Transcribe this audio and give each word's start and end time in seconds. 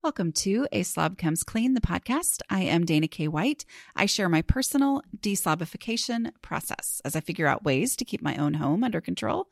Welcome 0.00 0.30
to 0.34 0.68
A 0.70 0.84
Slob 0.84 1.18
Comes 1.18 1.42
Clean, 1.42 1.74
the 1.74 1.80
podcast. 1.80 2.40
I 2.48 2.60
am 2.60 2.84
Dana 2.84 3.08
K. 3.08 3.26
White. 3.26 3.64
I 3.96 4.06
share 4.06 4.28
my 4.28 4.42
personal 4.42 5.02
deslobification 5.20 6.30
process 6.40 7.02
as 7.04 7.16
I 7.16 7.20
figure 7.20 7.48
out 7.48 7.64
ways 7.64 7.96
to 7.96 8.04
keep 8.04 8.22
my 8.22 8.36
own 8.36 8.54
home 8.54 8.84
under 8.84 9.00
control. 9.00 9.48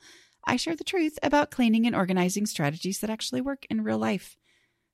I 0.46 0.54
share 0.54 0.76
the 0.76 0.84
truth 0.84 1.18
about 1.20 1.50
cleaning 1.50 1.84
and 1.84 1.96
organizing 1.96 2.46
strategies 2.46 3.00
that 3.00 3.10
actually 3.10 3.40
work 3.40 3.66
in 3.68 3.82
real 3.82 3.98
life 3.98 4.36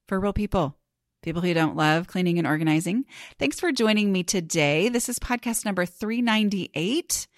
for 0.08 0.18
real 0.18 0.32
people, 0.32 0.78
people 1.22 1.42
who 1.42 1.52
don't 1.52 1.76
love 1.76 2.06
cleaning 2.06 2.38
and 2.38 2.46
organizing. 2.46 3.04
Thanks 3.38 3.60
for 3.60 3.72
joining 3.72 4.10
me 4.10 4.22
today. 4.22 4.88
This 4.88 5.10
is 5.10 5.18
podcast 5.18 5.66
number 5.66 5.84
398 5.84 7.28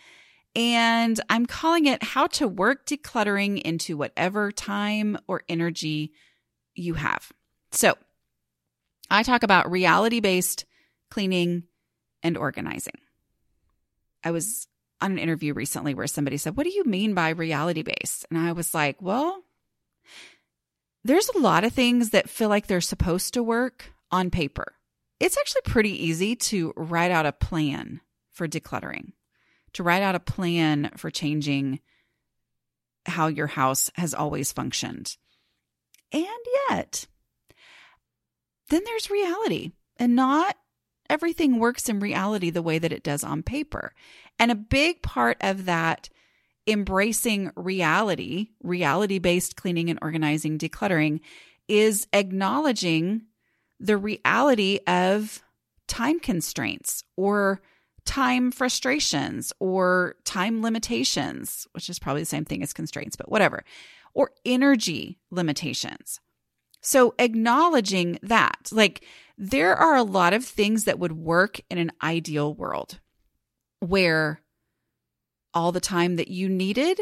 and 0.55 1.21
I'm 1.29 1.46
calling 1.46 1.87
it 1.87 2.01
How 2.05 2.29
to 2.29 2.46
Work 2.46 2.87
Decluttering 2.87 3.61
into 3.61 3.96
Whatever 3.96 4.53
Time 4.53 5.19
or 5.27 5.43
Energy 5.49 6.12
You 6.77 6.95
Have. 6.95 7.33
So, 7.73 7.95
I 9.11 9.23
talk 9.23 9.43
about 9.43 9.71
reality 9.71 10.21
based 10.21 10.64
cleaning 11.11 11.64
and 12.22 12.36
organizing. 12.36 12.99
I 14.22 14.31
was 14.31 14.67
on 15.00 15.12
an 15.12 15.18
interview 15.18 15.53
recently 15.53 15.95
where 15.95 16.07
somebody 16.07 16.36
said, 16.36 16.57
What 16.57 16.64
do 16.64 16.72
you 16.75 16.85
mean 16.85 17.14
by 17.14 17.31
reality 17.31 17.82
based? 17.82 18.26
And 18.31 18.39
I 18.39 18.53
was 18.53 18.75
like, 18.75 19.00
Well, 19.00 19.43
there's 21.04 21.29
a 21.29 21.39
lot 21.39 21.64
of 21.64 21.72
things 21.72 22.11
that 22.11 22.31
feel 22.31 22.48
like 22.48 22.67
they're 22.67 22.81
supposed 22.81 23.35
to 23.35 23.43
work 23.43 23.93
on 24.11 24.31
paper. 24.31 24.75
It's 25.21 25.36
actually 25.36 25.62
pretty 25.67 26.07
easy 26.07 26.34
to 26.36 26.73
write 26.76 27.11
out 27.11 27.26
a 27.26 27.32
plan 27.32 28.00
for 28.32 28.48
decluttering, 28.48 29.12
to 29.75 29.82
write 29.82 30.03
out 30.03 30.14
a 30.14 30.21
plan 30.21 30.90
for 30.96 31.11
changing 31.11 31.81
how 33.06 33.27
your 33.27 33.47
house 33.47 33.91
has 33.97 34.14
always 34.14 34.53
functioned. 34.53 35.17
And 36.12 36.27
yet, 36.70 37.06
then 38.69 38.83
there's 38.84 39.11
reality. 39.11 39.73
And 39.97 40.17
not 40.17 40.56
everything 41.09 41.59
works 41.59 41.89
in 41.89 42.00
reality 42.00 42.51
the 42.51 42.62
way 42.62 42.79
that 42.79 42.93
it 42.93 43.03
does 43.03 43.23
on 43.23 43.43
paper. 43.43 43.95
And 44.39 44.51
a 44.51 44.57
big 44.57 45.03
part 45.03 45.37
of 45.41 45.67
that 45.67 46.09
embracing 46.67 47.51
reality, 47.57 48.48
reality 48.62 49.19
based 49.19 49.57
cleaning 49.57 49.91
and 49.91 49.98
organizing, 50.03 50.59
decluttering, 50.59 51.20
is 51.69 52.07
acknowledging 52.12 53.23
the 53.79 53.97
reality 53.97 54.81
of 54.87 55.42
time 55.87 56.19
constraints 56.19 57.05
or 57.17 57.61
time 58.05 58.51
frustrations 58.51 59.53
or 59.61 60.17
time 60.25 60.62
limitations, 60.62 61.67
which 61.73 61.89
is 61.89 61.98
probably 61.98 62.23
the 62.23 62.27
same 62.27 62.45
thing 62.45 62.62
as 62.62 62.73
constraints, 62.73 63.17
but 63.17 63.31
whatever, 63.31 63.65
or 64.15 64.31
energy 64.45 65.19
limitations. 65.31 66.20
So 66.85 67.15
acknowledging 67.19 68.19
that, 68.23 68.69
like, 68.71 69.05
there 69.37 69.75
are 69.75 69.97
a 69.97 70.03
lot 70.03 70.35
of 70.35 70.45
things 70.45 70.85
that 70.85 70.99
would 70.99 71.13
work 71.13 71.61
in 71.71 71.79
an 71.79 71.91
ideal 72.03 72.55
world 72.55 73.01
where 73.81 74.41
all 75.53 75.73
the 75.73 75.81
time 75.81 76.17
that 76.17 76.29
you 76.29 76.49
needed 76.49 77.01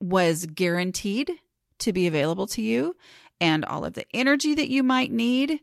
was 0.00 0.46
guaranteed 0.46 1.32
to 1.80 1.92
be 1.92 2.06
available 2.06 2.46
to 2.46 2.62
you, 2.62 2.96
and 3.40 3.64
all 3.64 3.84
of 3.84 3.94
the 3.94 4.04
energy 4.14 4.54
that 4.54 4.68
you 4.68 4.82
might 4.82 5.12
need 5.12 5.60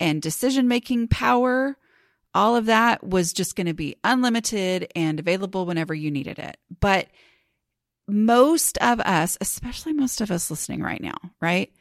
and 0.00 0.22
decision 0.22 0.68
making 0.68 1.08
power, 1.08 1.76
all 2.34 2.56
of 2.56 2.66
that 2.66 3.02
was 3.02 3.32
just 3.32 3.56
going 3.56 3.66
to 3.66 3.74
be 3.74 3.96
unlimited 4.04 4.90
and 4.94 5.18
available 5.18 5.66
whenever 5.66 5.94
you 5.94 6.10
needed 6.10 6.38
it. 6.38 6.56
But 6.80 7.08
most 8.06 8.78
of 8.78 9.00
us, 9.00 9.36
especially 9.40 9.92
most 9.92 10.20
of 10.20 10.30
us 10.30 10.50
listening 10.50 10.82
right 10.82 11.02
now, 11.02 11.16
right? 11.40 11.72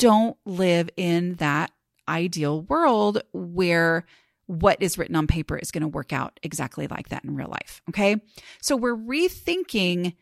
Don't 0.00 0.36
live 0.46 0.88
in 0.96 1.34
that 1.36 1.70
ideal 2.08 2.62
world 2.62 3.22
where 3.32 4.06
what 4.46 4.82
is 4.82 4.98
written 4.98 5.14
on 5.14 5.26
paper 5.26 5.56
is 5.56 5.70
going 5.70 5.82
to 5.82 5.88
work 5.88 6.12
out 6.12 6.40
exactly 6.42 6.88
like 6.88 7.10
that 7.10 7.22
in 7.22 7.36
real 7.36 7.48
life. 7.48 7.82
Okay. 7.90 8.16
So 8.60 8.76
we're 8.76 8.96
rethinking 8.96 10.16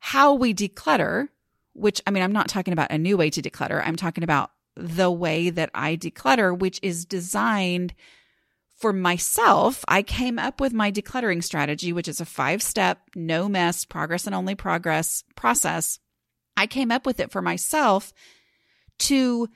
how 0.00 0.34
we 0.34 0.52
declutter, 0.52 1.28
which 1.72 2.02
I 2.06 2.10
mean, 2.10 2.22
I'm 2.22 2.32
not 2.32 2.48
talking 2.48 2.72
about 2.72 2.90
a 2.90 2.98
new 2.98 3.16
way 3.16 3.30
to 3.30 3.40
declutter. 3.40 3.82
I'm 3.82 3.96
talking 3.96 4.24
about 4.24 4.50
the 4.76 5.10
way 5.10 5.50
that 5.50 5.70
I 5.74 5.96
declutter, 5.96 6.56
which 6.58 6.80
is 6.82 7.04
designed 7.04 7.94
for 8.76 8.92
myself. 8.92 9.84
I 9.86 10.02
came 10.02 10.38
up 10.38 10.60
with 10.60 10.72
my 10.72 10.90
decluttering 10.90 11.44
strategy, 11.44 11.92
which 11.92 12.08
is 12.08 12.20
a 12.20 12.26
five 12.26 12.62
step, 12.62 12.98
no 13.14 13.48
mess, 13.48 13.84
progress 13.84 14.26
and 14.26 14.34
only 14.34 14.56
progress 14.56 15.22
process. 15.36 16.00
I 16.56 16.66
came 16.66 16.90
up 16.90 17.06
with 17.06 17.20
it 17.20 17.30
for 17.30 17.40
myself 17.40 18.12
to 19.00 19.48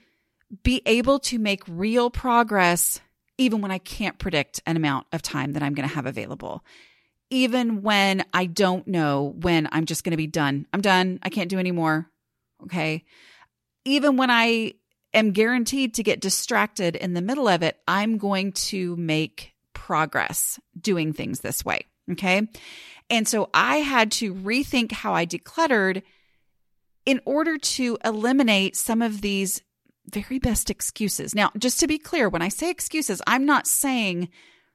be 0.63 0.83
able 0.87 1.19
to 1.19 1.39
make 1.39 1.63
real 1.67 2.11
progress 2.11 3.01
even 3.39 3.61
when 3.61 3.71
I 3.71 3.79
can't 3.79 4.19
predict 4.19 4.61
an 4.67 4.77
amount 4.77 5.07
of 5.13 5.23
time 5.23 5.53
that 5.53 5.63
I'm 5.63 5.75
going 5.75 5.89
to 5.89 5.95
have 5.95 6.07
available. 6.07 6.65
Even 7.31 7.83
when 7.83 8.25
I 8.33 8.47
don't 8.47 8.87
know 8.87 9.35
when 9.41 9.69
I'm 9.73 9.87
just 9.87 10.05
going 10.05 10.13
to 10.13 10.17
be 10.17 10.27
done. 10.27 10.67
I'm 10.73 10.81
done. 10.81 11.19
I 11.23 11.31
can't 11.31 11.51
do 11.51 11.59
anymore. 11.59 12.09
Okay. 12.63 13.05
Even 13.85 14.17
when 14.17 14.31
I 14.31 14.75
am 15.13 15.33
guaranteed 15.33 15.95
to 15.95 16.03
get 16.03 16.21
distracted 16.21 16.97
in 16.97 17.15
the 17.15 17.23
middle 17.23 17.49
of 17.49 17.63
it, 17.63 17.79
I'm 17.89 18.19
going 18.19 18.53
to 18.53 18.95
make 18.97 19.55
progress 19.73 20.61
doing 20.81 21.13
things 21.13 21.41
this 21.41 21.65
way. 21.65 21.87
Okay. 22.13 22.47
And 23.11 23.27
so 23.27 23.51
I 23.53 23.77
had 23.77 24.13
to 24.13 24.35
rethink 24.35 24.93
how 24.93 25.15
I 25.15 25.27
decluttered 25.27 26.03
in 27.07 27.21
order 27.25 27.59
to 27.59 27.99
eliminate 28.05 28.77
some 28.77 29.03
of 29.03 29.21
these 29.21 29.63
very 30.07 30.39
best 30.39 30.71
excuses. 30.71 31.35
Now, 31.35 31.51
just 31.59 31.81
to 31.81 31.87
be 31.87 31.99
clear, 31.99 32.29
when 32.29 32.43
I 32.43 32.49
say 32.49 32.71
excuses, 32.71 33.23
I'm 33.27 33.47
not 33.47 33.67
saying 33.67 34.29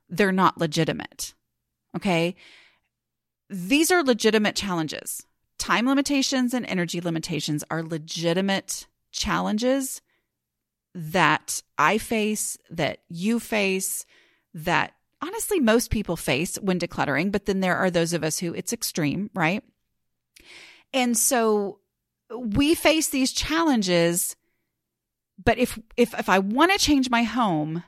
they're 0.10 0.32
not 0.32 0.58
legitimate. 0.58 1.34
Okay. 1.96 2.36
These 3.50 3.92
are 3.92 4.04
legitimate 4.04 4.56
challenges. 4.56 5.26
Time 5.58 5.88
limitations 5.88 6.54
and 6.54 6.66
energy 6.66 7.02
limitations 7.02 7.64
are 7.70 7.84
legitimate 7.84 8.88
challenges 9.12 10.02
that 10.96 11.62
I 11.78 11.98
face, 11.98 12.58
that 12.70 13.00
you 13.10 13.40
face, 13.40 14.06
that 14.54 14.94
honestly 15.22 15.60
most 15.60 15.92
people 15.92 16.16
face 16.16 16.56
when 16.58 16.80
decluttering. 16.80 17.32
But 17.32 17.46
then 17.46 17.60
there 17.60 17.76
are 17.76 17.92
those 17.92 18.14
of 18.14 18.24
us 18.24 18.40
who 18.40 18.54
it's 18.54 18.74
extreme, 18.74 19.30
right? 19.34 19.64
And 20.94 21.18
so 21.18 21.80
we 22.30 22.76
face 22.76 23.10
these 23.10 23.32
challenges 23.32 24.36
but 25.44 25.58
if 25.58 25.80
if 25.96 26.14
if 26.20 26.30
I 26.30 26.40
want 26.40 26.72
to 26.72 26.78
change 26.78 27.10
my 27.10 27.24
home 27.24 27.84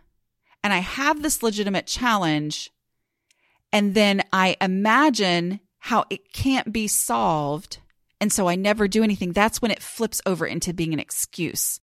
and 0.64 0.72
I 0.72 0.78
have 0.78 1.22
this 1.22 1.44
legitimate 1.44 1.86
challenge 1.86 2.72
and 3.74 3.94
then 3.94 4.22
I 4.32 4.58
imagine 4.62 5.60
how 5.80 6.06
it 6.10 6.32
can't 6.32 6.72
be 6.72 6.88
solved 6.88 7.80
and 8.22 8.32
so 8.32 8.48
I 8.48 8.56
never 8.56 8.88
do 8.88 9.04
anything 9.04 9.34
that's 9.34 9.62
when 9.62 9.72
it 9.72 9.82
flips 9.82 10.22
over 10.26 10.46
into 10.46 10.74
being 10.74 10.94
an 10.94 11.00
excuse 11.00 11.81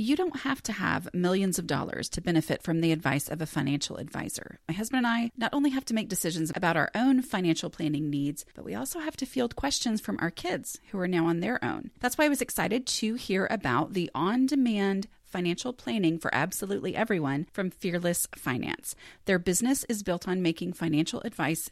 you 0.00 0.16
don't 0.16 0.40
have 0.40 0.62
to 0.62 0.72
have 0.72 1.12
millions 1.12 1.58
of 1.58 1.66
dollars 1.66 2.08
to 2.08 2.20
benefit 2.22 2.62
from 2.62 2.80
the 2.80 2.90
advice 2.90 3.28
of 3.28 3.42
a 3.42 3.46
financial 3.46 3.98
advisor. 3.98 4.58
My 4.66 4.74
husband 4.74 4.98
and 4.98 5.06
I 5.06 5.30
not 5.36 5.52
only 5.52 5.70
have 5.70 5.84
to 5.86 5.94
make 5.94 6.08
decisions 6.08 6.50
about 6.54 6.76
our 6.76 6.90
own 6.94 7.20
financial 7.20 7.68
planning 7.68 8.08
needs, 8.08 8.46
but 8.54 8.64
we 8.64 8.74
also 8.74 9.00
have 9.00 9.16
to 9.18 9.26
field 9.26 9.56
questions 9.56 10.00
from 10.00 10.18
our 10.20 10.30
kids 10.30 10.78
who 10.90 10.98
are 10.98 11.08
now 11.08 11.26
on 11.26 11.40
their 11.40 11.62
own. 11.62 11.90
That's 12.00 12.16
why 12.16 12.24
I 12.24 12.30
was 12.30 12.40
excited 12.40 12.86
to 12.86 13.14
hear 13.14 13.46
about 13.50 13.92
the 13.92 14.10
on 14.14 14.46
demand 14.46 15.06
financial 15.24 15.72
planning 15.72 16.18
for 16.18 16.34
absolutely 16.34 16.96
everyone 16.96 17.46
from 17.52 17.70
Fearless 17.70 18.26
Finance. 18.34 18.96
Their 19.26 19.38
business 19.38 19.84
is 19.84 20.02
built 20.02 20.26
on 20.26 20.42
making 20.42 20.72
financial 20.72 21.20
advice 21.26 21.70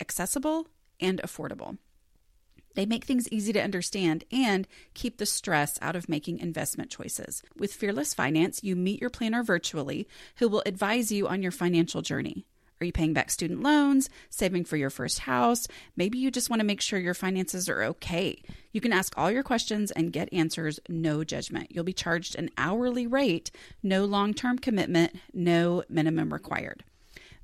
accessible 0.00 0.68
and 1.00 1.20
affordable. 1.22 1.76
They 2.74 2.86
make 2.86 3.04
things 3.04 3.28
easy 3.28 3.52
to 3.52 3.62
understand 3.62 4.24
and 4.30 4.66
keep 4.94 5.18
the 5.18 5.26
stress 5.26 5.78
out 5.80 5.96
of 5.96 6.08
making 6.08 6.38
investment 6.38 6.90
choices. 6.90 7.42
With 7.56 7.72
Fearless 7.72 8.14
Finance, 8.14 8.62
you 8.62 8.76
meet 8.76 9.00
your 9.00 9.10
planner 9.10 9.42
virtually 9.42 10.08
who 10.36 10.48
will 10.48 10.62
advise 10.66 11.10
you 11.12 11.28
on 11.28 11.42
your 11.42 11.52
financial 11.52 12.02
journey. 12.02 12.44
Are 12.80 12.86
you 12.86 12.92
paying 12.92 13.12
back 13.12 13.30
student 13.30 13.62
loans, 13.62 14.10
saving 14.30 14.64
for 14.64 14.76
your 14.76 14.90
first 14.90 15.20
house? 15.20 15.68
Maybe 15.96 16.18
you 16.18 16.30
just 16.30 16.50
want 16.50 16.60
to 16.60 16.66
make 16.66 16.80
sure 16.80 16.98
your 16.98 17.14
finances 17.14 17.68
are 17.68 17.82
okay. 17.82 18.42
You 18.72 18.80
can 18.80 18.92
ask 18.92 19.16
all 19.16 19.30
your 19.30 19.44
questions 19.44 19.90
and 19.92 20.12
get 20.12 20.32
answers, 20.32 20.80
no 20.88 21.22
judgment. 21.22 21.68
You'll 21.70 21.84
be 21.84 21.92
charged 21.92 22.34
an 22.34 22.50
hourly 22.58 23.06
rate, 23.06 23.50
no 23.82 24.04
long 24.04 24.34
term 24.34 24.58
commitment, 24.58 25.14
no 25.32 25.84
minimum 25.88 26.32
required. 26.32 26.84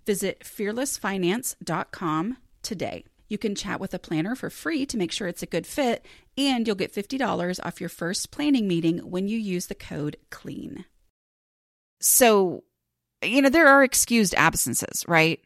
Visit 0.04 0.40
fearlessfinance.com 0.40 2.36
today. 2.62 3.04
You 3.30 3.38
can 3.38 3.54
chat 3.54 3.78
with 3.78 3.94
a 3.94 3.98
planner 3.98 4.34
for 4.34 4.50
free 4.50 4.84
to 4.84 4.98
make 4.98 5.12
sure 5.12 5.28
it's 5.28 5.42
a 5.42 5.46
good 5.46 5.66
fit, 5.66 6.04
and 6.36 6.66
you'll 6.66 6.74
get 6.74 6.92
$50 6.92 7.60
off 7.64 7.80
your 7.80 7.88
first 7.88 8.32
planning 8.32 8.66
meeting 8.66 8.98
when 8.98 9.28
you 9.28 9.38
use 9.38 9.68
the 9.68 9.74
code 9.76 10.16
CLEAN. 10.30 10.84
So, 12.00 12.64
you 13.22 13.40
know, 13.40 13.48
there 13.48 13.68
are 13.68 13.84
excused 13.84 14.34
absences, 14.34 15.04
right? 15.06 15.38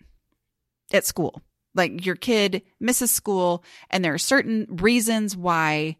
At 0.93 1.05
school. 1.05 1.43
Like 1.75 2.07
your 2.07 2.17
kid 2.17 2.63
misses 2.81 3.11
school, 3.11 3.63
and 3.91 4.03
there 4.03 4.15
are 4.15 4.19
certain 4.19 4.67
reasons 4.71 5.37
why 5.37 5.99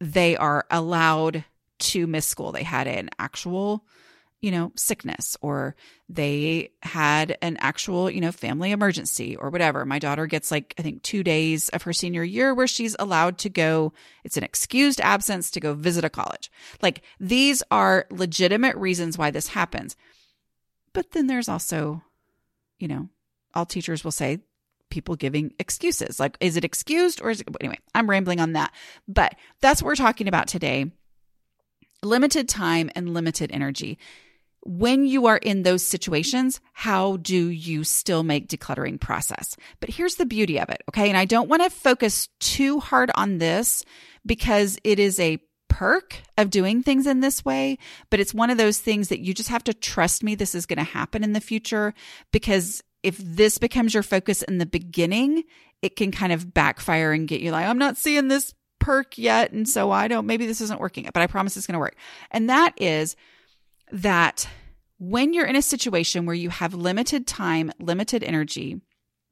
they 0.00 0.36
are 0.36 0.66
allowed 0.70 1.44
to 1.78 2.06
miss 2.06 2.26
school. 2.26 2.52
They 2.52 2.62
had 2.62 2.86
an 2.86 3.08
actual 3.18 3.86
you 4.42 4.50
know, 4.50 4.72
sickness 4.74 5.36
or 5.40 5.76
they 6.08 6.72
had 6.82 7.38
an 7.40 7.56
actual, 7.60 8.10
you 8.10 8.20
know, 8.20 8.32
family 8.32 8.72
emergency 8.72 9.36
or 9.36 9.50
whatever. 9.50 9.86
My 9.86 10.00
daughter 10.00 10.26
gets 10.26 10.50
like, 10.50 10.74
I 10.76 10.82
think 10.82 11.02
two 11.02 11.22
days 11.22 11.68
of 11.68 11.82
her 11.84 11.92
senior 11.92 12.24
year 12.24 12.52
where 12.52 12.66
she's 12.66 12.96
allowed 12.98 13.38
to 13.38 13.48
go. 13.48 13.92
It's 14.24 14.36
an 14.36 14.42
excused 14.42 15.00
absence 15.00 15.52
to 15.52 15.60
go 15.60 15.74
visit 15.74 16.04
a 16.04 16.10
college. 16.10 16.50
Like 16.82 17.02
these 17.20 17.62
are 17.70 18.04
legitimate 18.10 18.76
reasons 18.76 19.16
why 19.16 19.30
this 19.30 19.46
happens. 19.46 19.96
But 20.92 21.12
then 21.12 21.28
there's 21.28 21.48
also, 21.48 22.02
you 22.80 22.88
know, 22.88 23.08
all 23.54 23.64
teachers 23.64 24.02
will 24.02 24.10
say 24.10 24.40
people 24.90 25.14
giving 25.14 25.54
excuses. 25.60 26.18
Like, 26.18 26.36
is 26.40 26.56
it 26.56 26.64
excused 26.64 27.22
or 27.22 27.30
is 27.30 27.42
it, 27.42 27.48
anyway, 27.60 27.78
I'm 27.94 28.10
rambling 28.10 28.40
on 28.40 28.54
that. 28.54 28.72
But 29.06 29.36
that's 29.60 29.80
what 29.80 29.86
we're 29.86 29.94
talking 29.94 30.26
about 30.26 30.48
today 30.48 30.90
limited 32.02 32.48
time 32.48 32.90
and 32.94 33.14
limited 33.14 33.50
energy 33.52 33.98
when 34.64 35.06
you 35.06 35.26
are 35.26 35.38
in 35.38 35.62
those 35.62 35.84
situations, 35.84 36.60
how 36.72 37.16
do 37.18 37.48
you 37.48 37.84
still 37.84 38.22
make 38.22 38.48
decluttering 38.48 39.00
process? 39.00 39.56
But 39.80 39.90
here's 39.90 40.16
the 40.16 40.26
beauty 40.26 40.58
of 40.58 40.68
it. 40.68 40.82
Okay. 40.88 41.08
And 41.08 41.16
I 41.16 41.24
don't 41.24 41.48
want 41.48 41.62
to 41.62 41.70
focus 41.70 42.28
too 42.40 42.80
hard 42.80 43.10
on 43.14 43.38
this 43.38 43.84
because 44.24 44.78
it 44.84 44.98
is 44.98 45.18
a 45.18 45.38
perk 45.68 46.18
of 46.36 46.50
doing 46.50 46.82
things 46.82 47.06
in 47.06 47.20
this 47.20 47.44
way, 47.44 47.78
but 48.10 48.20
it's 48.20 48.34
one 48.34 48.50
of 48.50 48.58
those 48.58 48.78
things 48.78 49.08
that 49.08 49.20
you 49.20 49.32
just 49.34 49.48
have 49.48 49.64
to 49.64 49.74
trust 49.74 50.22
me. 50.22 50.34
This 50.34 50.54
is 50.54 50.66
going 50.66 50.78
to 50.78 50.84
happen 50.84 51.24
in 51.24 51.32
the 51.32 51.40
future 51.40 51.94
because 52.30 52.82
if 53.02 53.16
this 53.18 53.58
becomes 53.58 53.94
your 53.94 54.02
focus 54.02 54.42
in 54.42 54.58
the 54.58 54.66
beginning, 54.66 55.44
it 55.80 55.96
can 55.96 56.12
kind 56.12 56.32
of 56.32 56.54
backfire 56.54 57.12
and 57.12 57.26
get 57.26 57.40
you 57.40 57.50
like, 57.50 57.66
I'm 57.66 57.78
not 57.78 57.96
seeing 57.96 58.28
this 58.28 58.54
perk 58.78 59.16
yet. 59.16 59.52
And 59.52 59.68
so 59.68 59.90
I 59.90 60.08
don't, 60.08 60.26
maybe 60.26 60.46
this 60.46 60.60
isn't 60.60 60.80
working, 60.80 61.08
but 61.12 61.22
I 61.22 61.26
promise 61.26 61.56
it's 61.56 61.66
going 61.66 61.74
to 61.74 61.80
work. 61.80 61.96
And 62.30 62.50
that 62.50 62.74
is 62.76 63.16
that 63.92 64.48
when 64.98 65.34
you're 65.34 65.46
in 65.46 65.56
a 65.56 65.62
situation 65.62 66.26
where 66.26 66.34
you 66.34 66.50
have 66.50 66.74
limited 66.74 67.26
time, 67.26 67.70
limited 67.78 68.24
energy, 68.24 68.80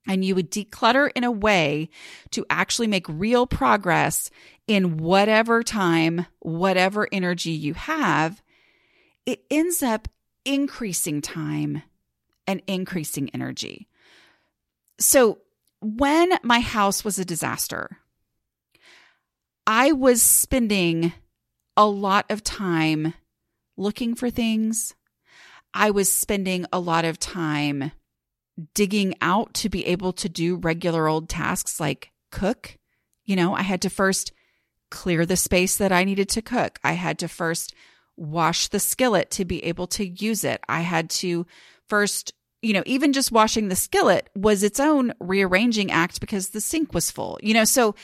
and 0.06 0.24
you 0.24 0.34
would 0.34 0.50
declutter 0.50 1.10
in 1.14 1.24
a 1.24 1.30
way 1.30 1.88
to 2.30 2.44
actually 2.50 2.86
make 2.86 3.06
real 3.08 3.46
progress 3.46 4.30
in 4.66 4.98
whatever 4.98 5.62
time, 5.62 6.26
whatever 6.40 7.08
energy 7.12 7.50
you 7.50 7.74
have, 7.74 8.42
it 9.26 9.42
ends 9.50 9.82
up 9.82 10.08
increasing 10.44 11.20
time 11.20 11.82
and 12.46 12.62
increasing 12.66 13.30
energy. 13.30 13.88
So, 14.98 15.38
when 15.82 16.32
my 16.42 16.60
house 16.60 17.04
was 17.04 17.18
a 17.18 17.24
disaster, 17.24 17.98
I 19.66 19.92
was 19.92 20.20
spending 20.20 21.12
a 21.76 21.86
lot 21.86 22.26
of 22.30 22.44
time 22.44 23.14
looking 23.80 24.14
for 24.14 24.30
things. 24.30 24.94
I 25.72 25.90
was 25.90 26.12
spending 26.12 26.66
a 26.72 26.78
lot 26.78 27.04
of 27.04 27.18
time 27.18 27.92
digging 28.74 29.14
out 29.20 29.54
to 29.54 29.68
be 29.68 29.86
able 29.86 30.12
to 30.12 30.28
do 30.28 30.56
regular 30.56 31.08
old 31.08 31.28
tasks 31.28 31.80
like 31.80 32.10
cook. 32.30 32.76
You 33.24 33.36
know, 33.36 33.54
I 33.54 33.62
had 33.62 33.82
to 33.82 33.90
first 33.90 34.32
clear 34.90 35.24
the 35.24 35.36
space 35.36 35.76
that 35.76 35.92
I 35.92 36.04
needed 36.04 36.28
to 36.30 36.42
cook. 36.42 36.78
I 36.84 36.92
had 36.92 37.18
to 37.20 37.28
first 37.28 37.74
wash 38.16 38.68
the 38.68 38.80
skillet 38.80 39.30
to 39.30 39.44
be 39.44 39.64
able 39.64 39.86
to 39.86 40.06
use 40.06 40.44
it. 40.44 40.60
I 40.68 40.80
had 40.80 41.08
to 41.10 41.46
first, 41.88 42.34
you 42.60 42.72
know, 42.72 42.82
even 42.84 43.12
just 43.12 43.32
washing 43.32 43.68
the 43.68 43.76
skillet 43.76 44.28
was 44.34 44.62
its 44.62 44.80
own 44.80 45.14
rearranging 45.20 45.90
act 45.90 46.20
because 46.20 46.50
the 46.50 46.60
sink 46.60 46.92
was 46.92 47.10
full, 47.10 47.38
you 47.42 47.54
know, 47.54 47.64
so 47.64 47.94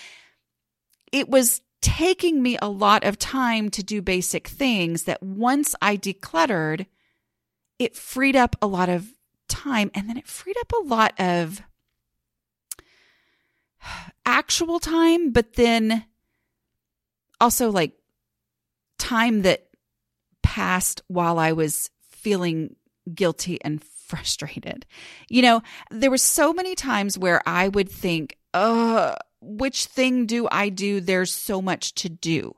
it 1.12 1.28
was 1.28 1.60
taking 1.80 2.42
me 2.42 2.56
a 2.60 2.68
lot 2.68 3.04
of 3.04 3.18
time 3.18 3.70
to 3.70 3.82
do 3.82 4.02
basic 4.02 4.48
things 4.48 5.04
that 5.04 5.22
once 5.22 5.74
I 5.80 5.96
decluttered, 5.96 6.86
it 7.78 7.96
freed 7.96 8.36
up 8.36 8.56
a 8.60 8.66
lot 8.66 8.88
of 8.88 9.12
time 9.48 9.90
and 9.94 10.08
then 10.08 10.16
it 10.16 10.26
freed 10.26 10.56
up 10.58 10.72
a 10.72 10.86
lot 10.86 11.12
of 11.18 11.62
actual 14.24 14.80
time, 14.80 15.30
but 15.30 15.54
then 15.54 16.04
also 17.40 17.70
like 17.70 17.92
time 18.98 19.42
that 19.42 19.68
passed 20.42 21.02
while 21.08 21.38
I 21.38 21.52
was 21.52 21.90
feeling 22.08 22.76
guilty 23.14 23.58
and 23.62 23.82
frustrated. 24.06 24.86
You 25.28 25.42
know, 25.42 25.62
there 25.90 26.10
were 26.10 26.18
so 26.18 26.52
many 26.52 26.74
times 26.74 27.18
where 27.18 27.42
I 27.46 27.68
would 27.68 27.90
think, 27.90 28.38
oh, 28.54 29.14
which 29.46 29.86
thing 29.86 30.26
do 30.26 30.48
I 30.50 30.68
do? 30.68 31.00
There's 31.00 31.32
so 31.32 31.62
much 31.62 31.94
to 31.96 32.08
do. 32.08 32.56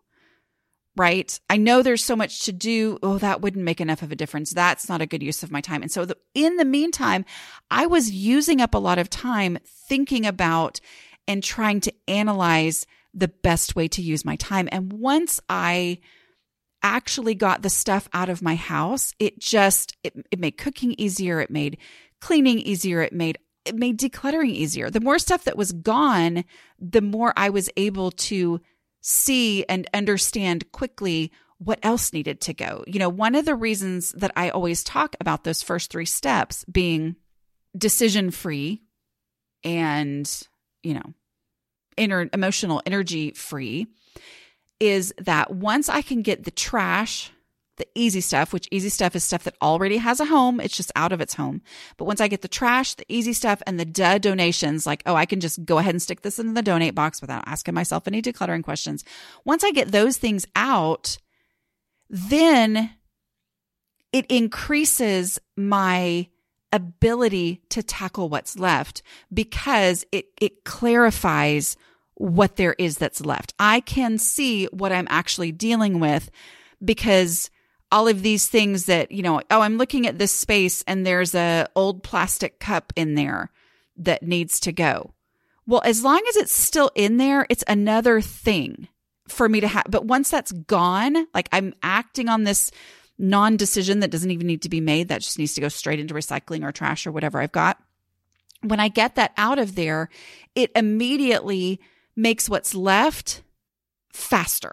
Right? 0.97 1.39
I 1.49 1.59
know 1.59 1.83
there's 1.83 2.05
so 2.05 2.17
much 2.17 2.45
to 2.47 2.53
do. 2.53 2.99
Oh, 3.05 3.19
that 3.19 3.41
wouldn't 3.41 3.65
make 3.65 3.81
enough 3.81 4.03
of 4.03 4.11
a 4.11 4.17
difference. 4.17 4.53
That's 4.53 4.89
not 4.89 5.01
a 5.01 5.07
good 5.07 5.23
use 5.23 5.45
of 5.45 5.53
my 5.53 5.61
time. 5.61 5.83
And 5.83 5.93
so, 5.93 6.05
the, 6.05 6.17
in 6.35 6.57
the 6.57 6.65
meantime, 6.65 7.25
I 7.71 7.87
was 7.87 8.11
using 8.11 8.61
up 8.61 8.75
a 8.75 8.79
lot 8.79 8.99
of 8.99 9.09
time 9.09 9.59
thinking 9.65 10.27
about 10.27 10.81
and 11.29 11.45
trying 11.45 11.81
to 11.83 11.95
analyze 12.09 12.85
the 13.15 13.29
best 13.29 13.77
way 13.77 13.87
to 13.89 14.03
use 14.03 14.25
my 14.25 14.35
time. 14.37 14.69
And 14.73 14.93
once 14.93 15.41
I 15.49 16.01
actually 16.83 17.35
got 17.35 17.63
the 17.63 17.71
stuff 17.71 18.09
out 18.13 18.29
of 18.29 18.43
my 18.43 18.55
house, 18.55 19.15
it 19.19 19.39
just 19.39 19.97
it, 20.03 20.15
it 20.31 20.39
made 20.41 20.59
cooking 20.59 20.95
easier. 20.99 21.41
It 21.41 21.51
made 21.51 21.79
cleaning 22.21 22.59
easier. 22.59 23.03
It 23.03 23.13
made 23.13 23.39
it 23.69 23.77
made 23.77 23.99
decluttering 23.99 24.51
easier. 24.51 24.91
The 24.91 25.01
more 25.01 25.19
stuff 25.19 25.45
that 25.45 25.57
was 25.57 25.73
gone, 25.73 26.45
the 26.79 27.01
more 27.01 27.33
I 27.37 27.51
was 27.51 27.71
able 27.77 28.11
to 28.13 28.61
see 29.01 29.65
and 29.67 29.89
understand 29.95 30.73
quickly 30.73 31.33
what 31.59 31.79
else 31.83 32.13
needed 32.13 32.41
to 32.43 32.55
go. 32.55 32.85
You 32.87 32.99
know, 32.99 33.09
one 33.09 33.35
of 33.35 33.45
the 33.45 33.55
reasons 33.55 34.13
that 34.13 34.33
I 34.37 34.51
always 34.51 34.85
talk 34.85 35.17
about 35.21 35.45
those 35.45 35.63
first 35.63 35.91
three 35.91 36.07
steps 36.07 36.65
being 36.65 37.17
decision 37.77 38.31
free 38.31 38.83
and, 39.65 40.31
you 40.83 40.95
know, 40.95 41.15
inner 41.97 42.29
emotional 42.33 42.81
energy 42.87 43.33
free 43.33 43.89
is 44.81 45.13
that 45.19 45.53
once 45.53 45.89
I 45.89 46.03
can 46.03 46.23
get 46.23 46.45
the 46.45 46.53
trash 46.53 47.33
the 47.79 47.89
easy 47.95 48.21
stuff, 48.21 48.53
which 48.53 48.69
easy 48.71 48.89
stuff 48.89 49.17
is 49.17 49.25
stuff 49.25 49.45
that 49.45 49.57
already 49.63 49.97
has 49.97 50.21
a 50.21 50.27
home. 50.27 50.61
It's 50.61 50.77
just 50.77 50.93
out 50.95 51.13
of 51.13 51.21
its 51.21 51.35
home. 51.35 51.63
But 51.97 52.05
once 52.05 52.21
I 52.21 52.29
get 52.29 52.43
the 52.43 52.49
trash, 52.49 52.95
the 52.95 53.07
easy 53.09 53.33
stuff 53.33 53.63
and 53.67 53.79
the 53.79 53.85
duh 53.85 54.19
donations, 54.19 54.87
like, 54.87 55.03
oh, 55.07 55.15
I 55.15 55.27
can 55.27 55.41
just 55.41 55.65
go 55.65 55.79
ahead 55.79 55.95
and 55.95 56.03
stick 56.03 56.23
this 56.23 56.39
in 56.39 56.55
the 56.55 56.63
donate 56.63 56.95
box 56.95 57.21
without 57.21 57.45
asking 57.47 57.75
myself 57.75 58.07
any 58.07 58.21
decluttering 58.21 58.63
questions. 58.63 59.05
Once 59.45 59.65
I 59.65 59.71
get 59.71 59.93
those 59.93 60.17
things 60.17 60.47
out, 60.55 61.19
then 62.11 62.91
it 64.13 64.27
increases 64.29 65.39
my 65.57 66.29
ability 66.73 67.63
to 67.71 67.83
tackle 67.83 68.29
what's 68.29 68.59
left 68.59 69.03
because 69.33 70.05
it, 70.13 70.27
it 70.41 70.65
clarifies 70.65 71.77
what 72.15 72.57
there 72.57 72.75
is 72.79 72.99
that's 72.99 73.25
left. 73.25 73.55
I 73.59 73.81
can 73.81 74.19
see 74.19 74.67
what 74.67 74.93
I'm 74.93 75.07
actually 75.09 75.53
dealing 75.53 76.01
with 76.01 76.31
because 76.85 77.51
all 77.91 78.09
of 78.09 78.23
these 78.23 78.49
things 78.49 78.87
that, 78.87 79.11
you 79.11 79.23
know, 79.23 79.41
oh, 79.51 79.61
I'm 79.61 79.79
looking 79.79 80.07
at 80.07 80.19
this 80.19 80.33
space 80.33 80.83
and 80.87 81.07
there's 81.07 81.35
a 81.35 81.67
old 81.75 82.03
plastic 82.03 82.61
cup 82.61 82.93
in 82.97 83.15
there 83.15 83.51
that 83.97 84.23
needs 84.23 84.61
to 84.61 84.73
go. 84.73 85.15
Well, 85.67 85.83
as 85.85 86.03
long 86.03 86.23
as 86.29 86.37
it's 86.37 86.57
still 86.57 86.91
in 86.95 87.17
there, 87.19 87.47
it's 87.49 87.65
another 87.69 88.21
thing 88.21 88.89
for 89.29 89.49
me 89.49 89.61
to 89.61 89.69
have. 89.69 89.87
But 89.89 90.07
once 90.07 90.31
that's 90.31 90.53
gone, 90.53 91.27
like 91.35 91.49
I'm 91.53 91.75
acting 91.83 92.29
on 92.29 92.45
this 92.45 92.71
non 93.19 93.57
decision 93.57 94.01
that 94.01 94.11
doesn't 94.11 94.31
even 94.31 94.47
need 94.47 94.63
to 94.63 94.69
be 94.69 94.81
made, 94.81 95.09
that 95.09 95.23
just 95.23 95.39
needs 95.39 95.55
to 95.55 95.61
go 95.61 95.69
straight 95.69 96.01
into 96.01 96.15
recycling 96.15 96.65
or 96.65 96.73
trash 96.73 97.07
or 97.07 97.13
whatever 97.13 97.41
I've 97.41 97.53
got. 97.53 97.79
When 98.63 98.81
I 98.81 98.89
get 98.89 99.15
that 99.17 99.33
out 99.37 99.59
of 99.59 99.75
there, 99.75 100.09
it 100.55 100.71
immediately 100.75 101.81
makes 102.17 102.49
what's 102.49 102.75
left 102.75 103.43
faster, 104.13 104.73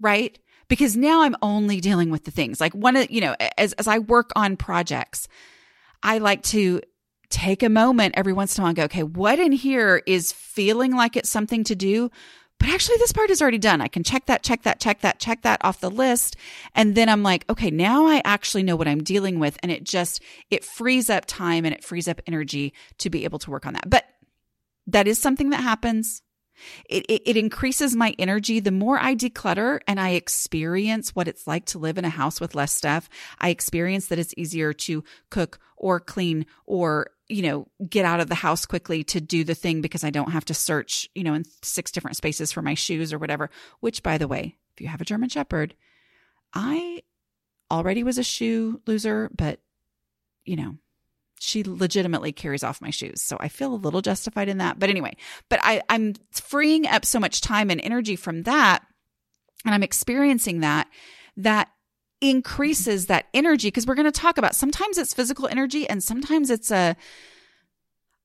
right? 0.00 0.38
Because 0.68 0.96
now 0.96 1.22
I'm 1.22 1.36
only 1.42 1.80
dealing 1.80 2.10
with 2.10 2.24
the 2.24 2.30
things 2.30 2.60
like 2.60 2.74
one 2.74 2.96
of, 2.96 3.10
you 3.10 3.20
know, 3.20 3.36
as, 3.56 3.72
as 3.74 3.86
I 3.86 3.98
work 3.98 4.30
on 4.36 4.56
projects, 4.56 5.28
I 6.02 6.18
like 6.18 6.42
to 6.44 6.80
take 7.30 7.62
a 7.62 7.68
moment 7.68 8.14
every 8.16 8.32
once 8.32 8.56
in 8.56 8.62
a 8.62 8.62
while 8.62 8.68
and 8.68 8.76
go, 8.76 8.84
okay, 8.84 9.02
what 9.02 9.38
in 9.38 9.52
here 9.52 10.02
is 10.06 10.32
feeling 10.32 10.94
like 10.94 11.16
it's 11.16 11.30
something 11.30 11.64
to 11.64 11.74
do? 11.74 12.10
But 12.58 12.70
actually, 12.70 12.96
this 12.98 13.12
part 13.12 13.28
is 13.28 13.42
already 13.42 13.58
done. 13.58 13.82
I 13.82 13.88
can 13.88 14.02
check 14.02 14.26
that, 14.26 14.42
check 14.42 14.62
that, 14.62 14.80
check 14.80 15.02
that, 15.02 15.20
check 15.20 15.42
that 15.42 15.62
off 15.62 15.80
the 15.80 15.90
list. 15.90 16.36
And 16.74 16.94
then 16.94 17.08
I'm 17.08 17.22
like, 17.22 17.44
okay, 17.50 17.70
now 17.70 18.06
I 18.06 18.22
actually 18.24 18.62
know 18.62 18.76
what 18.76 18.88
I'm 18.88 19.02
dealing 19.02 19.38
with. 19.38 19.58
And 19.62 19.70
it 19.70 19.84
just, 19.84 20.22
it 20.50 20.64
frees 20.64 21.10
up 21.10 21.26
time 21.26 21.66
and 21.66 21.74
it 21.74 21.84
frees 21.84 22.08
up 22.08 22.20
energy 22.26 22.72
to 22.98 23.10
be 23.10 23.24
able 23.24 23.38
to 23.40 23.50
work 23.50 23.66
on 23.66 23.74
that. 23.74 23.90
But 23.90 24.06
that 24.86 25.06
is 25.06 25.18
something 25.18 25.50
that 25.50 25.60
happens. 25.60 26.22
It, 26.88 27.04
it, 27.08 27.22
it, 27.26 27.36
increases 27.36 27.94
my 27.94 28.14
energy. 28.18 28.60
The 28.60 28.70
more 28.70 28.98
I 28.98 29.14
declutter 29.14 29.80
and 29.86 30.00
I 30.00 30.10
experience 30.10 31.14
what 31.14 31.28
it's 31.28 31.46
like 31.46 31.66
to 31.66 31.78
live 31.78 31.98
in 31.98 32.04
a 32.04 32.10
house 32.10 32.40
with 32.40 32.54
less 32.54 32.72
stuff, 32.72 33.08
I 33.38 33.50
experience 33.50 34.08
that 34.08 34.18
it's 34.18 34.34
easier 34.36 34.72
to 34.72 35.04
cook 35.30 35.58
or 35.76 36.00
clean 36.00 36.46
or, 36.64 37.10
you 37.28 37.42
know, 37.42 37.68
get 37.88 38.04
out 38.04 38.20
of 38.20 38.28
the 38.28 38.34
house 38.34 38.66
quickly 38.66 39.04
to 39.04 39.20
do 39.20 39.44
the 39.44 39.54
thing 39.54 39.80
because 39.80 40.04
I 40.04 40.10
don't 40.10 40.32
have 40.32 40.44
to 40.46 40.54
search, 40.54 41.08
you 41.14 41.24
know, 41.24 41.34
in 41.34 41.44
six 41.62 41.90
different 41.90 42.16
spaces 42.16 42.52
for 42.52 42.62
my 42.62 42.74
shoes 42.74 43.12
or 43.12 43.18
whatever. 43.18 43.50
Which, 43.80 44.02
by 44.02 44.18
the 44.18 44.28
way, 44.28 44.56
if 44.74 44.80
you 44.80 44.88
have 44.88 45.00
a 45.00 45.06
German 45.06 45.28
Shepherd, 45.28 45.74
I 46.54 47.02
already 47.70 48.02
was 48.02 48.18
a 48.18 48.22
shoe 48.22 48.80
loser, 48.86 49.30
but 49.36 49.60
you 50.44 50.56
know, 50.56 50.76
she 51.46 51.62
legitimately 51.62 52.32
carries 52.32 52.64
off 52.64 52.82
my 52.82 52.90
shoes. 52.90 53.22
So 53.22 53.36
I 53.38 53.48
feel 53.48 53.72
a 53.72 53.76
little 53.76 54.02
justified 54.02 54.48
in 54.48 54.58
that. 54.58 54.78
But 54.78 54.90
anyway, 54.90 55.16
but 55.48 55.60
I, 55.62 55.80
I'm 55.88 56.14
freeing 56.32 56.86
up 56.86 57.04
so 57.04 57.20
much 57.20 57.40
time 57.40 57.70
and 57.70 57.80
energy 57.80 58.16
from 58.16 58.42
that. 58.42 58.84
And 59.64 59.74
I'm 59.74 59.84
experiencing 59.84 60.60
that, 60.60 60.88
that 61.36 61.68
increases 62.20 63.06
that 63.06 63.26
energy. 63.32 63.70
Cause 63.70 63.86
we're 63.86 63.94
going 63.94 64.10
to 64.10 64.20
talk 64.20 64.38
about 64.38 64.56
sometimes 64.56 64.98
it's 64.98 65.14
physical 65.14 65.46
energy 65.46 65.88
and 65.88 66.02
sometimes 66.02 66.50
it's 66.50 66.72
a, 66.72 66.96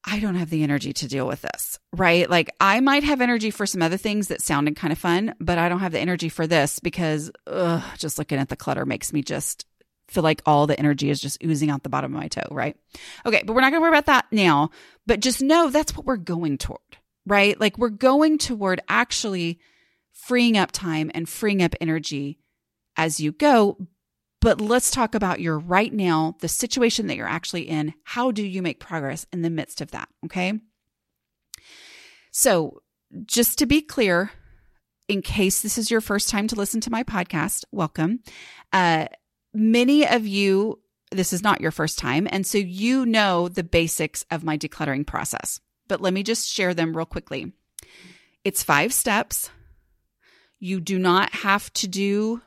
I 0.03 0.19
don't 0.19 0.35
have 0.35 0.49
the 0.49 0.63
energy 0.63 0.93
to 0.93 1.07
deal 1.07 1.27
with 1.27 1.43
this, 1.43 1.77
right? 1.93 2.27
Like 2.27 2.49
I 2.59 2.79
might 2.79 3.03
have 3.03 3.21
energy 3.21 3.51
for 3.51 3.67
some 3.67 3.83
other 3.83 3.97
things 3.97 4.29
that 4.29 4.41
sounded 4.41 4.75
kind 4.75 4.91
of 4.91 4.97
fun, 4.97 5.35
but 5.39 5.59
I 5.59 5.69
don't 5.69 5.79
have 5.79 5.91
the 5.91 5.99
energy 5.99 6.29
for 6.29 6.47
this 6.47 6.79
because 6.79 7.29
ugh, 7.45 7.83
just 7.99 8.17
looking 8.17 8.39
at 8.39 8.49
the 8.49 8.55
clutter 8.55 8.85
makes 8.85 9.13
me 9.13 9.21
just 9.21 9.67
feel 10.11 10.23
like 10.23 10.41
all 10.45 10.67
the 10.67 10.77
energy 10.77 11.09
is 11.09 11.21
just 11.21 11.41
oozing 11.43 11.69
out 11.69 11.83
the 11.83 11.89
bottom 11.89 12.13
of 12.13 12.19
my 12.19 12.27
toe, 12.27 12.47
right? 12.51 12.75
Okay, 13.25 13.43
but 13.45 13.53
we're 13.53 13.61
not 13.61 13.71
going 13.71 13.79
to 13.79 13.81
worry 13.81 13.97
about 13.97 14.07
that 14.07 14.25
now, 14.31 14.69
but 15.07 15.21
just 15.21 15.41
know 15.41 15.69
that's 15.69 15.95
what 15.95 16.05
we're 16.05 16.17
going 16.17 16.57
toward, 16.57 16.79
right? 17.25 17.59
Like 17.59 17.77
we're 17.77 17.89
going 17.89 18.37
toward 18.37 18.81
actually 18.89 19.59
freeing 20.11 20.57
up 20.57 20.71
time 20.73 21.09
and 21.13 21.29
freeing 21.29 21.63
up 21.63 21.75
energy 21.79 22.39
as 22.97 23.21
you 23.21 23.31
go, 23.31 23.77
but 24.41 24.59
let's 24.59 24.91
talk 24.91 25.15
about 25.15 25.39
your 25.39 25.57
right 25.57 25.93
now, 25.93 26.35
the 26.41 26.49
situation 26.49 27.07
that 27.07 27.15
you're 27.15 27.27
actually 27.27 27.69
in. 27.69 27.93
How 28.03 28.31
do 28.31 28.45
you 28.45 28.61
make 28.61 28.81
progress 28.81 29.25
in 29.31 29.43
the 29.43 29.49
midst 29.49 29.79
of 29.79 29.91
that? 29.91 30.09
Okay. 30.25 30.59
So, 32.31 32.81
just 33.25 33.59
to 33.59 33.65
be 33.65 33.81
clear, 33.81 34.31
in 35.07 35.21
case 35.21 35.61
this 35.61 35.77
is 35.77 35.91
your 35.91 36.01
first 36.01 36.29
time 36.29 36.47
to 36.47 36.55
listen 36.55 36.81
to 36.81 36.89
my 36.89 37.03
podcast, 37.03 37.65
welcome. 37.71 38.19
Uh, 38.73 39.07
many 39.53 40.07
of 40.07 40.25
you, 40.25 40.79
this 41.11 41.33
is 41.33 41.43
not 41.43 41.61
your 41.61 41.71
first 41.71 41.99
time. 41.99 42.27
And 42.31 42.45
so 42.45 42.57
you 42.57 43.05
know 43.05 43.47
the 43.47 43.63
basics 43.63 44.25
of 44.31 44.43
my 44.43 44.57
decluttering 44.57 45.05
process. 45.05 45.59
But 45.87 46.01
let 46.01 46.13
me 46.13 46.23
just 46.23 46.47
share 46.47 46.73
them 46.73 46.95
real 46.95 47.05
quickly. 47.05 47.51
It's 48.43 48.63
five 48.63 48.93
steps. 48.93 49.49
You 50.59 50.79
do 50.79 50.97
not 50.97 51.33
have 51.33 51.71
to 51.73 51.87
do 51.87 52.41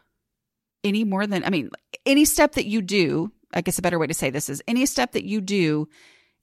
any 0.83 1.05
more 1.05 1.27
than, 1.27 1.45
I 1.45 1.51
mean, 1.51 1.71
any 2.07 2.25
step 2.25 2.53
that 2.53 2.67
you 2.67 2.81
do, 2.81 3.33
I 3.53 3.61
guess 3.61 3.79
a 3.79 3.83
better 3.83 3.99
way 3.99 4.07
to 4.07 4.15
say 4.15 4.31
this 4.31 4.49
is 4.49 4.63
any 4.67 4.87
step 4.87 5.13
that 5.13 5.25
you 5.25 5.41
do 5.41 5.89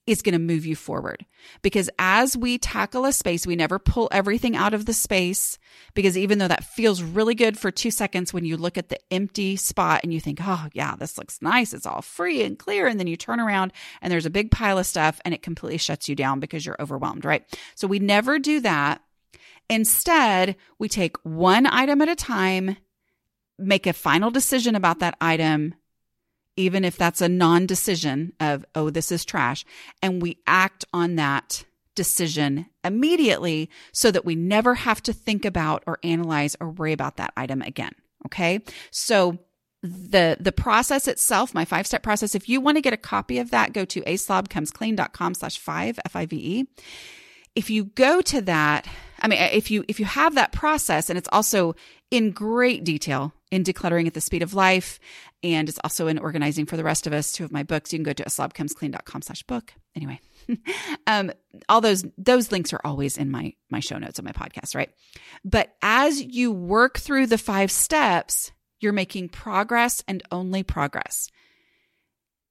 is 0.08 0.22
going 0.22 0.34
to 0.34 0.40
move 0.40 0.66
you 0.66 0.76
forward. 0.76 1.26
Because 1.62 1.90
as 2.00 2.36
we 2.36 2.58
tackle 2.58 3.06
a 3.06 3.14
space, 3.14 3.46
we 3.46 3.56
never 3.56 3.78
pull 3.78 4.10
everything 4.12 4.56
out 4.56 4.74
of 4.74 4.86
the 4.86 4.94
space. 4.94 5.60
Because 5.94 6.18
even 6.18 6.40
though 6.40 6.48
that 6.48 6.64
feels 6.64 7.04
really 7.04 7.36
good 7.36 7.58
for 7.58 7.70
two 7.72 7.92
seconds, 7.92 8.34
when 8.34 8.44
you 8.44 8.58
look 8.58 8.78
at 8.78 8.90
the 8.90 9.00
empty 9.14 9.56
spot 9.56 10.02
and 10.04 10.14
you 10.14 10.20
think, 10.20 10.40
oh, 10.42 10.68
yeah, 10.74 10.96
this 10.96 11.18
looks 11.18 11.42
nice, 11.42 11.74
it's 11.74 11.86
all 11.86 12.02
free 12.02 12.44
and 12.44 12.58
clear. 12.58 12.88
And 12.88 13.00
then 13.00 13.08
you 13.08 13.16
turn 13.16 13.40
around 13.40 13.74
and 14.02 14.12
there's 14.12 14.26
a 14.26 14.32
big 14.32 14.52
pile 14.52 14.80
of 14.80 14.86
stuff 14.86 15.22
and 15.24 15.34
it 15.34 15.44
completely 15.44 15.78
shuts 15.78 16.10
you 16.10 16.16
down 16.16 16.40
because 16.40 16.66
you're 16.66 16.82
overwhelmed, 16.82 17.24
right? 17.24 17.44
So 17.76 17.88
we 17.88 18.00
never 18.00 18.40
do 18.40 18.60
that. 18.62 19.02
Instead, 19.70 20.56
we 20.80 20.90
take 20.90 21.16
one 21.24 21.66
item 21.66 22.02
at 22.02 22.10
a 22.10 22.16
time 22.16 22.78
make 23.62 23.88
a 23.88 23.94
final 23.94 24.32
decision 24.32 24.76
about 24.76 25.00
that 25.00 25.16
item, 25.22 25.76
even 26.62 26.86
if 26.86 26.98
that's 26.98 27.22
a 27.22 27.30
non 27.30 27.66
decision 27.66 28.34
of, 28.40 28.64
oh, 28.76 28.90
this 28.90 29.12
is 29.12 29.26
trash, 29.26 29.66
and 30.02 30.22
we 30.22 30.38
act 30.48 30.86
on 30.94 31.16
that 31.16 31.66
decision 31.96 32.68
immediately 32.84 33.70
so 33.92 34.12
that 34.12 34.24
we 34.24 34.36
never 34.36 34.76
have 34.76 35.04
to 35.04 35.12
think 35.12 35.44
about 35.44 35.84
or 35.86 36.00
analyze 36.04 36.56
or 36.62 36.70
worry 36.70 36.94
about 36.94 37.18
that 37.18 37.34
item 37.36 37.62
again. 37.62 37.94
Okay. 38.26 38.62
So, 38.92 39.40
the 39.84 40.38
the 40.40 40.52
process 40.52 41.08
itself 41.08 41.56
my 41.56 41.66
five 41.66 41.88
step 41.88 42.04
process 42.04 42.36
if 42.36 42.48
you 42.48 42.62
want 42.62 42.78
to 42.78 42.82
get 42.82 42.94
a 42.94 42.98
copy 42.98 43.40
of 43.40 43.50
that 43.50 43.74
go 43.74 43.84
to 43.84 44.00
aslobcomesclean.com 44.02 45.34
slash 45.34 45.58
five 45.58 46.00
f-i-v-e 46.06 46.68
if 47.56 47.68
you 47.72 47.86
go 47.86 48.22
to 48.22 48.42
that 48.42 48.86
i 49.22 49.28
mean 49.28 49.40
if 49.40 49.72
you 49.72 49.84
if 49.88 50.00
you 50.00 50.06
have 50.06 50.36
that 50.36 50.52
process 50.52 51.10
and 51.10 51.18
it's 51.18 51.30
also 51.32 51.74
in 52.12 52.32
great 52.32 52.84
detail 52.84 53.34
in 53.50 53.64
decluttering 53.64 54.06
at 54.06 54.14
the 54.14 54.22
speed 54.22 54.44
of 54.44 54.54
life. 54.54 55.00
And 55.44 55.68
it's 55.68 55.80
also 55.84 56.08
in 56.08 56.20
organizing 56.20 56.66
for 56.66 56.78
the 56.78 56.84
rest 56.84 57.08
of 57.08 57.14
us. 57.14 57.32
Two 57.32 57.44
of 57.44 57.52
my 57.52 57.64
books. 57.64 57.92
You 57.92 58.00
can 58.00 58.04
go 58.04 58.14
to 58.14 58.24
aslobcomesclean.com 58.24 59.22
slash 59.24 59.44
book. 59.44 59.74
Anyway, 59.96 60.20
um, 61.08 61.32
all 61.68 61.82
those, 61.82 62.06
those 62.18 62.52
links 62.52 62.74
are 62.74 62.82
always 62.84 63.18
in 63.18 63.32
my, 63.32 63.54
my 63.70 63.80
show 63.80 63.98
notes 63.98 64.20
on 64.20 64.26
my 64.26 64.32
podcast, 64.34 64.76
right? 64.76 64.92
But 65.44 65.74
as 65.82 66.22
you 66.22 66.52
work 66.52 67.00
through 67.00 67.28
the 67.28 67.38
five 67.38 67.72
steps, 67.72 68.52
you're 68.80 68.94
making 68.94 69.30
progress 69.30 70.04
and 70.08 70.22
only 70.32 70.64
progress. 70.64 71.30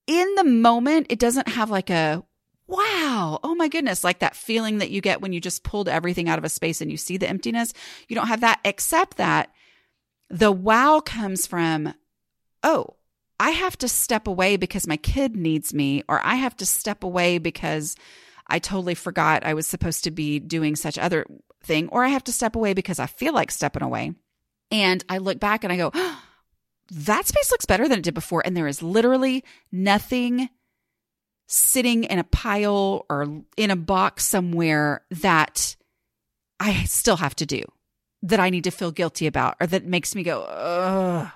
In 0.07 0.35
the 0.35 0.45
moment, 0.45 1.07
it 1.11 1.19
doesn't 1.19 1.49
have 1.49 1.71
like 1.71 1.91
a, 1.91 2.25
wow, 2.71 3.41
oh 3.43 3.55
my 3.55 3.69
goodness, 3.69 4.05
like 4.05 4.21
that 4.21 4.37
feeling 4.37 4.79
that 4.79 4.91
you 4.91 5.01
get 5.01 5.21
when 5.21 5.33
you 5.33 5.41
just 5.41 5.65
pulled 5.65 5.89
everything 5.89 6.29
out 6.29 6.39
of 6.39 6.45
a 6.45 6.49
space 6.49 6.81
and 6.81 6.91
you 6.91 6.97
see 6.97 7.17
the 7.17 7.29
emptiness. 7.29 7.73
You 8.09 8.15
don't 8.15 8.29
have 8.29 8.41
that, 8.41 8.61
except 8.65 9.17
that 9.17 9.51
the 10.29 10.53
wow 10.53 11.01
comes 11.01 11.47
from, 11.47 11.93
oh, 12.63 12.95
I 13.41 13.51
have 13.51 13.77
to 13.79 13.89
step 13.89 14.29
away 14.29 14.57
because 14.57 14.87
my 14.87 14.97
kid 14.97 15.35
needs 15.35 15.75
me, 15.75 16.05
or 16.09 16.21
I 16.25 16.37
have 16.37 16.57
to 16.59 16.67
step 16.67 17.03
away 17.03 17.39
because 17.39 17.97
I 18.47 18.59
totally 18.59 18.95
forgot 18.95 19.45
I 19.45 19.55
was 19.55 19.67
supposed 19.67 20.05
to 20.05 20.11
be 20.11 20.39
doing 20.39 20.77
such 20.77 20.99
other 20.99 21.27
thing, 21.65 21.89
or 21.89 22.05
I 22.05 22.09
have 22.09 22.25
to 22.25 22.33
step 22.33 22.55
away 22.55 22.73
because 22.73 22.99
I 22.99 23.07
feel 23.07 23.35
like 23.35 23.51
stepping 23.51 23.83
away. 23.83 24.13
And 24.71 25.05
I 25.09 25.19
look 25.19 25.41
back 25.41 25.65
and 25.65 25.73
I 25.73 25.77
go, 25.77 25.91
oh, 25.93 26.23
that 26.93 27.27
space 27.27 27.51
looks 27.51 27.67
better 27.67 27.89
than 27.89 27.99
it 27.99 28.05
did 28.05 28.15
before. 28.15 28.43
And 28.45 28.57
there 28.57 28.69
is 28.69 28.83
literally 28.83 29.45
nothing 29.73 30.49
sitting 31.53 32.05
in 32.05 32.21
a 32.21 32.25
pile 32.25 33.05
or 33.11 33.43
in 33.57 33.71
a 33.73 33.77
box 33.77 34.25
somewhere 34.25 35.03
that 35.11 35.75
I 36.61 36.85
still 36.85 37.17
have 37.17 37.35
to 37.37 37.47
do 37.47 37.63
that 38.23 38.39
I 38.39 38.51
need 38.51 38.65
to 38.65 38.71
feel 38.71 38.93
guilty 38.93 39.27
about 39.27 39.57
or 39.61 39.67
that 39.67 39.85
makes 39.85 40.15
me 40.15 40.23
go, 40.23 41.29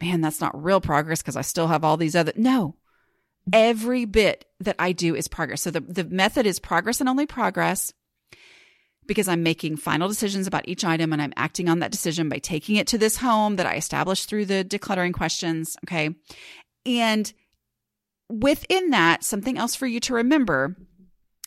man, 0.00 0.20
that's 0.20 0.40
not 0.40 0.62
real 0.62 0.80
progress 0.80 1.22
because 1.22 1.36
I 1.36 1.40
still 1.40 1.66
have 1.66 1.82
all 1.82 1.96
these 1.96 2.14
other. 2.14 2.32
No, 2.36 2.76
every 3.52 4.04
bit 4.04 4.44
that 4.60 4.76
I 4.78 4.92
do 4.92 5.16
is 5.16 5.26
progress. 5.26 5.62
So 5.62 5.72
the, 5.72 5.80
the 5.80 6.04
method 6.04 6.46
is 6.46 6.60
progress 6.60 7.00
and 7.00 7.08
only 7.08 7.26
progress 7.26 7.92
because 9.08 9.26
I'm 9.26 9.42
making 9.42 9.76
final 9.78 10.06
decisions 10.06 10.46
about 10.46 10.68
each 10.68 10.84
item 10.84 11.12
and 11.12 11.20
I'm 11.20 11.32
acting 11.34 11.68
on 11.68 11.80
that 11.80 11.90
decision 11.90 12.28
by 12.28 12.38
taking 12.38 12.76
it 12.76 12.86
to 12.88 12.98
this 12.98 13.16
home 13.16 13.56
that 13.56 13.66
I 13.66 13.74
established 13.74 14.28
through 14.28 14.46
the 14.46 14.64
decluttering 14.64 15.12
questions. 15.12 15.76
Okay. 15.84 16.14
And 16.86 17.32
within 18.40 18.90
that, 18.90 19.24
something 19.24 19.58
else 19.58 19.74
for 19.74 19.86
you 19.86 20.00
to 20.00 20.14
remember 20.14 20.76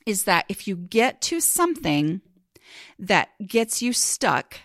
is 0.06 0.25
that 0.25 0.46
if 0.50 0.68
you 0.68 0.75
get 0.75 1.22
to 1.22 1.39
something 1.39 2.22
that 3.00 3.30
gets 3.46 3.82
you 3.82 3.94
stuck, 3.94 4.60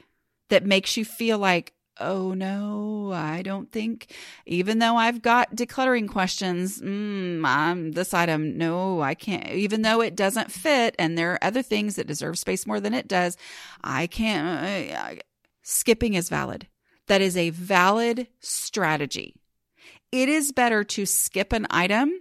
that 0.50 0.66
makes 0.66 0.96
you 0.96 1.04
feel 1.04 1.38
like, 1.38 1.72
oh 1.98 2.32
no, 2.32 3.12
I 3.12 3.42
don't 3.42 3.70
think, 3.70 4.14
even 4.46 4.78
though 4.78 4.96
I've 4.96 5.22
got 5.22 5.54
decluttering 5.54 6.08
questions, 6.08 6.80
mm, 6.80 7.44
I'm 7.44 7.92
this 7.92 8.14
item, 8.14 8.56
no, 8.56 9.00
I 9.00 9.14
can't, 9.14 9.48
even 9.50 9.82
though 9.82 10.00
it 10.00 10.16
doesn't 10.16 10.50
fit 10.50 10.94
and 10.98 11.16
there 11.16 11.32
are 11.32 11.44
other 11.44 11.62
things 11.62 11.96
that 11.96 12.06
deserve 12.06 12.38
space 12.38 12.66
more 12.66 12.80
than 12.80 12.94
it 12.94 13.06
does, 13.06 13.36
I 13.84 14.06
can't, 14.06 14.90
uh, 14.90 15.20
skipping 15.62 16.14
is 16.14 16.28
valid. 16.28 16.66
That 17.06 17.20
is 17.20 17.36
a 17.36 17.50
valid 17.50 18.28
strategy. 18.40 19.34
It 20.12 20.28
is 20.28 20.52
better 20.52 20.84
to 20.84 21.06
skip 21.06 21.52
an 21.52 21.66
item 21.70 22.12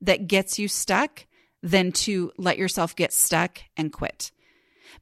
that 0.00 0.28
gets 0.28 0.58
you 0.58 0.68
stuck 0.68 1.26
than 1.62 1.90
to 1.90 2.32
let 2.38 2.58
yourself 2.58 2.94
get 2.94 3.12
stuck 3.12 3.58
and 3.76 3.92
quit 3.92 4.30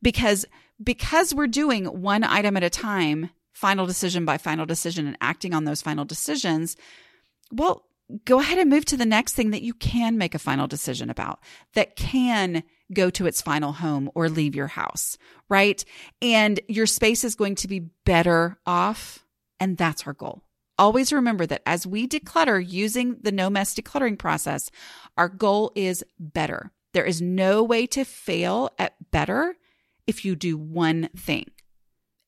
because 0.02 0.46
because 0.82 1.34
we're 1.34 1.46
doing 1.46 1.84
one 1.86 2.24
item 2.24 2.56
at 2.56 2.64
a 2.64 2.70
time, 2.70 3.30
final 3.52 3.86
decision 3.86 4.24
by 4.24 4.38
final 4.38 4.66
decision 4.66 5.06
and 5.06 5.16
acting 5.20 5.54
on 5.54 5.64
those 5.64 5.82
final 5.82 6.04
decisions, 6.04 6.76
well, 7.52 7.84
go 8.24 8.40
ahead 8.40 8.58
and 8.58 8.70
move 8.70 8.84
to 8.86 8.96
the 8.96 9.06
next 9.06 9.34
thing 9.34 9.50
that 9.50 9.62
you 9.62 9.74
can 9.74 10.18
make 10.18 10.34
a 10.34 10.38
final 10.38 10.66
decision 10.66 11.10
about 11.10 11.40
that 11.74 11.96
can 11.96 12.62
go 12.92 13.08
to 13.10 13.26
its 13.26 13.40
final 13.40 13.72
home 13.72 14.10
or 14.14 14.28
leave 14.28 14.54
your 14.54 14.66
house, 14.66 15.16
right? 15.48 15.84
And 16.20 16.60
your 16.68 16.86
space 16.86 17.24
is 17.24 17.34
going 17.34 17.54
to 17.56 17.68
be 17.68 17.80
better 18.04 18.58
off. 18.66 19.24
And 19.60 19.78
that's 19.78 20.06
our 20.06 20.12
goal. 20.12 20.43
Always 20.78 21.12
remember 21.12 21.46
that 21.46 21.62
as 21.66 21.86
we 21.86 22.08
declutter 22.08 22.64
using 22.66 23.16
the 23.22 23.32
no 23.32 23.48
mess 23.48 23.74
decluttering 23.74 24.18
process, 24.18 24.70
our 25.16 25.28
goal 25.28 25.72
is 25.74 26.04
better. 26.18 26.72
There 26.92 27.04
is 27.04 27.20
no 27.22 27.62
way 27.62 27.86
to 27.88 28.04
fail 28.04 28.70
at 28.78 28.94
better 29.10 29.56
if 30.06 30.24
you 30.24 30.36
do 30.36 30.56
one 30.56 31.08
thing. 31.16 31.46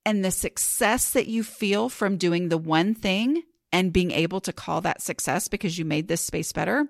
And 0.05 0.25
the 0.25 0.31
success 0.31 1.11
that 1.13 1.27
you 1.27 1.43
feel 1.43 1.89
from 1.89 2.17
doing 2.17 2.49
the 2.49 2.59
one 2.59 2.95
thing 2.95 3.43
and 3.73 3.93
being 3.93 4.13
able 4.13 4.41
to 4.43 4.53
call 4.53 4.81
that 4.83 5.03
success 5.03 5.49
because 5.49 5.77
you 5.77 5.85
made 5.85 6.07
this 6.07 6.21
space 6.21 6.53
better, 6.53 6.87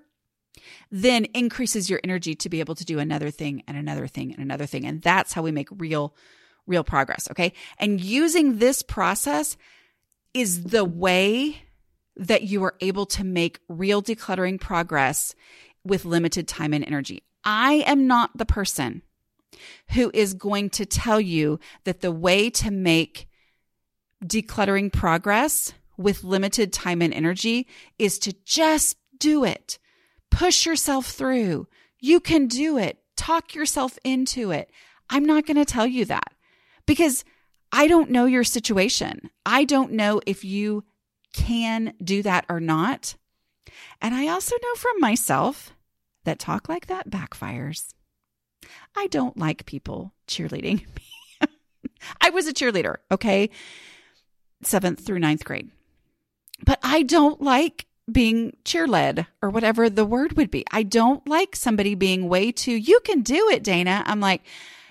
then 0.91 1.25
increases 1.25 1.89
your 1.89 1.99
energy 2.03 2.35
to 2.35 2.49
be 2.49 2.59
able 2.59 2.75
to 2.75 2.85
do 2.85 2.99
another 2.99 3.31
thing 3.31 3.63
and 3.67 3.75
another 3.75 4.07
thing 4.07 4.31
and 4.31 4.41
another 4.41 4.67
thing. 4.67 4.85
And 4.85 5.01
that's 5.01 5.33
how 5.33 5.41
we 5.41 5.51
make 5.51 5.69
real, 5.71 6.15
real 6.67 6.83
progress. 6.83 7.27
Okay. 7.31 7.53
And 7.79 7.99
using 7.99 8.59
this 8.59 8.83
process 8.83 9.57
is 10.33 10.65
the 10.65 10.85
way 10.85 11.63
that 12.15 12.43
you 12.43 12.63
are 12.63 12.75
able 12.81 13.05
to 13.05 13.23
make 13.23 13.59
real 13.69 14.01
decluttering 14.01 14.59
progress 14.59 15.35
with 15.83 16.05
limited 16.05 16.47
time 16.47 16.73
and 16.73 16.83
energy. 16.85 17.23
I 17.43 17.83
am 17.85 18.07
not 18.07 18.37
the 18.37 18.45
person 18.45 19.03
who 19.91 20.11
is 20.13 20.33
going 20.33 20.69
to 20.71 20.85
tell 20.85 21.21
you 21.21 21.59
that 21.85 22.01
the 22.01 22.11
way 22.11 22.49
to 22.49 22.71
make 22.71 23.27
decluttering 24.23 24.91
progress 24.91 25.73
with 25.97 26.23
limited 26.23 26.73
time 26.73 27.01
and 27.01 27.13
energy 27.13 27.67
is 27.97 28.19
to 28.19 28.33
just 28.45 28.97
do 29.17 29.43
it. 29.43 29.79
Push 30.29 30.65
yourself 30.65 31.07
through. 31.07 31.67
You 31.99 32.19
can 32.19 32.47
do 32.47 32.77
it. 32.77 32.99
Talk 33.15 33.55
yourself 33.55 33.97
into 34.03 34.51
it. 34.51 34.69
I'm 35.09 35.25
not 35.25 35.45
going 35.45 35.57
to 35.57 35.65
tell 35.65 35.87
you 35.87 36.05
that 36.05 36.33
because 36.85 37.23
I 37.71 37.87
don't 37.87 38.09
know 38.09 38.25
your 38.25 38.43
situation. 38.43 39.29
I 39.45 39.63
don't 39.63 39.91
know 39.91 40.21
if 40.25 40.43
you 40.43 40.83
can 41.33 41.93
do 42.03 42.23
that 42.23 42.45
or 42.49 42.59
not. 42.59 43.15
And 44.01 44.15
I 44.15 44.27
also 44.27 44.55
know 44.61 44.75
from 44.75 44.99
myself 44.99 45.73
that 46.23 46.39
talk 46.39 46.69
like 46.69 46.87
that 46.87 47.09
backfires. 47.09 47.93
I 48.95 49.07
don't 49.07 49.37
like 49.37 49.65
people 49.65 50.13
cheerleading 50.27 50.85
me. 50.95 51.49
I 52.21 52.29
was 52.29 52.47
a 52.47 52.53
cheerleader, 52.53 52.97
okay? 53.11 53.49
Seventh 54.61 55.05
through 55.05 55.19
ninth 55.19 55.43
grade. 55.43 55.69
But 56.65 56.79
I 56.83 57.03
don't 57.03 57.41
like 57.41 57.85
being 58.11 58.55
cheerled 58.63 59.25
or 59.41 59.49
whatever 59.49 59.89
the 59.89 60.05
word 60.05 60.33
would 60.37 60.49
be. 60.49 60.63
I 60.71 60.83
don't 60.83 61.27
like 61.27 61.55
somebody 61.55 61.95
being 61.95 62.29
way 62.29 62.51
too, 62.51 62.73
you 62.73 62.99
can 63.01 63.21
do 63.21 63.49
it, 63.49 63.63
Dana. 63.63 64.03
I'm 64.05 64.19
like, 64.19 64.41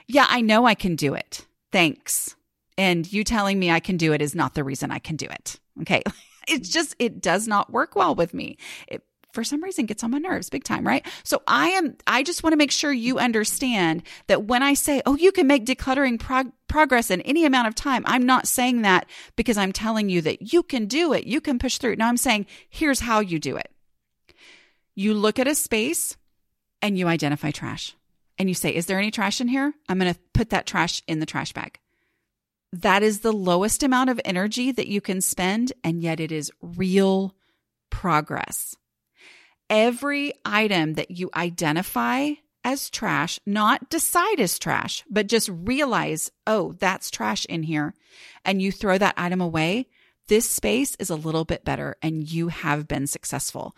yeah, 0.07 0.27
I 0.29 0.41
know 0.41 0.67
I 0.67 0.75
can 0.75 0.97
do 0.97 1.15
it. 1.15 1.47
Thanks. 1.73 2.37
And 2.79 3.11
you 3.11 3.25
telling 3.25 3.59
me 3.59 3.71
I 3.71 3.81
can 3.81 3.97
do 3.97 4.13
it 4.13 4.21
is 4.21 4.35
not 4.35 4.55
the 4.55 4.65
reason 4.65 4.91
I 4.91 4.99
can 4.99 5.17
do 5.17 5.27
it. 5.27 5.59
Okay. 5.83 6.03
It's 6.49 6.69
just, 6.69 6.95
it 7.01 7.21
does 7.21 7.49
not 7.49 7.73
work 7.73 7.97
well 7.97 8.15
with 8.15 8.33
me. 8.33 8.57
It 8.87 9.03
for 9.37 9.45
some 9.45 9.63
reason 9.63 9.85
gets 9.85 10.03
on 10.03 10.11
my 10.11 10.19
nerves 10.19 10.49
big 10.49 10.65
time, 10.65 10.85
right? 10.87 11.07
So 11.23 11.43
I 11.47 11.69
am, 11.69 11.95
I 12.07 12.23
just 12.23 12.43
want 12.43 12.55
to 12.55 12.57
make 12.57 12.71
sure 12.71 12.91
you 12.91 13.19
understand 13.19 14.03
that 14.29 14.45
when 14.45 14.63
I 14.63 14.73
say, 14.73 15.03
oh, 15.05 15.15
you 15.15 15.31
can 15.31 15.47
make 15.47 15.67
decluttering 15.67 16.19
prog- 16.19 16.53
progress 16.69 17.11
in 17.11 17.21
any 17.21 17.45
amount 17.45 17.69
of 17.69 17.75
time, 17.75 18.03
I'm 18.07 18.25
not 18.25 18.49
saying 18.49 18.81
that 18.83 19.07
because 19.37 19.59
I'm 19.59 19.73
telling 19.73 20.09
you 20.09 20.23
that 20.23 20.55
you 20.55 20.63
can 20.63 20.87
do 20.87 21.13
it, 21.13 21.27
you 21.27 21.43
can 21.43 21.59
push 21.59 21.77
through. 21.77 21.97
No, 21.97 22.07
I'm 22.07 22.17
saying, 22.17 22.47
here's 22.71 23.01
how 23.01 23.21
you 23.21 23.39
do 23.39 23.57
it. 23.57 23.71
You 24.95 25.13
look 25.13 25.39
at 25.39 25.47
a 25.47 25.55
space 25.55 26.17
and 26.81 26.99
you 26.99 27.07
identify 27.07 27.51
trash 27.51 27.95
and 28.39 28.49
you 28.49 28.55
say, 28.55 28.75
is 28.75 28.87
there 28.87 28.99
any 28.99 29.11
trash 29.11 29.43
in 29.43 29.49
here? 29.49 29.75
I'm 29.87 29.99
going 29.99 30.15
to 30.15 30.21
put 30.33 30.49
that 30.49 30.65
trash 30.65 31.03
in 31.07 31.21
the 31.21 31.27
trash 31.27 31.53
bag. 31.53 31.79
That 32.73 33.03
is 33.03 33.21
the 33.21 33.33
lowest 33.33 33.83
amount 33.83 34.11
of 34.11 34.21
energy 34.25 34.73
that 34.73 34.89
you 34.89 35.01
can 35.01 35.21
spend, 35.21 35.73
and 35.85 36.03
yet 36.03 36.21
it 36.21 36.33
is 36.33 36.51
real 36.61 37.35
progress 37.91 38.77
every 39.69 40.33
item 40.45 40.95
that 40.95 41.11
you 41.11 41.31
identify 41.35 42.31
as 42.65 42.91
trash, 42.91 43.39
not 43.47 43.89
decide 43.91 44.41
as 44.41 44.59
trash, 44.59 45.05
but 45.09 45.29
just 45.29 45.49
realize, 45.49 46.31
oh, 46.47 46.75
that's 46.79 47.11
trash 47.11 47.45
in 47.47 47.63
here, 47.63 47.95
and 48.45 48.61
you 48.61 48.73
throw 48.73 48.99
that 48.99 49.15
item 49.17 49.41
away, 49.41 49.87
this 50.29 50.51
space 50.51 50.97
is 50.97 51.11
a 51.11 51.15
little 51.17 51.45
bit 51.45 51.65
better 51.65 51.95
and 52.03 52.29
you 52.29 52.49
have 52.49 52.89
been 52.89 53.07
successful. 53.07 53.77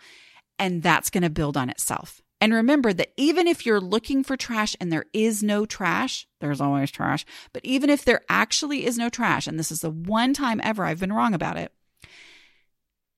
And 0.57 0.81
that's 0.81 1.11
going 1.11 1.21
to 1.21 1.29
build 1.29 1.55
on 1.55 1.69
itself. 1.69 2.21
And 2.41 2.53
remember 2.53 2.93
that 2.93 3.11
even 3.17 3.47
if 3.47 3.65
you're 3.65 3.81
looking 3.81 4.23
for 4.23 4.37
trash 4.37 4.75
and 4.79 4.91
there 4.91 5.05
is 5.13 5.43
no 5.43 5.65
trash, 5.65 6.25
there's 6.39 6.61
always 6.61 6.89
trash. 6.89 7.25
But 7.51 7.65
even 7.65 7.89
if 7.89 8.05
there 8.05 8.21
actually 8.29 8.85
is 8.85 8.97
no 8.97 9.09
trash, 9.09 9.45
and 9.45 9.59
this 9.59 9.71
is 9.71 9.81
the 9.81 9.89
one 9.89 10.33
time 10.33 10.61
ever 10.63 10.85
I've 10.85 11.01
been 11.01 11.11
wrong 11.11 11.33
about 11.33 11.57
it, 11.57 11.73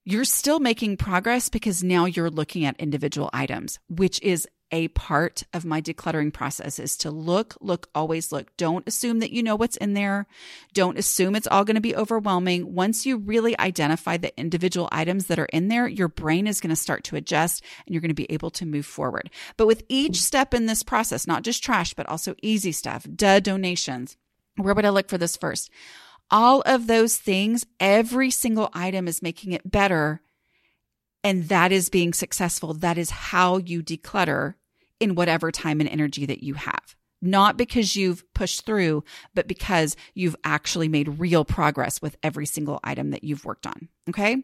you're 0.03 0.25
still 0.25 0.59
making 0.59 0.97
progress 0.97 1.49
because 1.49 1.83
now 1.83 2.05
you're 2.05 2.31
looking 2.31 2.65
at 2.65 2.79
individual 2.79 3.29
items, 3.31 3.79
which 3.87 4.19
is 4.23 4.47
a 4.71 4.87
part 4.89 5.43
of 5.53 5.65
my 5.65 5.81
decluttering 5.81 6.33
process 6.33 6.79
is 6.79 6.97
to 6.97 7.11
look, 7.11 7.57
look, 7.61 7.89
always 7.93 8.31
look. 8.31 8.55
Don't 8.57 8.87
assume 8.87 9.19
that 9.19 9.31
you 9.31 9.43
know 9.43 9.55
what's 9.55 9.77
in 9.77 9.93
there. 9.93 10.27
Don't 10.73 10.97
assume 10.97 11.35
it's 11.35 11.47
all 11.47 11.63
going 11.65 11.75
to 11.75 11.81
be 11.81 11.95
overwhelming. 11.95 12.73
Once 12.73 13.05
you 13.05 13.17
really 13.17 13.57
identify 13.59 14.17
the 14.17 14.37
individual 14.39 14.89
items 14.91 15.27
that 15.27 15.39
are 15.39 15.45
in 15.45 15.67
there, 15.67 15.87
your 15.87 16.07
brain 16.07 16.47
is 16.47 16.61
going 16.61 16.69
to 16.69 16.75
start 16.75 17.03
to 17.05 17.15
adjust 17.15 17.63
and 17.85 17.93
you're 17.93 18.01
going 18.01 18.09
to 18.09 18.15
be 18.15 18.31
able 18.31 18.51
to 18.51 18.65
move 18.65 18.85
forward. 18.85 19.29
But 19.57 19.67
with 19.67 19.83
each 19.89 20.21
step 20.21 20.53
in 20.53 20.65
this 20.65 20.83
process, 20.83 21.27
not 21.27 21.43
just 21.43 21.63
trash, 21.63 21.93
but 21.93 22.07
also 22.07 22.35
easy 22.41 22.71
stuff, 22.71 23.05
duh, 23.15 23.39
donations, 23.39 24.17
where 24.55 24.73
would 24.73 24.85
I 24.85 24.89
look 24.89 25.09
for 25.09 25.17
this 25.17 25.37
first? 25.37 25.69
all 26.31 26.63
of 26.65 26.87
those 26.87 27.17
things, 27.17 27.65
every 27.79 28.31
single 28.31 28.69
item 28.73 29.07
is 29.07 29.21
making 29.21 29.51
it 29.51 29.69
better. 29.69 30.21
And 31.23 31.49
that 31.49 31.71
is 31.71 31.89
being 31.89 32.13
successful. 32.13 32.73
That 32.73 32.97
is 32.97 33.11
how 33.11 33.57
you 33.57 33.83
declutter 33.83 34.55
in 35.01 35.15
whatever 35.15 35.51
time 35.51 35.79
and 35.81 35.89
energy 35.89 36.25
that 36.25 36.43
you 36.43 36.53
have. 36.53 36.95
Not 37.21 37.57
because 37.57 37.95
you've 37.95 38.23
pushed 38.33 38.65
through, 38.65 39.03
but 39.35 39.47
because 39.47 39.95
you've 40.15 40.35
actually 40.43 40.87
made 40.87 41.19
real 41.19 41.45
progress 41.45 42.01
with 42.01 42.17
every 42.23 42.45
single 42.45 42.79
item 42.83 43.11
that 43.11 43.23
you've 43.23 43.45
worked 43.45 43.67
on. 43.67 43.89
Okay. 44.09 44.43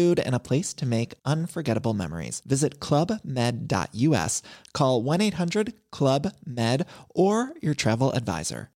food, 0.01 0.19
and 0.19 0.33
a 0.33 0.39
place 0.39 0.73
to 0.73 0.85
make 0.85 1.13
unforgettable 1.25 1.93
memories. 1.93 2.41
Visit 2.45 2.79
clubmed.us, 2.79 4.41
call 4.73 5.03
1 5.03 5.21
800 5.21 5.73
Club 5.91 6.33
Med, 6.45 6.85
or 7.09 7.53
your 7.61 7.73
travel 7.73 8.11
advisor. 8.11 8.69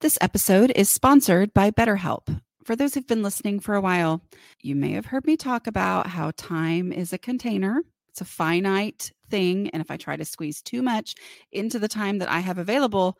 This 0.00 0.18
episode 0.20 0.72
is 0.76 0.88
sponsored 0.88 1.52
by 1.52 1.72
BetterHelp. 1.72 2.40
For 2.64 2.76
those 2.76 2.94
who've 2.94 3.06
been 3.06 3.24
listening 3.24 3.58
for 3.58 3.74
a 3.74 3.80
while, 3.80 4.20
you 4.62 4.76
may 4.76 4.92
have 4.92 5.06
heard 5.06 5.26
me 5.26 5.36
talk 5.36 5.66
about 5.66 6.06
how 6.06 6.30
time 6.36 6.92
is 6.92 7.12
a 7.12 7.18
container. 7.18 7.82
It's 8.10 8.20
a 8.20 8.24
finite 8.24 9.10
thing. 9.28 9.70
And 9.70 9.80
if 9.80 9.90
I 9.90 9.96
try 9.96 10.16
to 10.16 10.24
squeeze 10.24 10.62
too 10.62 10.82
much 10.82 11.14
into 11.50 11.80
the 11.80 11.88
time 11.88 12.18
that 12.18 12.30
I 12.30 12.40
have 12.40 12.58
available, 12.58 13.18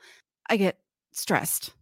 I 0.49 0.57
get 0.57 0.79
stressed 1.13 1.73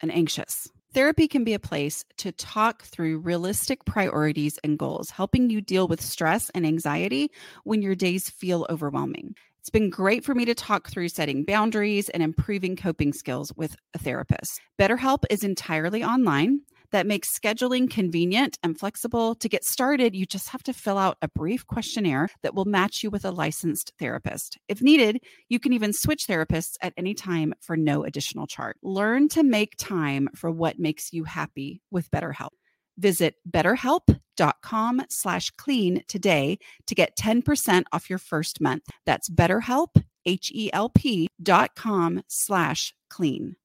and 0.00 0.12
anxious. 0.12 0.68
Therapy 0.94 1.26
can 1.26 1.42
be 1.42 1.54
a 1.54 1.58
place 1.58 2.04
to 2.18 2.30
talk 2.30 2.84
through 2.84 3.18
realistic 3.18 3.84
priorities 3.84 4.60
and 4.62 4.78
goals, 4.78 5.10
helping 5.10 5.50
you 5.50 5.60
deal 5.60 5.88
with 5.88 6.00
stress 6.00 6.50
and 6.50 6.64
anxiety 6.64 7.32
when 7.64 7.82
your 7.82 7.96
days 7.96 8.30
feel 8.30 8.64
overwhelming. 8.70 9.34
It's 9.58 9.70
been 9.70 9.90
great 9.90 10.24
for 10.24 10.36
me 10.36 10.44
to 10.44 10.54
talk 10.54 10.88
through 10.88 11.08
setting 11.08 11.44
boundaries 11.44 12.10
and 12.10 12.22
improving 12.22 12.76
coping 12.76 13.12
skills 13.12 13.52
with 13.56 13.74
a 13.94 13.98
therapist. 13.98 14.60
BetterHelp 14.78 15.24
is 15.30 15.42
entirely 15.42 16.04
online 16.04 16.60
that 16.94 17.08
makes 17.08 17.36
scheduling 17.36 17.90
convenient 17.90 18.56
and 18.62 18.78
flexible. 18.78 19.34
To 19.34 19.48
get 19.48 19.64
started, 19.64 20.14
you 20.14 20.26
just 20.26 20.50
have 20.50 20.62
to 20.62 20.72
fill 20.72 20.96
out 20.96 21.16
a 21.20 21.28
brief 21.28 21.66
questionnaire 21.66 22.28
that 22.44 22.54
will 22.54 22.66
match 22.66 23.02
you 23.02 23.10
with 23.10 23.24
a 23.24 23.32
licensed 23.32 23.92
therapist. 23.98 24.58
If 24.68 24.80
needed, 24.80 25.20
you 25.48 25.58
can 25.58 25.72
even 25.72 25.92
switch 25.92 26.28
therapists 26.28 26.76
at 26.82 26.94
any 26.96 27.12
time 27.12 27.52
for 27.60 27.76
no 27.76 28.04
additional 28.04 28.46
charge. 28.46 28.76
Learn 28.80 29.28
to 29.30 29.42
make 29.42 29.74
time 29.76 30.28
for 30.36 30.52
what 30.52 30.78
makes 30.78 31.12
you 31.12 31.24
happy 31.24 31.82
with 31.90 32.12
BetterHelp. 32.12 32.50
Visit 32.96 33.34
betterhelp.com 33.50 35.02
slash 35.10 35.50
clean 35.50 36.04
today 36.06 36.58
to 36.86 36.94
get 36.94 37.16
10% 37.16 37.82
off 37.92 38.08
your 38.08 38.20
first 38.20 38.60
month. 38.60 38.84
That's 39.04 39.28
betterhelp, 39.28 40.00
H-E-L-P 40.24 41.26
dot 41.42 41.74
com 41.74 42.22
slash 42.28 42.94
clean. 43.10 43.56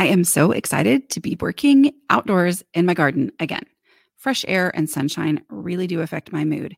I 0.00 0.06
am 0.06 0.22
so 0.22 0.52
excited 0.52 1.10
to 1.10 1.20
be 1.20 1.36
working 1.40 1.92
outdoors 2.08 2.62
in 2.72 2.86
my 2.86 2.94
garden 2.94 3.32
again. 3.40 3.64
Fresh 4.16 4.44
air 4.46 4.70
and 4.76 4.88
sunshine 4.88 5.42
really 5.50 5.88
do 5.88 6.02
affect 6.02 6.32
my 6.32 6.44
mood. 6.44 6.76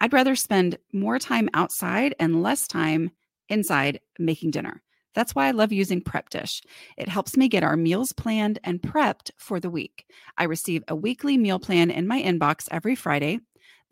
I'd 0.00 0.12
rather 0.12 0.34
spend 0.34 0.76
more 0.92 1.20
time 1.20 1.48
outside 1.54 2.16
and 2.18 2.42
less 2.42 2.66
time 2.66 3.12
inside 3.48 4.00
making 4.18 4.50
dinner. 4.50 4.82
That's 5.14 5.32
why 5.32 5.46
I 5.46 5.52
love 5.52 5.72
using 5.72 6.00
Prep 6.00 6.28
Dish. 6.28 6.60
It 6.98 7.08
helps 7.08 7.36
me 7.36 7.48
get 7.48 7.62
our 7.62 7.76
meals 7.76 8.12
planned 8.12 8.58
and 8.64 8.82
prepped 8.82 9.30
for 9.38 9.60
the 9.60 9.70
week. 9.70 10.04
I 10.36 10.44
receive 10.44 10.82
a 10.88 10.96
weekly 10.96 11.38
meal 11.38 11.60
plan 11.60 11.92
in 11.92 12.08
my 12.08 12.20
inbox 12.20 12.66
every 12.72 12.96
Friday 12.96 13.38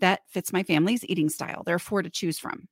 that 0.01 0.23
fits 0.29 0.53
my 0.53 0.65
family's 0.65 1.05
eating 1.05 1.29
style. 1.29 1.63
There 1.65 1.77
are 1.77 1.79
four 1.79 2.03
to 2.03 2.11
choose 2.11 2.41
from. 2.41 2.67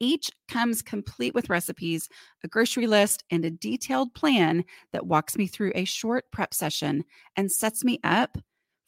Each 0.00 0.30
comes 0.48 0.82
complete 0.82 1.34
with 1.34 1.48
recipes, 1.48 2.08
a 2.42 2.48
grocery 2.48 2.86
list, 2.86 3.24
and 3.30 3.44
a 3.44 3.50
detailed 3.50 4.14
plan 4.14 4.64
that 4.92 5.06
walks 5.06 5.36
me 5.36 5.46
through 5.46 5.72
a 5.74 5.84
short 5.84 6.24
prep 6.32 6.52
session 6.52 7.04
and 7.36 7.50
sets 7.50 7.84
me 7.84 8.00
up 8.04 8.38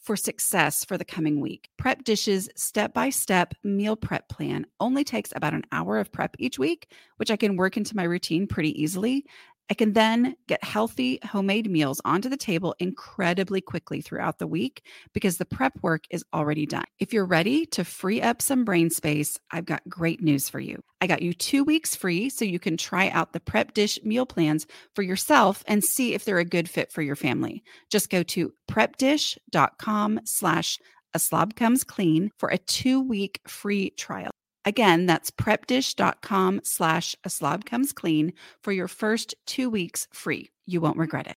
for 0.07 0.17
success 0.17 0.85
for 0.85 0.97
the 0.97 1.05
coming 1.05 1.41
week. 1.41 1.69
Prep 1.77 2.05
Dish's 2.05 2.49
step 2.55 2.95
by 2.95 3.11
step 3.11 3.55
meal 3.65 3.97
prep 3.97 4.29
plan 4.29 4.65
only 4.79 5.03
takes 5.03 5.33
about 5.35 5.53
an 5.53 5.65
hour 5.73 5.99
of 5.99 6.13
prep 6.13 6.37
each 6.39 6.61
week, 6.61 6.93
which 7.17 7.31
I 7.31 7.37
can 7.37 7.57
work 7.57 7.77
into 7.77 7.97
my 7.97 8.05
routine 8.05 8.47
pretty 8.47 8.81
easily. 8.81 9.25
I 9.69 9.75
can 9.75 9.95
then 9.95 10.37
get 10.47 10.63
healthy 10.63 11.19
homemade 11.25 11.71
meals 11.71 12.01
onto 12.05 12.29
the 12.29 12.37
table 12.37 12.75
incredibly 12.79 13.61
quickly 13.61 14.01
throughout 14.01 14.39
the 14.39 14.47
week 14.47 14.85
because 15.13 15.39
the 15.39 15.45
prep 15.45 15.73
work 15.83 16.05
is 16.11 16.25
already 16.33 16.67
done. 16.67 16.85
If 16.99 17.13
you're 17.13 17.27
ready 17.27 17.67
to 17.67 17.85
free 17.85 18.23
up 18.23 18.41
some 18.41 18.65
brain 18.65 18.91
space, 18.91 19.39
I've 19.51 19.65
got 19.65 19.89
great 19.89 20.23
news 20.23 20.49
for 20.49 20.61
you. 20.61 20.83
I 21.01 21.07
got 21.07 21.23
you 21.23 21.33
two 21.33 21.65
weeks 21.65 21.97
free 21.97 22.29
so 22.29 22.45
you 22.45 22.59
can 22.59 22.77
try 22.77 23.09
out 23.09 23.33
the 23.33 23.41
prep 23.41 23.75
dish 23.75 23.99
meal 24.05 24.27
plans 24.27 24.67
for 24.95 25.03
yourself 25.03 25.65
and 25.67 25.83
see 25.83 26.15
if 26.15 26.25
they're 26.25 26.39
a 26.39 26.45
good 26.45 26.71
fit 26.71 26.93
for 26.93 27.03
your 27.03 27.17
family. 27.17 27.63
Just 27.91 28.09
go 28.09 28.23
to 28.23 28.53
prepdish.com 28.71 30.21
slash 30.25 30.79
a 31.15 31.19
slob 31.19 31.57
comes 31.57 31.83
clean 31.83 32.31
for 32.39 32.51
a 32.51 32.59
two 32.59 33.01
week 33.01 33.41
free 33.47 33.91
trial. 33.91 34.31
Again, 34.67 35.07
that's 35.07 35.31
prepdish.com 35.31 36.61
slash 36.65 37.15
a 37.23 37.31
slob 37.31 37.65
comes 37.65 37.93
clean 37.93 38.33
for 38.61 38.73
your 38.73 38.89
first 38.89 39.37
two 39.47 39.71
weeks 39.71 40.09
free. 40.13 40.51
You 40.67 40.81
won't 40.81 40.99
regret 40.99 41.29
it. 41.29 41.37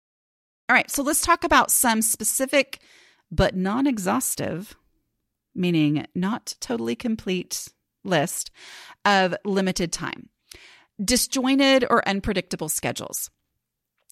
All 0.68 0.74
right, 0.74 0.90
so 0.90 1.02
let's 1.02 1.20
talk 1.20 1.44
about 1.44 1.70
some 1.70 2.00
specific 2.00 2.80
but 3.30 3.54
non 3.54 3.86
exhaustive, 3.86 4.74
meaning 5.54 6.06
not 6.14 6.54
totally 6.60 6.96
complete 6.96 7.68
list 8.02 8.50
of 9.04 9.34
limited 9.44 9.92
time. 9.92 10.30
Disjointed 11.02 11.84
or 11.88 12.06
unpredictable 12.08 12.70
schedules. 12.70 13.30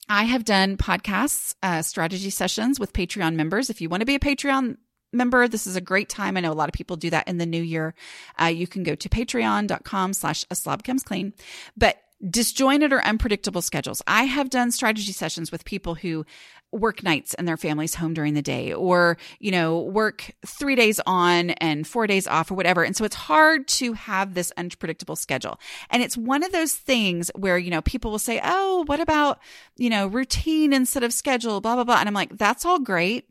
I 0.08 0.24
have 0.24 0.44
done 0.44 0.76
podcasts, 0.76 1.54
uh, 1.62 1.82
strategy 1.82 2.30
sessions 2.30 2.78
with 2.78 2.92
Patreon 2.92 3.34
members. 3.34 3.70
If 3.70 3.80
you 3.80 3.88
want 3.88 4.02
to 4.02 4.06
be 4.06 4.14
a 4.14 4.20
Patreon 4.20 4.76
member, 5.12 5.48
this 5.48 5.66
is 5.66 5.76
a 5.76 5.80
great 5.80 6.08
time. 6.08 6.36
I 6.36 6.40
know 6.40 6.52
a 6.52 6.54
lot 6.54 6.68
of 6.68 6.72
people 6.72 6.96
do 6.96 7.10
that 7.10 7.28
in 7.28 7.38
the 7.38 7.46
new 7.46 7.62
year. 7.62 7.94
Uh, 8.40 8.46
you 8.46 8.66
can 8.66 8.82
go 8.82 8.94
to 8.94 9.08
patreon.com 9.08 10.12
slash 10.12 10.44
a 10.50 10.54
slob 10.54 10.82
comes 10.84 11.02
clean. 11.02 11.32
But 11.76 11.98
disjointed 12.30 12.92
or 12.92 13.04
unpredictable 13.04 13.60
schedules. 13.62 14.02
I 14.06 14.24
have 14.24 14.48
done 14.48 14.70
strategy 14.70 15.12
sessions 15.12 15.52
with 15.52 15.64
people 15.64 15.94
who 15.96 16.24
work 16.72 17.02
nights 17.02 17.34
and 17.34 17.46
their 17.46 17.56
families 17.56 17.94
home 17.94 18.14
during 18.14 18.34
the 18.34 18.42
day 18.42 18.72
or, 18.72 19.16
you 19.38 19.50
know, 19.50 19.80
work 19.80 20.32
three 20.44 20.74
days 20.74 21.00
on 21.06 21.50
and 21.50 21.86
four 21.86 22.06
days 22.06 22.26
off 22.26 22.50
or 22.50 22.54
whatever. 22.54 22.82
And 22.82 22.96
so 22.96 23.04
it's 23.04 23.14
hard 23.14 23.68
to 23.68 23.92
have 23.92 24.34
this 24.34 24.52
unpredictable 24.56 25.16
schedule. 25.16 25.60
And 25.90 26.02
it's 26.02 26.16
one 26.16 26.42
of 26.42 26.52
those 26.52 26.74
things 26.74 27.30
where, 27.34 27.58
you 27.58 27.70
know, 27.70 27.82
people 27.82 28.10
will 28.10 28.18
say, 28.18 28.40
Oh, 28.42 28.84
what 28.86 29.00
about, 29.00 29.38
you 29.76 29.90
know, 29.90 30.06
routine 30.06 30.72
instead 30.72 31.02
of 31.02 31.12
schedule, 31.12 31.60
blah, 31.60 31.74
blah, 31.76 31.84
blah. 31.84 31.98
And 31.98 32.08
I'm 32.08 32.14
like, 32.14 32.36
that's 32.36 32.64
all 32.64 32.80
great. 32.80 33.28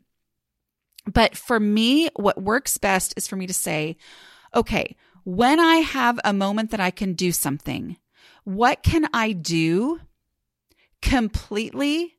But 1.06 1.36
for 1.36 1.60
me, 1.60 2.08
what 2.16 2.42
works 2.42 2.78
best 2.78 3.14
is 3.16 3.28
for 3.28 3.36
me 3.36 3.46
to 3.46 3.54
say, 3.54 3.96
okay, 4.54 4.96
when 5.24 5.60
I 5.60 5.76
have 5.76 6.18
a 6.24 6.32
moment 6.32 6.70
that 6.70 6.80
I 6.80 6.90
can 6.90 7.14
do 7.14 7.32
something, 7.32 7.96
what 8.44 8.82
can 8.82 9.08
I 9.12 9.32
do 9.32 10.00
completely 11.02 12.14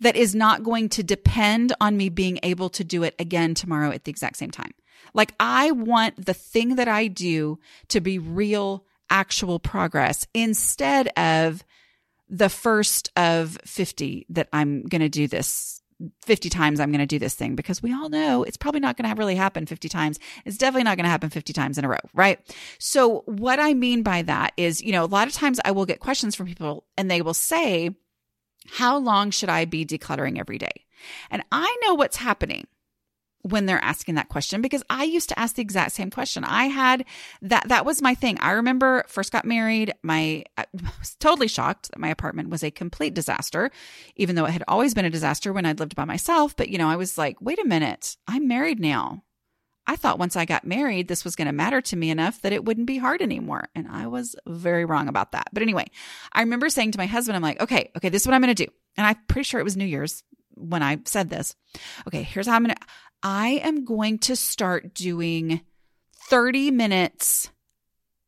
that 0.00 0.16
is 0.16 0.34
not 0.34 0.62
going 0.62 0.88
to 0.90 1.02
depend 1.02 1.74
on 1.80 1.96
me 1.96 2.08
being 2.08 2.38
able 2.42 2.68
to 2.70 2.84
do 2.84 3.02
it 3.02 3.14
again 3.18 3.54
tomorrow 3.54 3.90
at 3.90 4.04
the 4.04 4.10
exact 4.10 4.36
same 4.36 4.50
time? 4.50 4.72
Like, 5.14 5.34
I 5.40 5.70
want 5.70 6.26
the 6.26 6.34
thing 6.34 6.76
that 6.76 6.88
I 6.88 7.06
do 7.06 7.58
to 7.88 8.00
be 8.00 8.18
real, 8.18 8.84
actual 9.08 9.58
progress 9.58 10.26
instead 10.34 11.08
of 11.16 11.64
the 12.28 12.48
first 12.48 13.10
of 13.16 13.58
50 13.64 14.26
that 14.30 14.48
I'm 14.52 14.82
going 14.84 15.00
to 15.00 15.08
do 15.08 15.26
this 15.26 15.80
50 16.22 16.48
times 16.48 16.80
I'm 16.80 16.90
going 16.90 17.00
to 17.00 17.06
do 17.06 17.18
this 17.18 17.34
thing 17.34 17.56
because 17.56 17.82
we 17.82 17.92
all 17.92 18.08
know 18.08 18.42
it's 18.42 18.56
probably 18.56 18.80
not 18.80 18.96
going 18.96 19.08
to 19.08 19.18
really 19.18 19.34
happen 19.34 19.66
50 19.66 19.88
times. 19.88 20.18
It's 20.44 20.56
definitely 20.56 20.84
not 20.84 20.96
going 20.96 21.04
to 21.04 21.10
happen 21.10 21.30
50 21.30 21.52
times 21.52 21.78
in 21.78 21.84
a 21.84 21.88
row, 21.88 21.98
right? 22.14 22.38
So 22.78 23.22
what 23.26 23.60
I 23.60 23.74
mean 23.74 24.02
by 24.02 24.22
that 24.22 24.52
is, 24.56 24.82
you 24.82 24.92
know, 24.92 25.04
a 25.04 25.06
lot 25.06 25.28
of 25.28 25.34
times 25.34 25.60
I 25.64 25.72
will 25.72 25.86
get 25.86 26.00
questions 26.00 26.34
from 26.34 26.46
people 26.46 26.84
and 26.96 27.10
they 27.10 27.22
will 27.22 27.34
say, 27.34 27.90
how 28.68 28.98
long 28.98 29.30
should 29.30 29.48
I 29.48 29.64
be 29.64 29.84
decluttering 29.84 30.38
every 30.38 30.58
day? 30.58 30.86
And 31.30 31.42
I 31.50 31.76
know 31.82 31.94
what's 31.94 32.16
happening 32.16 32.66
when 33.42 33.66
they're 33.66 33.82
asking 33.82 34.16
that 34.16 34.28
question 34.28 34.60
because 34.60 34.82
I 34.90 35.04
used 35.04 35.28
to 35.30 35.38
ask 35.38 35.56
the 35.56 35.62
exact 35.62 35.92
same 35.92 36.10
question. 36.10 36.44
I 36.44 36.64
had 36.66 37.04
that 37.42 37.68
that 37.68 37.86
was 37.86 38.02
my 38.02 38.14
thing. 38.14 38.38
I 38.40 38.52
remember 38.52 39.04
first 39.08 39.32
got 39.32 39.44
married, 39.44 39.94
my 40.02 40.44
I 40.56 40.66
was 40.98 41.16
totally 41.16 41.48
shocked 41.48 41.90
that 41.90 41.98
my 41.98 42.08
apartment 42.08 42.50
was 42.50 42.62
a 42.62 42.70
complete 42.70 43.14
disaster, 43.14 43.70
even 44.16 44.36
though 44.36 44.44
it 44.44 44.52
had 44.52 44.64
always 44.68 44.94
been 44.94 45.04
a 45.04 45.10
disaster 45.10 45.52
when 45.52 45.66
I'd 45.66 45.80
lived 45.80 45.96
by 45.96 46.04
myself, 46.04 46.56
but 46.56 46.68
you 46.68 46.78
know, 46.78 46.88
I 46.88 46.96
was 46.96 47.16
like, 47.16 47.40
"Wait 47.40 47.58
a 47.58 47.66
minute. 47.66 48.16
I'm 48.26 48.48
married 48.48 48.80
now." 48.80 49.22
I 49.86 49.96
thought 49.96 50.20
once 50.20 50.36
I 50.36 50.44
got 50.44 50.64
married, 50.64 51.08
this 51.08 51.24
was 51.24 51.34
going 51.34 51.46
to 51.46 51.52
matter 51.52 51.80
to 51.80 51.96
me 51.96 52.10
enough 52.10 52.40
that 52.42 52.52
it 52.52 52.64
wouldn't 52.64 52.86
be 52.86 52.98
hard 52.98 53.20
anymore. 53.20 53.68
And 53.74 53.88
I 53.88 54.06
was 54.06 54.36
very 54.46 54.84
wrong 54.84 55.08
about 55.08 55.32
that. 55.32 55.48
But 55.52 55.64
anyway, 55.64 55.86
I 56.32 56.42
remember 56.42 56.68
saying 56.68 56.92
to 56.92 56.98
my 56.98 57.06
husband, 57.06 57.34
I'm 57.34 57.42
like, 57.42 57.60
okay, 57.60 57.90
okay, 57.96 58.08
this 58.08 58.22
is 58.22 58.28
what 58.28 58.34
I'm 58.34 58.40
going 58.40 58.54
to 58.54 58.66
do. 58.66 58.72
And 58.96 59.04
I'm 59.04 59.16
pretty 59.26 59.44
sure 59.44 59.58
it 59.58 59.64
was 59.64 59.76
New 59.76 59.84
Year's 59.84 60.22
when 60.54 60.84
I 60.84 60.98
said 61.06 61.28
this. 61.28 61.56
Okay, 62.06 62.22
here's 62.22 62.46
how 62.46 62.54
I'm 62.54 62.64
going 62.64 62.76
to, 62.76 62.82
I 63.22 63.60
am 63.62 63.84
going 63.84 64.18
to 64.20 64.36
start 64.36 64.94
doing 64.94 65.60
30 66.28 66.70
minutes 66.70 67.50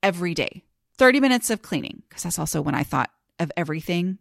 every 0.02 0.34
day, 0.34 0.64
30 0.98 1.20
minutes 1.20 1.50
of 1.50 1.62
cleaning, 1.62 2.02
because 2.08 2.24
that's 2.24 2.38
also 2.38 2.60
when 2.60 2.74
I 2.74 2.82
thought 2.82 3.10
of 3.38 3.50
everything 3.56 4.18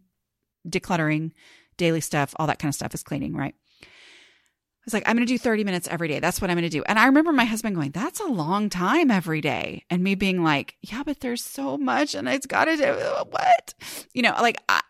decluttering, 0.66 1.32
daily 1.76 2.00
stuff, 2.00 2.34
all 2.36 2.46
that 2.46 2.58
kind 2.58 2.70
of 2.70 2.74
stuff 2.74 2.94
is 2.94 3.02
cleaning, 3.02 3.34
right? 3.34 3.54
I 3.82 4.84
was 4.84 4.94
like, 4.94 5.04
I'm 5.06 5.14
going 5.14 5.26
to 5.26 5.32
do 5.32 5.38
30 5.38 5.62
minutes 5.62 5.86
every 5.88 6.08
day. 6.08 6.18
That's 6.18 6.40
what 6.40 6.50
I'm 6.50 6.56
going 6.56 6.68
to 6.68 6.76
do. 6.76 6.82
And 6.86 6.98
I 6.98 7.06
remember 7.06 7.32
my 7.32 7.44
husband 7.44 7.76
going, 7.76 7.92
That's 7.92 8.18
a 8.18 8.26
long 8.26 8.68
time 8.68 9.12
every 9.12 9.40
day. 9.40 9.84
And 9.88 10.02
me 10.02 10.16
being 10.16 10.42
like, 10.42 10.76
Yeah, 10.80 11.04
but 11.04 11.20
there's 11.20 11.44
so 11.44 11.78
much 11.78 12.16
and 12.16 12.28
it's 12.28 12.46
got 12.46 12.64
to 12.64 12.76
do 12.76 12.92
what? 13.30 13.74
You 14.12 14.22
know, 14.22 14.34
like 14.40 14.56
I, 14.68 14.80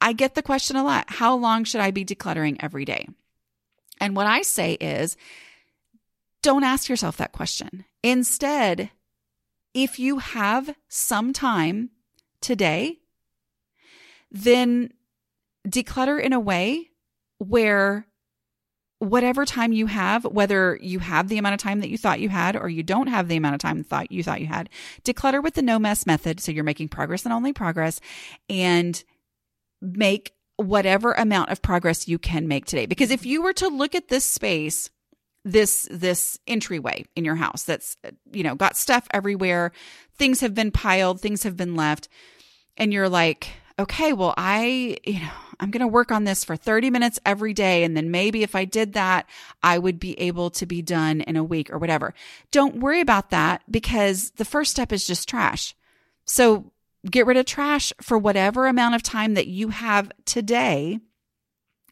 I 0.00 0.12
get 0.12 0.36
the 0.36 0.42
question 0.42 0.76
a 0.76 0.84
lot. 0.84 1.06
How 1.08 1.34
long 1.34 1.64
should 1.64 1.80
I 1.80 1.90
be 1.90 2.04
decluttering 2.04 2.58
every 2.60 2.84
day? 2.84 3.08
And 4.00 4.16
what 4.16 4.26
I 4.26 4.42
say 4.42 4.72
is 4.74 5.16
don't 6.42 6.64
ask 6.64 6.88
yourself 6.88 7.16
that 7.18 7.32
question. 7.32 7.84
Instead, 8.02 8.90
if 9.74 9.98
you 9.98 10.18
have 10.18 10.74
some 10.88 11.32
time 11.32 11.90
today, 12.40 12.98
then 14.30 14.92
declutter 15.66 16.20
in 16.20 16.32
a 16.32 16.40
way 16.40 16.90
where 17.38 18.06
whatever 18.98 19.44
time 19.44 19.72
you 19.72 19.86
have, 19.86 20.24
whether 20.24 20.78
you 20.80 21.00
have 21.00 21.28
the 21.28 21.38
amount 21.38 21.54
of 21.54 21.60
time 21.60 21.80
that 21.80 21.90
you 21.90 21.98
thought 21.98 22.20
you 22.20 22.28
had 22.28 22.56
or 22.56 22.68
you 22.68 22.84
don't 22.84 23.08
have 23.08 23.26
the 23.26 23.36
amount 23.36 23.54
of 23.54 23.60
time 23.60 23.82
thought 23.82 24.12
you 24.12 24.22
thought 24.22 24.40
you 24.40 24.46
had, 24.46 24.68
declutter 25.04 25.42
with 25.42 25.54
the 25.54 25.62
no 25.62 25.78
mess 25.78 26.06
method. 26.06 26.38
So 26.38 26.52
you're 26.52 26.62
making 26.62 26.88
progress 26.88 27.24
and 27.24 27.32
only 27.32 27.52
progress 27.52 28.00
and 28.48 29.02
make 29.80 30.34
whatever 30.56 31.12
amount 31.12 31.50
of 31.50 31.62
progress 31.62 32.08
you 32.08 32.18
can 32.18 32.48
make 32.48 32.66
today. 32.66 32.86
Because 32.86 33.10
if 33.10 33.26
you 33.26 33.42
were 33.42 33.52
to 33.54 33.68
look 33.68 33.94
at 33.94 34.08
this 34.08 34.24
space, 34.24 34.90
this 35.44 35.88
this 35.90 36.38
entryway 36.46 37.04
in 37.16 37.24
your 37.24 37.34
house 37.34 37.64
that's 37.64 37.96
you 38.32 38.42
know 38.42 38.54
got 38.54 38.76
stuff 38.76 39.06
everywhere, 39.12 39.72
things 40.16 40.40
have 40.40 40.54
been 40.54 40.70
piled, 40.70 41.20
things 41.20 41.42
have 41.42 41.56
been 41.56 41.74
left, 41.74 42.08
and 42.76 42.92
you're 42.92 43.08
like, 43.08 43.48
okay, 43.78 44.12
well 44.12 44.34
I 44.36 44.96
you 45.04 45.20
know 45.20 45.30
I'm 45.62 45.70
going 45.70 45.80
to 45.80 45.86
work 45.86 46.10
on 46.10 46.24
this 46.24 46.44
for 46.44 46.56
30 46.56 46.90
minutes 46.90 47.20
every 47.24 47.54
day. 47.54 47.84
And 47.84 47.96
then 47.96 48.10
maybe 48.10 48.42
if 48.42 48.56
I 48.56 48.64
did 48.64 48.94
that, 48.94 49.26
I 49.62 49.78
would 49.78 50.00
be 50.00 50.18
able 50.18 50.50
to 50.50 50.66
be 50.66 50.82
done 50.82 51.20
in 51.20 51.36
a 51.36 51.44
week 51.44 51.70
or 51.70 51.78
whatever. 51.78 52.14
Don't 52.50 52.80
worry 52.80 53.00
about 53.00 53.30
that 53.30 53.62
because 53.70 54.32
the 54.32 54.44
first 54.44 54.72
step 54.72 54.92
is 54.92 55.06
just 55.06 55.28
trash. 55.28 55.76
So 56.24 56.71
get 57.10 57.26
rid 57.26 57.36
of 57.36 57.46
trash 57.46 57.92
for 58.00 58.16
whatever 58.16 58.66
amount 58.66 58.94
of 58.94 59.02
time 59.02 59.34
that 59.34 59.48
you 59.48 59.68
have 59.68 60.10
today. 60.24 61.00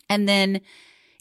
And 0.09 0.29
then 0.29 0.61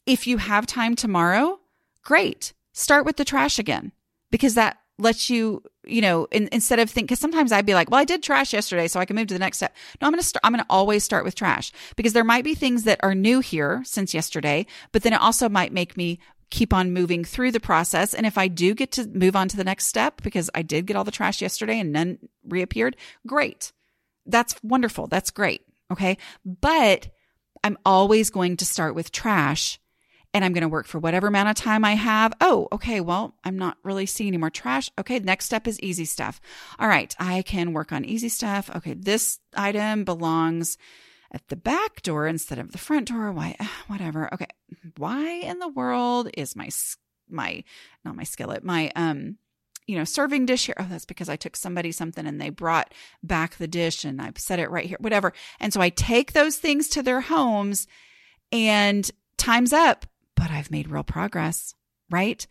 if 0.05 0.27
you 0.27 0.37
have 0.37 0.65
time 0.65 0.95
tomorrow, 0.95 1.59
great. 2.03 2.53
Start 2.73 3.05
with 3.05 3.17
the 3.17 3.25
trash 3.25 3.59
again 3.59 3.91
because 4.31 4.55
that 4.55 4.77
lets 4.97 5.29
you, 5.29 5.63
you 5.85 6.01
know, 6.01 6.27
in, 6.31 6.49
instead 6.51 6.79
of 6.79 6.89
think, 6.89 7.07
because 7.07 7.19
sometimes 7.19 7.51
I'd 7.51 7.65
be 7.65 7.73
like, 7.73 7.89
well, 7.89 8.01
I 8.01 8.05
did 8.05 8.21
trash 8.21 8.53
yesterday, 8.53 8.87
so 8.87 8.99
I 8.99 9.05
can 9.05 9.15
move 9.15 9.27
to 9.27 9.33
the 9.33 9.39
next 9.39 9.57
step. 9.57 9.75
No, 10.01 10.07
I'm 10.07 10.11
going 10.11 10.21
to 10.21 10.27
start, 10.27 10.41
I'm 10.43 10.51
going 10.51 10.63
to 10.63 10.69
always 10.69 11.03
start 11.03 11.23
with 11.23 11.35
trash 11.35 11.71
because 11.95 12.13
there 12.13 12.23
might 12.23 12.43
be 12.43 12.53
things 12.53 12.83
that 12.83 12.99
are 13.01 13.15
new 13.15 13.39
here 13.39 13.81
since 13.85 14.13
yesterday, 14.13 14.65
but 14.91 15.03
then 15.03 15.13
it 15.13 15.21
also 15.21 15.47
might 15.47 15.71
make 15.71 15.95
me 15.95 16.19
keep 16.49 16.73
on 16.73 16.91
moving 16.91 17.23
through 17.23 17.51
the 17.51 17.59
process. 17.59 18.13
And 18.13 18.25
if 18.25 18.37
I 18.37 18.47
do 18.47 18.73
get 18.73 18.91
to 18.93 19.07
move 19.07 19.35
on 19.35 19.47
to 19.49 19.57
the 19.57 19.63
next 19.63 19.87
step 19.87 20.21
because 20.21 20.49
I 20.53 20.63
did 20.63 20.85
get 20.85 20.97
all 20.97 21.03
the 21.03 21.11
trash 21.11 21.41
yesterday 21.41 21.79
and 21.79 21.93
none 21.93 22.17
reappeared, 22.43 22.97
great 23.25 23.71
that's 24.31 24.55
wonderful. 24.63 25.07
That's 25.07 25.31
great. 25.31 25.61
Okay. 25.91 26.17
But 26.45 27.09
I'm 27.63 27.77
always 27.85 28.29
going 28.29 28.57
to 28.57 28.65
start 28.65 28.95
with 28.95 29.11
trash 29.11 29.79
and 30.33 30.45
I'm 30.45 30.53
going 30.53 30.61
to 30.61 30.67
work 30.67 30.85
for 30.85 30.99
whatever 30.99 31.27
amount 31.27 31.49
of 31.49 31.55
time 31.55 31.83
I 31.83 31.95
have. 31.95 32.33
Oh, 32.39 32.67
okay. 32.71 33.01
Well, 33.01 33.35
I'm 33.43 33.57
not 33.57 33.77
really 33.83 34.05
seeing 34.05 34.29
any 34.29 34.37
more 34.37 34.51
trash. 34.51 34.91
Okay. 34.99 35.19
Next 35.19 35.45
step 35.45 35.67
is 35.67 35.79
easy 35.79 36.05
stuff. 36.05 36.39
All 36.77 36.87
right. 36.87 37.13
I 37.19 37.41
can 37.41 37.73
work 37.73 37.91
on 37.91 38.05
easy 38.05 38.29
stuff. 38.29 38.69
Okay. 38.75 38.93
This 38.93 39.39
item 39.55 40.03
belongs 40.03 40.77
at 41.31 41.47
the 41.47 41.55
back 41.55 42.01
door 42.01 42.27
instead 42.27 42.59
of 42.59 42.71
the 42.71 42.77
front 42.77 43.07
door. 43.07 43.31
Why, 43.31 43.55
whatever. 43.87 44.31
Okay. 44.33 44.47
Why 44.97 45.27
in 45.27 45.59
the 45.59 45.67
world 45.67 46.29
is 46.35 46.55
my, 46.55 46.69
my, 47.27 47.63
not 48.05 48.15
my 48.15 48.23
skillet, 48.23 48.63
my, 48.63 48.91
um, 48.95 49.37
you 49.89 49.97
know, 49.97 50.03
serving 50.03 50.45
dish 50.45 50.67
here. 50.67 50.75
Oh, 50.77 50.85
that's 50.87 51.05
because 51.05 51.29
I 51.29 51.35
took 51.35 51.55
somebody 51.55 51.91
something 51.91 52.27
and 52.27 52.39
they 52.39 52.51
brought 52.51 52.93
back 53.23 53.55
the 53.55 53.67
dish 53.67 54.05
and 54.05 54.21
I 54.21 54.31
set 54.35 54.59
it 54.59 54.69
right 54.69 54.85
here, 54.85 54.99
whatever. 54.99 55.33
And 55.59 55.73
so 55.73 55.81
I 55.81 55.89
take 55.89 56.33
those 56.33 56.57
things 56.57 56.89
to 56.89 57.01
their 57.01 57.21
homes 57.21 57.87
and 58.51 59.09
time's 59.37 59.73
up, 59.73 60.05
but 60.35 60.51
I've 60.51 60.69
made 60.69 60.91
real 60.91 61.03
progress, 61.03 61.73
right? 62.11 62.45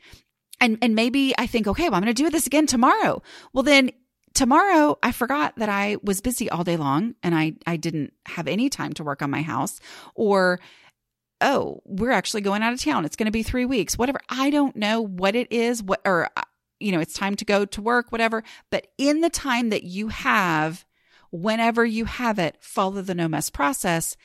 And, 0.61 0.79
and 0.83 0.97
maybe 0.97 1.33
I 1.39 1.47
think, 1.47 1.69
okay, 1.69 1.85
well, 1.85 1.95
I'm 1.95 2.03
going 2.03 2.13
to 2.13 2.23
do 2.23 2.29
this 2.29 2.49
again 2.49 2.67
tomorrow. 2.67 3.23
Well, 3.53 3.63
then 3.63 3.93
tomorrow 4.35 4.99
I 5.01 5.13
forgot 5.13 5.55
that 5.59 5.69
I 5.69 5.99
was 6.03 6.21
busy 6.21 6.51
all 6.51 6.65
day 6.65 6.77
long 6.77 7.15
and 7.23 7.37
I, 7.37 7.53
I 7.69 7.77
didn't 7.77 8.15
have 8.27 8.49
any 8.49 8.69
time 8.69 8.95
to 8.95 9.05
work 9.05 9.23
on 9.23 9.31
my 9.31 9.43
house 9.43 9.79
or, 10.17 10.59
oh, 11.41 11.83
we're 11.85 12.11
actually 12.11 12.41
going 12.41 12.65
out 12.65 12.73
of 12.73 12.83
town. 12.83 13.05
It's 13.05 13.15
going 13.15 13.27
to 13.27 13.31
be 13.31 13.45
three 13.45 13.65
weeks, 13.65 13.97
whatever. 13.97 14.19
I 14.29 14.51
don't 14.51 14.75
know 14.75 15.03
what 15.03 15.37
it 15.37 15.53
is, 15.53 15.81
what, 15.85 16.01
or, 16.05 16.31
you 16.81 16.93
know, 16.93 17.01
it's 17.01 17.15
time 17.15 17.35
to 17.37 17.45
go 17.45 17.65
to 17.65 17.83
work, 17.83 18.11
whatever. 18.13 18.43
But 18.71 18.89
in 18.99 19.21
the 19.21 19.31
time 19.31 19.71
that 19.71 19.85
you 19.85 20.09
have, 20.09 20.85
whenever 21.31 21.85
you 21.85 22.05
have 22.05 22.39
it, 22.39 22.57
follow 22.61 23.03
the 23.03 23.15
no 23.15 23.29
mess 23.29 23.51
process. 23.51 24.17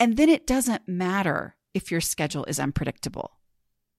And 0.00 0.16
then 0.16 0.28
it 0.28 0.46
doesn't 0.46 0.88
matter 0.88 1.56
if 1.74 1.90
your 1.90 2.00
schedule 2.00 2.44
is 2.44 2.60
unpredictable. 2.60 3.32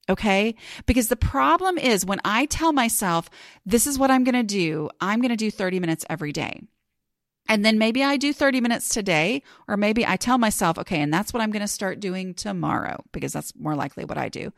Okay. 0.09 0.55
Because 0.85 1.07
the 1.07 1.15
problem 1.15 1.77
is 1.77 2.05
when 2.05 2.19
I 2.25 2.45
tell 2.45 2.73
myself, 2.73 3.29
this 3.65 3.85
is 3.85 3.99
what 3.99 4.09
I'm 4.09 4.23
going 4.23 4.35
to 4.35 4.43
do, 4.43 4.89
I'm 4.99 5.21
going 5.21 5.29
to 5.29 5.35
do 5.35 5.51
30 5.51 5.79
minutes 5.79 6.05
every 6.09 6.31
day. 6.31 6.61
And 7.47 7.65
then 7.65 7.79
maybe 7.79 8.03
I 8.03 8.17
do 8.17 8.31
30 8.31 8.61
minutes 8.61 8.89
today, 8.89 9.41
or 9.67 9.75
maybe 9.75 10.05
I 10.05 10.17
tell 10.17 10.37
myself, 10.37 10.77
okay, 10.77 11.01
and 11.01 11.11
that's 11.11 11.33
what 11.33 11.41
I'm 11.41 11.49
going 11.49 11.63
to 11.63 11.67
start 11.67 11.99
doing 11.99 12.35
tomorrow, 12.35 13.03
because 13.11 13.33
that's 13.33 13.55
more 13.55 13.75
likely 13.75 14.05
what 14.05 14.19
I 14.19 14.29
do. 14.29 14.53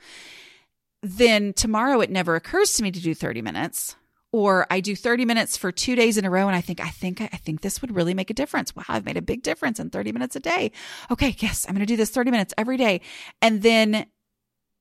Then 1.04 1.54
tomorrow 1.54 2.00
it 2.02 2.10
never 2.10 2.36
occurs 2.36 2.74
to 2.76 2.84
me 2.84 2.92
to 2.92 3.00
do 3.00 3.16
30 3.16 3.42
minutes 3.42 3.96
or 4.32 4.66
I 4.70 4.80
do 4.80 4.96
30 4.96 5.26
minutes 5.26 5.58
for 5.58 5.72
two 5.72 5.96
days 5.96 6.18
in 6.18 6.26
a 6.26 6.30
row 6.30 6.48
and 6.48 6.56
I 6.56 6.62
think, 6.62 6.80
I 6.80 6.90
think, 6.90 7.22
I 7.22 7.28
think 7.28 7.62
this 7.62 7.82
would 7.82 7.96
really 7.96 8.14
make 8.14 8.30
a 8.30 8.34
difference. 8.34 8.76
Wow, 8.76 8.84
I've 8.88 9.06
made 9.06 9.18
a 9.18 9.22
big 9.22 9.44
difference 9.44 9.80
in 9.80 9.90
30 9.90 10.12
minutes 10.14 10.36
a 10.36 10.40
day. 10.40 10.72
Okay, 11.10 11.36
yes, 11.40 11.66
I'm 11.68 11.76
going 11.76 11.86
to 11.86 11.92
do 11.92 11.98
this 11.98 12.12
30 12.12 12.32
minutes 12.32 12.54
every 12.58 12.78
day. 12.78 13.02
And 13.42 13.62
then 13.62 14.06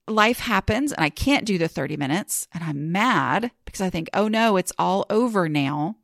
life 0.06 0.40
happens 0.40 0.92
and 0.92 1.04
I 1.04 1.09
can't 1.09 1.46
do 1.46 1.59
the 1.59 1.68
30 1.68 1.96
minutes 1.96 2.46
and 2.52 2.62
I'm 2.62 2.92
mad 2.92 3.50
because 3.64 3.80
I 3.80 3.90
think, 3.90 4.09
oh 4.14 4.28
no, 4.28 4.56
it's 4.56 4.72
all 4.78 5.06
over 5.11 5.48
now. 5.48 5.96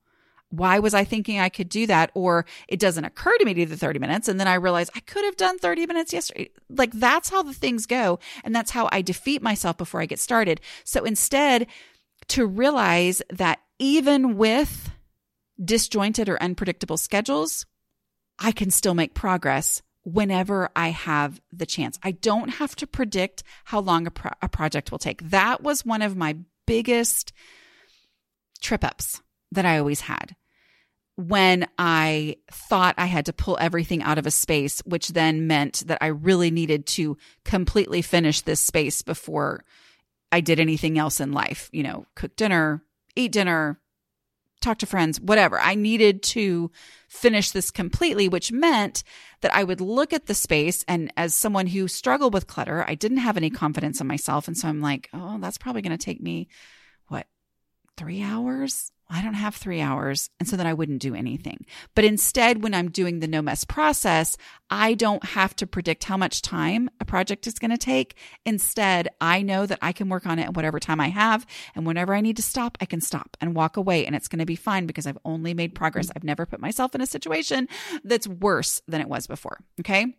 Why 0.57 0.79
was 0.79 0.95
I 0.95 1.05
thinking 1.05 1.39
I 1.39 1.49
could 1.49 1.69
do 1.69 1.87
that? 1.87 2.11
Or 2.15 2.47
it 2.69 2.81
doesn't 2.81 3.05
occur 3.05 3.37
to 3.37 3.45
me 3.45 3.55
to 3.55 3.65
do 3.65 3.67
the 3.67 3.77
30 3.77 3.99
minutes. 3.99 4.29
And 4.29 4.39
then 4.41 4.49
I 4.49 4.55
realize 4.55 4.91
I 4.95 5.01
could 5.01 5.25
have 5.25 5.37
done 5.37 5.59
30 5.59 5.87
minutes 5.87 6.13
yesterday. 6.13 6.51
Like 6.69 6.93
that's 6.93 7.31
how 7.31 7.43
the 7.43 7.53
things 7.53 7.87
go. 7.87 8.19
And 8.45 8.55
that's 8.55 8.71
how 8.71 8.89
I 8.93 9.03
defeat 9.03 9.43
myself 9.43 9.77
before 9.77 10.01
I 10.01 10.07
get 10.07 10.19
started. 10.19 10.61
So 10.85 11.05
instead, 11.05 11.67
to 12.29 12.47
realize 12.47 13.23
that 13.31 13.61
even 13.79 14.37
with 14.37 14.91
disjointed 15.63 16.29
or 16.29 16.43
unpredictable 16.43 16.97
schedules, 16.97 17.67
I 18.39 18.53
can 18.53 18.71
still 18.71 18.95
make 18.95 19.15
progress 19.15 19.83
whenever 20.05 20.71
I 20.77 20.91
have 20.91 21.41
the 21.53 21.67
chance. 21.67 21.99
I 22.03 22.13
don't 22.13 22.49
have 22.49 22.77
to 22.77 22.87
predict 22.87 23.43
how 23.65 23.81
long 23.81 24.07
a, 24.07 24.11
pro- 24.11 24.33
a 24.41 24.49
project 24.49 24.91
will 24.91 24.99
take. 24.99 25.31
That 25.31 25.63
was 25.63 25.85
one 25.85 26.03
of 26.03 26.17
my 26.17 26.37
biggest 26.67 27.33
trip 28.61 28.85
ups 28.85 29.21
that 29.53 29.67
I 29.67 29.79
always 29.79 30.03
had 30.03 30.37
when 31.17 31.67
I 31.79 32.37
thought 32.51 32.95
I 32.99 33.07
had 33.07 33.27
to 33.27 33.33
pull 33.33 33.57
everything 33.59 34.03
out 34.03 34.19
of 34.19 34.27
a 34.27 34.31
space, 34.31 34.81
which 34.85 35.09
then 35.09 35.47
meant 35.47 35.83
that 35.87 35.99
I 36.01 36.09
really 36.09 36.51
needed 36.51 36.87
to 36.89 37.17
completely 37.45 38.03
finish 38.03 38.43
this 38.43 38.61
space 38.61 39.03
before 39.03 39.65
I 40.31 40.41
did 40.41 40.61
anything 40.61 40.99
else 40.99 41.21
in 41.21 41.33
life, 41.33 41.71
you 41.73 41.83
know, 41.83 42.07
cook 42.15 42.37
dinner, 42.37 42.83
eat 43.15 43.33
dinner, 43.33 43.81
talk 44.61 44.79
to 44.79 44.87
friends, 44.87 45.21
whatever. 45.21 45.59
I 45.59 45.75
needed 45.75 46.23
to 46.25 46.71
finish 47.09 47.51
this 47.51 47.71
completely, 47.71 48.29
which 48.29 48.53
meant 48.53 49.03
that 49.41 49.55
I 49.55 49.65
would 49.65 49.81
look 49.81 50.13
at 50.13 50.27
the 50.27 50.35
space. 50.35 50.85
And 50.89 51.13
as 51.17 51.35
someone 51.35 51.69
who 51.69 51.89
struggled 51.89 52.35
with 52.35 52.47
clutter, 52.47 52.85
I 52.87 52.95
didn't 52.95 53.19
have 53.19 53.37
any 53.37 53.51
confidence 53.51 54.01
in 54.01 54.07
myself. 54.07 54.49
And 54.49 54.57
so 54.57 54.69
I'm 54.69 54.81
like, 54.81 55.09
oh, 55.15 55.39
that's 55.41 55.59
probably 55.59 55.83
going 55.83 55.97
to 55.97 56.05
take 56.05 56.21
me, 56.21 56.49
what, 57.09 57.27
three 57.97 58.23
hours? 58.23 58.93
I 59.09 59.23
don't 59.23 59.35
have 59.35 59.55
three 59.55 59.81
hours. 59.81 60.31
And 60.41 60.49
so 60.49 60.57
then 60.57 60.67
I 60.67 60.75
wouldn't 60.75 61.01
do 61.01 61.15
anything. 61.15 61.65
But 61.95 62.05
instead, 62.05 62.63
when 62.63 62.75
I'm 62.75 62.91
doing 62.91 63.21
the 63.21 63.29
no 63.29 63.41
mess 63.41 63.65
process, 63.65 64.37
I 64.69 64.95
don't 64.95 65.25
have 65.25 65.55
to 65.57 65.67
predict 65.67 66.05
how 66.05 66.17
much 66.17 66.43
time 66.43 66.91
a 67.01 67.05
project 67.05 67.47
is 67.47 67.61
going 67.61 67.71
to 67.71 67.79
take. 67.79 68.17
Instead, 68.45 69.09
I 69.21 69.43
know 69.43 69.65
that 69.65 69.79
I 69.81 69.93
can 69.93 70.09
work 70.09 70.27
on 70.27 70.41
it 70.41 70.45
at 70.45 70.55
whatever 70.55 70.81
time 70.81 71.01
I 71.01 71.09
have. 71.09 71.47
And 71.77 71.87
whenever 71.87 72.15
I 72.15 72.21
need 72.21 72.37
to 72.37 72.43
stop, 72.43 72.77
I 72.81 72.85
can 72.85 73.01
stop 73.01 73.37
and 73.41 73.55
walk 73.55 73.77
away. 73.77 74.07
And 74.07 74.17
it's 74.17 74.29
going 74.29 74.41
to 74.41 74.47
be 74.47 74.57
fine 74.57 74.87
because 74.87 75.07
I've 75.07 75.19
only 75.25 75.55
made 75.55 75.75
progress. 75.77 76.11
I've 76.15 76.25
never 76.25 76.45
put 76.45 76.61
myself 76.61 76.95
in 76.95 77.01
a 77.01 77.07
situation 77.07 77.69
that's 78.03 78.27
worse 78.27 78.83
than 78.89 79.01
it 79.01 79.09
was 79.09 79.29
before. 79.29 79.61
Okay. 79.79 80.17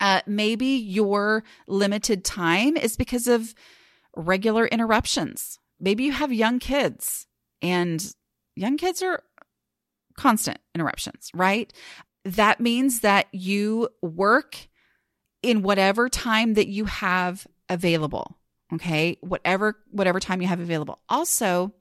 Uh, 0.00 0.22
maybe 0.26 0.66
your 0.66 1.44
limited 1.68 2.24
time 2.24 2.76
is 2.76 2.96
because 2.96 3.28
of 3.28 3.54
regular 4.16 4.66
interruptions. 4.66 5.58
Maybe 5.80 6.02
you 6.02 6.12
have 6.12 6.32
young 6.32 6.58
kids 6.58 7.27
and 7.62 8.14
young 8.56 8.76
kids 8.76 9.02
are 9.02 9.22
constant 10.16 10.58
interruptions, 10.74 11.30
right? 11.34 11.72
That 12.24 12.60
means 12.60 13.00
that 13.00 13.26
you 13.32 13.88
work 14.02 14.68
in 15.42 15.62
whatever 15.62 16.08
time 16.08 16.54
that 16.54 16.68
you 16.68 16.84
have 16.86 17.46
available. 17.68 18.36
Okay. 18.72 19.16
Whatever, 19.20 19.76
whatever 19.90 20.20
time 20.20 20.42
you 20.42 20.48
have 20.48 20.60
available. 20.60 20.98
Also, 21.08 21.72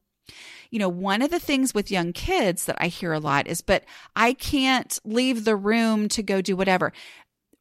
you 0.69 0.79
know, 0.79 0.89
one 0.89 1.21
of 1.21 1.31
the 1.31 1.39
things 1.39 1.73
with 1.73 1.91
young 1.91 2.13
kids 2.13 2.65
that 2.65 2.77
I 2.79 2.87
hear 2.87 3.13
a 3.13 3.19
lot 3.19 3.47
is, 3.47 3.61
but 3.61 3.83
I 4.15 4.33
can't 4.33 4.97
leave 5.03 5.43
the 5.43 5.55
room 5.55 6.07
to 6.09 6.23
go 6.23 6.41
do 6.41 6.55
whatever. 6.55 6.93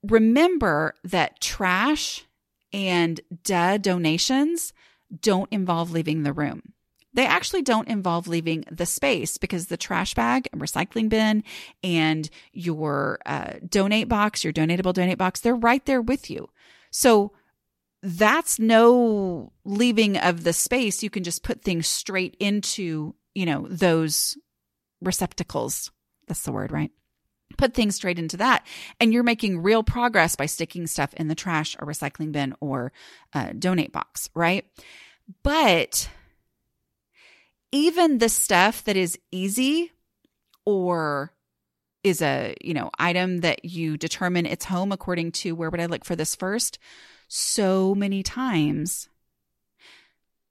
Remember 0.02 0.94
that 1.04 1.40
trash 1.40 2.24
and 2.72 3.20
duh 3.42 3.78
donations 3.78 4.72
don't 5.20 5.50
involve 5.52 5.90
leaving 5.90 6.22
the 6.22 6.32
room. 6.32 6.74
They 7.16 7.26
actually 7.26 7.62
don't 7.62 7.88
involve 7.88 8.28
leaving 8.28 8.66
the 8.70 8.84
space 8.84 9.38
because 9.38 9.66
the 9.66 9.78
trash 9.78 10.12
bag 10.12 10.48
and 10.52 10.60
recycling 10.60 11.08
bin 11.08 11.44
and 11.82 12.28
your 12.52 13.18
uh, 13.24 13.54
donate 13.66 14.06
box, 14.06 14.44
your 14.44 14.52
donatable 14.52 14.92
donate 14.92 15.16
box, 15.16 15.40
they're 15.40 15.54
right 15.54 15.84
there 15.86 16.02
with 16.02 16.30
you. 16.30 16.50
So 16.90 17.32
that's 18.02 18.58
no 18.58 19.50
leaving 19.64 20.18
of 20.18 20.44
the 20.44 20.52
space. 20.52 21.02
You 21.02 21.08
can 21.08 21.24
just 21.24 21.42
put 21.42 21.62
things 21.62 21.86
straight 21.86 22.36
into, 22.38 23.14
you 23.34 23.46
know, 23.46 23.66
those 23.70 24.36
receptacles. 25.00 25.90
That's 26.28 26.42
the 26.42 26.52
word, 26.52 26.70
right? 26.70 26.90
Put 27.56 27.72
things 27.72 27.94
straight 27.94 28.18
into 28.18 28.36
that. 28.36 28.66
And 29.00 29.10
you're 29.10 29.22
making 29.22 29.62
real 29.62 29.82
progress 29.82 30.36
by 30.36 30.44
sticking 30.44 30.86
stuff 30.86 31.14
in 31.14 31.28
the 31.28 31.34
trash 31.34 31.76
or 31.78 31.86
recycling 31.86 32.30
bin 32.30 32.54
or 32.60 32.92
uh, 33.32 33.52
donate 33.58 33.92
box, 33.92 34.28
right? 34.34 34.66
But 35.42 36.10
even 37.72 38.18
the 38.18 38.28
stuff 38.28 38.84
that 38.84 38.96
is 38.96 39.18
easy 39.30 39.92
or 40.64 41.32
is 42.02 42.22
a, 42.22 42.54
you 42.60 42.72
know, 42.74 42.90
item 42.98 43.38
that 43.38 43.64
you 43.64 43.96
determine 43.96 44.46
its 44.46 44.64
home 44.64 44.92
according 44.92 45.32
to 45.32 45.54
where 45.54 45.70
would 45.70 45.80
I 45.80 45.86
look 45.86 46.04
for 46.04 46.16
this 46.16 46.34
first? 46.36 46.78
So 47.28 47.94
many 47.94 48.22
times 48.22 49.08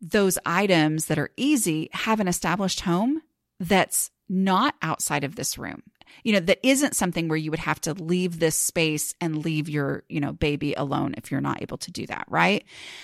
those 0.02 0.38
items 0.46 1.06
that 1.06 1.18
are 1.18 1.32
easy 1.38 1.90
have 1.94 2.20
an 2.20 2.28
established 2.28 2.82
home 2.82 3.22
that's 3.60 4.12
not 4.28 4.76
outside 4.82 5.24
of 5.24 5.36
this 5.36 5.58
room. 5.58 5.82
You 6.24 6.34
know, 6.34 6.40
that 6.42 6.60
isn't 6.62 6.96
something 6.96 7.28
where 7.28 7.38
you 7.38 7.50
would 7.52 7.60
have 7.60 7.82
to 7.82 7.94
leave 7.94 8.40
this 8.40 8.56
space 8.56 9.16
and 9.20 9.44
leave 9.44 9.70
your, 9.70 10.04
you 10.10 10.20
know, 10.20 10.34
baby 10.34 10.74
alone 10.74 11.16
if 11.18 11.32
you're 11.32 11.42
not 11.42 11.62
able 11.62 11.78
to 11.78 11.92
do 11.92 12.06
that, 12.08 12.26
right? 12.30 12.64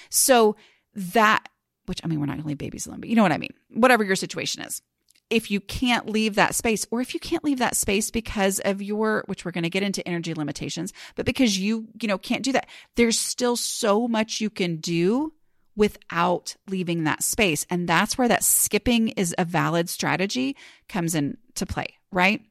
So 0.10 0.56
that 0.93 1.47
which 1.86 2.02
I 2.04 2.08
mean, 2.08 2.20
we're 2.20 2.26
not 2.26 2.34
going 2.34 2.44
to 2.44 2.48
leave 2.48 2.58
babies 2.58 2.86
alone, 2.86 3.00
but 3.00 3.10
you 3.10 3.15
know 3.15 3.24
what 3.24 3.32
I 3.32 3.38
mean. 3.38 3.54
Whatever 3.70 4.04
your 4.04 4.15
situation 4.15 4.62
is. 4.63 4.82
If 5.30 5.50
you 5.50 5.62
can't 5.62 6.10
leave 6.10 6.36
that 6.36 6.56
space, 6.56 6.86
or 6.91 7.00
if 7.00 7.13
you 7.13 7.20
can't 7.20 7.44
leave 7.44 7.60
that 7.60 7.78
space 7.78 8.12
because 8.12 8.60
of 8.60 8.82
your, 8.82 9.24
which 9.28 9.46
we're 9.46 9.52
going 9.52 9.63
to 9.63 9.70
get 9.70 9.82
into 9.82 10.06
energy 10.06 10.34
limitations, 10.34 10.91
but 11.15 11.26
because 11.26 11.58
you, 11.58 11.88
you 12.02 12.08
know, 12.08 12.17
can't 12.17 12.44
do 12.44 12.52
that, 12.52 12.67
there's 12.96 13.17
still 13.17 13.56
so 13.56 14.10
much 14.10 14.41
you 14.41 14.50
can 14.50 14.78
do 14.78 15.32
without 15.76 16.56
leaving 16.70 17.06
that 17.06 17.24
space. 17.24 17.65
And 17.70 17.88
that's 17.88 18.17
where 18.17 18.28
that 18.28 18.44
skipping 18.44 19.10
is 19.10 19.34
a 19.38 19.46
valid 19.46 19.89
strategy 19.89 20.58
comes 20.89 21.15
into 21.15 21.65
play, 21.65 21.96
right? 22.12 22.41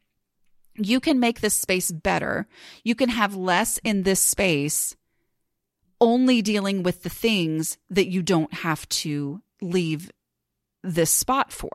You 0.76 1.00
can 1.00 1.20
make 1.20 1.40
this 1.40 1.54
space 1.54 1.92
better. 1.92 2.48
You 2.82 2.94
can 2.94 3.10
have 3.10 3.36
less 3.36 3.78
in 3.84 4.04
this 4.04 4.20
space 4.20 4.96
only 6.00 6.42
dealing 6.42 6.82
with 6.82 7.02
the 7.02 7.10
things 7.10 7.78
that 7.90 8.08
you 8.08 8.22
don't 8.22 8.52
have 8.52 8.88
to 8.88 9.42
leave 9.60 10.10
this 10.82 11.10
spot 11.10 11.52
for, 11.52 11.70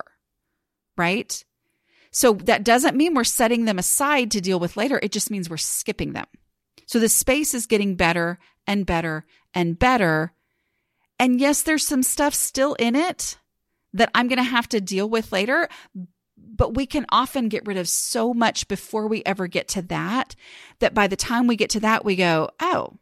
right? 0.97 1.43
So 2.11 2.33
that 2.33 2.63
doesn't 2.63 2.95
mean 2.95 3.13
we're 3.13 3.23
setting 3.23 3.65
them 3.65 3.77
aside 3.77 4.31
to 4.31 4.41
deal 4.41 4.59
with 4.59 4.77
later. 4.77 4.99
It 5.03 5.11
just 5.11 5.29
means 5.29 5.49
we're 5.49 5.57
skipping 5.57 6.13
them. 6.13 6.25
So 6.85 6.99
the 6.99 7.09
space 7.09 7.53
is 7.53 7.65
getting 7.65 7.95
better 7.95 8.39
and 8.65 8.85
better 8.85 9.25
and 9.53 9.77
better. 9.77 10.33
And 11.19 11.39
yes, 11.39 11.61
there's 11.61 11.85
some 11.85 12.03
stuff 12.03 12.33
still 12.33 12.73
in 12.75 12.95
it 12.95 13.37
that 13.93 14.11
I'm 14.13 14.27
going 14.27 14.37
to 14.37 14.43
have 14.43 14.67
to 14.69 14.81
deal 14.81 15.09
with 15.09 15.31
later, 15.31 15.69
but 16.37 16.73
we 16.73 16.85
can 16.85 17.05
often 17.09 17.49
get 17.49 17.65
rid 17.65 17.77
of 17.77 17.87
so 17.87 18.33
much 18.33 18.67
before 18.67 19.07
we 19.07 19.23
ever 19.25 19.47
get 19.47 19.67
to 19.69 19.81
that, 19.83 20.35
that 20.79 20.93
by 20.93 21.07
the 21.07 21.15
time 21.15 21.47
we 21.47 21.55
get 21.55 21.69
to 21.71 21.79
that, 21.81 22.03
we 22.03 22.15
go, 22.15 22.49
oh, 22.59 22.97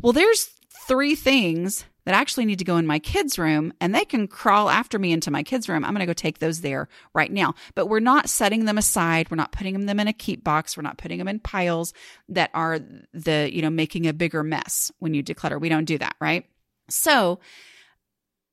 well, 0.00 0.12
there's 0.12 0.48
three 0.86 1.14
things 1.14 1.84
that 2.06 2.14
actually 2.14 2.44
need 2.44 2.60
to 2.60 2.64
go 2.64 2.76
in 2.76 2.86
my 2.86 3.00
kids' 3.00 3.38
room 3.38 3.72
and 3.80 3.92
they 3.92 4.04
can 4.04 4.28
crawl 4.28 4.70
after 4.70 4.96
me 4.96 5.12
into 5.12 5.30
my 5.30 5.42
kids' 5.42 5.68
room. 5.68 5.84
I'm 5.84 5.90
going 5.90 6.00
to 6.00 6.06
go 6.06 6.12
take 6.12 6.38
those 6.38 6.60
there 6.60 6.88
right 7.12 7.30
now. 7.30 7.54
But 7.74 7.86
we're 7.86 7.98
not 7.98 8.30
setting 8.30 8.64
them 8.64 8.78
aside. 8.78 9.28
We're 9.28 9.36
not 9.36 9.50
putting 9.50 9.84
them 9.86 10.00
in 10.00 10.06
a 10.06 10.12
keep 10.12 10.44
box. 10.44 10.76
We're 10.76 10.84
not 10.84 10.98
putting 10.98 11.18
them 11.18 11.26
in 11.26 11.40
piles 11.40 11.92
that 12.28 12.50
are 12.54 12.78
the, 13.12 13.50
you 13.52 13.60
know, 13.60 13.70
making 13.70 14.06
a 14.06 14.12
bigger 14.12 14.44
mess 14.44 14.92
when 15.00 15.14
you 15.14 15.22
declutter. 15.22 15.60
We 15.60 15.68
don't 15.68 15.84
do 15.84 15.98
that, 15.98 16.14
right? 16.20 16.46
So, 16.88 17.40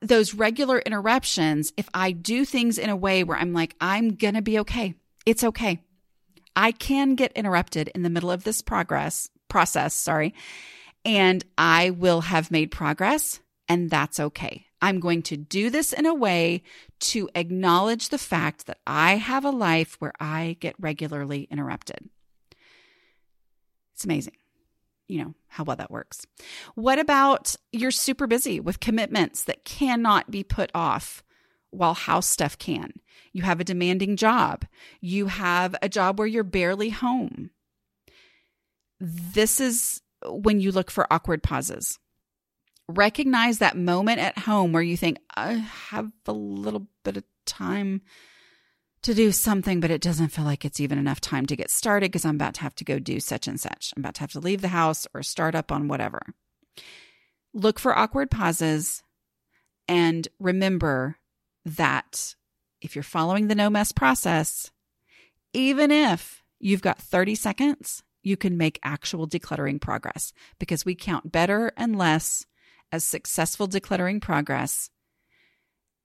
those 0.02 0.34
regular 0.34 0.80
interruptions, 0.80 1.72
if 1.78 1.88
I 1.94 2.12
do 2.12 2.44
things 2.44 2.78
in 2.78 2.90
a 2.90 2.96
way 2.96 3.24
where 3.24 3.38
I'm 3.38 3.54
like, 3.54 3.74
I'm 3.80 4.16
going 4.16 4.34
to 4.34 4.42
be 4.42 4.60
okay, 4.60 4.96
it's 5.26 5.46
okay. 5.46 5.80
I 6.56 6.72
can 6.72 7.16
get 7.16 7.32
interrupted 7.34 7.90
in 7.96 8.02
the 8.02 8.10
middle 8.10 8.30
of 8.30 8.44
this 8.44 8.62
progress 8.62 9.30
process, 9.48 9.94
sorry, 9.94 10.34
and 11.06 11.44
I 11.58 11.90
will 11.90 12.22
have 12.22 12.52
made 12.52 12.72
progress, 12.72 13.40
and 13.68 13.90
that's 13.90 14.20
okay. 14.20 14.66
I'm 14.82 15.00
going 15.00 15.22
to 15.24 15.38
do 15.38 15.70
this 15.70 15.94
in 15.94 16.06
a 16.06 16.14
way 16.14 16.64
to 17.00 17.30
acknowledge 17.36 18.10
the 18.10 18.18
fact 18.18 18.66
that 18.66 18.80
I 18.86 19.16
have 19.16 19.46
a 19.46 19.52
life 19.52 19.96
where 20.00 20.14
I 20.20 20.58
get 20.60 20.76
regularly 20.80 21.48
interrupted. 21.50 22.10
It's 23.94 24.04
amazing 24.04 24.34
you 25.08 25.24
know, 25.24 25.34
how 25.48 25.64
well 25.64 25.76
that 25.76 25.92
works. 25.92 26.26
What 26.76 27.00
about 27.00 27.56
you're 27.72 27.92
super 27.92 28.28
busy 28.28 28.60
with 28.60 28.80
commitments 28.80 29.44
that 29.44 29.66
cannot 29.66 30.32
be 30.32 30.44
put 30.44 30.72
off 30.74 31.24
while 31.72 31.94
house 31.94 32.28
stuff 32.28 32.58
can? 32.58 32.94
You 33.32 33.44
have 33.44 33.60
a 33.60 33.66
demanding 33.66 34.16
job. 34.16 34.66
You 35.02 35.28
have 35.28 35.76
a 35.82 35.90
job 35.90 36.18
where 36.18 36.28
you're 36.28 36.44
barely 36.44 36.90
home. 36.90 37.52
This 39.00 39.60
is 39.60 40.02
when 40.28 40.60
you 40.60 40.72
look 40.72 40.92
for 40.92 41.12
awkward 41.12 41.44
pauses. 41.44 42.00
Recognize 42.90 43.60
that 43.60 43.78
moment 43.78 44.20
at 44.20 44.38
home 44.38 44.74
where 44.74 44.84
you 44.84 44.98
think, 44.98 45.18
I 45.36 45.54
have 45.54 46.12
a 46.28 46.34
little 46.34 46.88
bit 47.04 47.18
of 47.18 47.24
time 47.46 48.02
to 49.04 49.14
do 49.14 49.32
something, 49.32 49.80
but 49.80 49.92
it 49.92 50.02
doesn't 50.02 50.30
feel 50.30 50.46
like 50.46 50.66
it's 50.66 50.80
even 50.80 50.98
enough 50.98 51.22
time 51.22 51.46
to 51.46 51.56
get 51.56 51.70
started 51.70 52.12
because 52.12 52.26
I'm 52.26 52.36
about 52.36 52.56
to 52.56 52.62
have 52.62 52.76
to 52.76 52.86
go 52.86 53.00
do 53.00 53.20
such 53.20 53.48
and 53.48 53.60
such. 53.60 53.94
I'm 53.96 54.02
about 54.02 54.16
to 54.16 54.22
have 54.22 54.32
to 54.32 54.40
leave 54.40 54.62
the 54.62 54.70
house 54.70 55.08
or 55.14 55.24
start 55.24 55.56
up 55.56 55.72
on 55.72 55.88
whatever. 55.88 56.22
Look 57.54 57.80
for 57.80 57.98
awkward 57.98 58.32
pauses 58.32 59.04
and 59.88 60.28
remember 60.40 61.18
that 61.66 62.36
if 62.82 62.96
you're 62.96 63.04
following 63.04 63.48
the 63.48 63.56
no 63.56 63.70
mess 63.70 63.92
process, 63.92 64.72
even 65.54 65.92
if 65.92 66.44
you've 66.60 66.82
got 66.82 67.00
30 67.00 67.36
seconds, 67.36 68.04
you 68.24 68.38
can 68.38 68.58
make 68.58 68.80
actual 68.84 69.28
decluttering 69.28 69.80
progress 69.80 70.34
because 70.60 70.86
we 70.86 70.96
count 70.96 71.32
better 71.32 71.72
and 71.78 71.98
less 71.98 72.46
as 72.92 73.04
successful 73.04 73.68
decluttering 73.68 74.22
progress. 74.22 74.90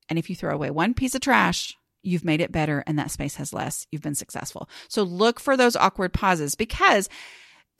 And 0.08 0.18
if 0.18 0.28
you 0.28 0.36
throw 0.36 0.54
away 0.54 0.70
one 0.70 0.94
piece 0.94 1.14
of 1.14 1.20
trash, 1.20 1.76
you've 2.02 2.24
made 2.24 2.40
it 2.40 2.52
better 2.52 2.82
and 2.86 2.98
that 2.98 3.10
space 3.10 3.36
has 3.36 3.52
less. 3.52 3.86
You've 3.90 4.02
been 4.02 4.14
successful. 4.14 4.68
So 4.88 5.02
look 5.02 5.38
for 5.38 5.56
those 5.56 5.76
awkward 5.76 6.12
pauses 6.12 6.54
because 6.54 7.08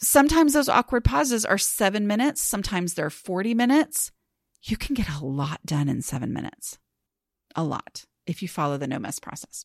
sometimes 0.01 0.53
those 0.53 0.69
awkward 0.69 1.05
pauses 1.05 1.45
are 1.45 1.59
seven 1.59 2.07
minutes, 2.07 2.43
sometimes 2.43 2.95
they're 2.95 3.11
40 3.11 3.55
minutes. 3.55 4.13
You 4.63 4.77
can 4.77 4.95
get 4.95 5.09
a 5.09 5.25
lot 5.25 5.61
done 5.65 5.89
in 5.89 6.03
seven 6.03 6.33
minutes. 6.33 6.79
A 7.55 7.65
lot 7.65 8.05
if 8.27 8.43
you 8.43 8.49
follow 8.49 8.77
the 8.77 8.87
no 8.87 8.99
mess 8.99 9.19
process. 9.19 9.65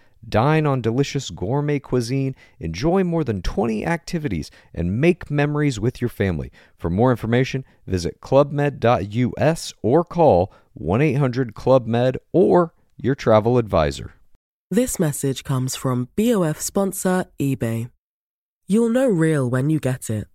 Dine 0.27 0.67
on 0.67 0.81
delicious 0.81 1.29
gourmet 1.29 1.79
cuisine, 1.79 2.35
enjoy 2.59 3.03
more 3.03 3.23
than 3.23 3.41
20 3.41 3.85
activities, 3.85 4.51
and 4.73 5.01
make 5.01 5.31
memories 5.31 5.79
with 5.79 5.99
your 5.99 6.09
family. 6.09 6.51
For 6.77 6.89
more 6.89 7.11
information, 7.11 7.65
visit 7.87 8.21
clubmed.us 8.21 9.73
or 9.81 10.03
call 10.03 10.53
1 10.73 11.01
800 11.01 11.55
Club 11.55 11.87
Med 11.87 12.17
or 12.31 12.73
your 12.97 13.15
travel 13.15 13.57
advisor. 13.57 14.13
This 14.69 14.99
message 14.99 15.43
comes 15.43 15.75
from 15.75 16.09
BOF 16.15 16.61
sponsor 16.61 17.25
eBay. 17.39 17.89
You'll 18.67 18.89
know 18.89 19.07
real 19.07 19.49
when 19.49 19.69
you 19.69 19.79
get 19.79 20.09
it. 20.09 20.27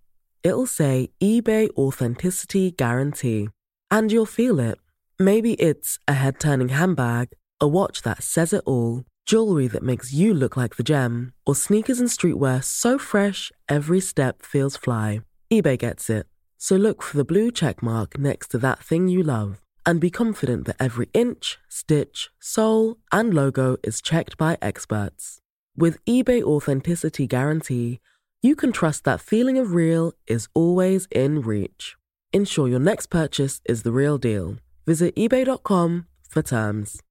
It'll 0.43 0.67
say 0.67 1.09
eBay 1.21 1.69
Authenticity 1.71 2.71
Guarantee, 2.71 3.49
and 3.89 4.11
you'll 4.11 4.27
feel 4.27 4.59
it. 4.59 4.77
Maybe 5.17 5.53
it's 5.53 5.97
a 6.07 6.13
head 6.13 6.39
turning 6.39 6.69
handbag, 6.69 7.29
a 7.59 7.67
watch 7.67 8.03
that 8.03 8.21
says 8.21 8.53
it 8.53 8.61
all 8.67 9.05
jewelry 9.27 9.67
that 9.67 9.83
makes 9.83 10.13
you 10.13 10.33
look 10.33 10.57
like 10.57 10.77
the 10.77 10.83
gem, 10.83 11.33
or 11.45 11.53
sneakers 11.53 11.99
and 11.99 12.09
streetwear 12.09 12.63
so 12.63 12.97
fresh 12.97 13.51
every 13.69 13.99
step 13.99 14.41
feels 14.41 14.77
fly. 14.77 15.21
eBay 15.51 15.77
gets 15.77 16.09
it. 16.09 16.25
So 16.57 16.75
look 16.75 17.03
for 17.03 17.17
the 17.17 17.25
blue 17.25 17.51
check 17.51 17.83
mark 17.83 18.17
next 18.17 18.47
to 18.51 18.57
that 18.59 18.79
thing 18.79 19.07
you 19.07 19.21
love 19.21 19.61
and 19.85 20.01
be 20.01 20.09
confident 20.09 20.65
that 20.65 20.75
every 20.79 21.09
inch, 21.13 21.57
stitch, 21.69 22.29
sole, 22.41 22.97
and 23.11 23.33
logo 23.33 23.77
is 23.83 24.01
checked 24.01 24.37
by 24.37 24.57
experts. 24.61 25.39
With 25.77 26.03
eBay 26.05 26.43
Authenticity 26.43 27.25
Guarantee, 27.25 28.01
you 28.41 28.55
can 28.55 28.71
trust 28.73 29.05
that 29.05 29.21
feeling 29.21 29.57
of 29.57 29.73
real 29.73 30.11
is 30.27 30.49
always 30.53 31.07
in 31.11 31.41
reach. 31.41 31.95
Ensure 32.33 32.67
your 32.67 32.79
next 32.79 33.07
purchase 33.07 33.61
is 33.63 33.83
the 33.83 33.93
real 33.93 34.17
deal. 34.17 34.57
Visit 34.85 35.15
eBay.com 35.15 36.07
for 36.29 36.41
terms. 36.41 37.01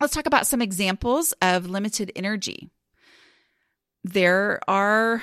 Let's 0.00 0.14
talk 0.14 0.26
about 0.26 0.46
some 0.46 0.62
examples 0.62 1.32
of 1.42 1.68
limited 1.68 2.12
energy. 2.14 2.70
There 4.04 4.60
are 4.68 5.22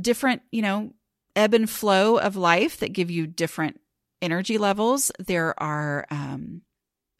different, 0.00 0.42
you 0.50 0.62
know, 0.62 0.94
ebb 1.36 1.54
and 1.54 1.68
flow 1.68 2.18
of 2.18 2.36
life 2.36 2.78
that 2.78 2.92
give 2.92 3.10
you 3.10 3.26
different 3.26 3.80
energy 4.22 4.56
levels. 4.56 5.12
There 5.18 5.60
are 5.62 6.06
um, 6.10 6.62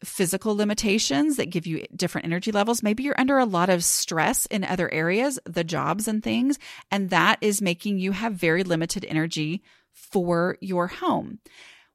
physical 0.03 0.55
limitations 0.55 1.37
that 1.37 1.49
give 1.49 1.67
you 1.67 1.85
different 1.95 2.25
energy 2.25 2.51
levels. 2.51 2.81
Maybe 2.81 3.03
you're 3.03 3.19
under 3.19 3.37
a 3.37 3.45
lot 3.45 3.69
of 3.69 3.83
stress 3.83 4.45
in 4.47 4.63
other 4.63 4.91
areas, 4.91 5.39
the 5.45 5.63
jobs 5.63 6.07
and 6.07 6.23
things, 6.23 6.57
and 6.91 7.09
that 7.11 7.37
is 7.41 7.61
making 7.61 7.99
you 7.99 8.13
have 8.13 8.33
very 8.33 8.63
limited 8.63 9.05
energy 9.05 9.61
for 9.91 10.57
your 10.59 10.87
home. 10.87 11.39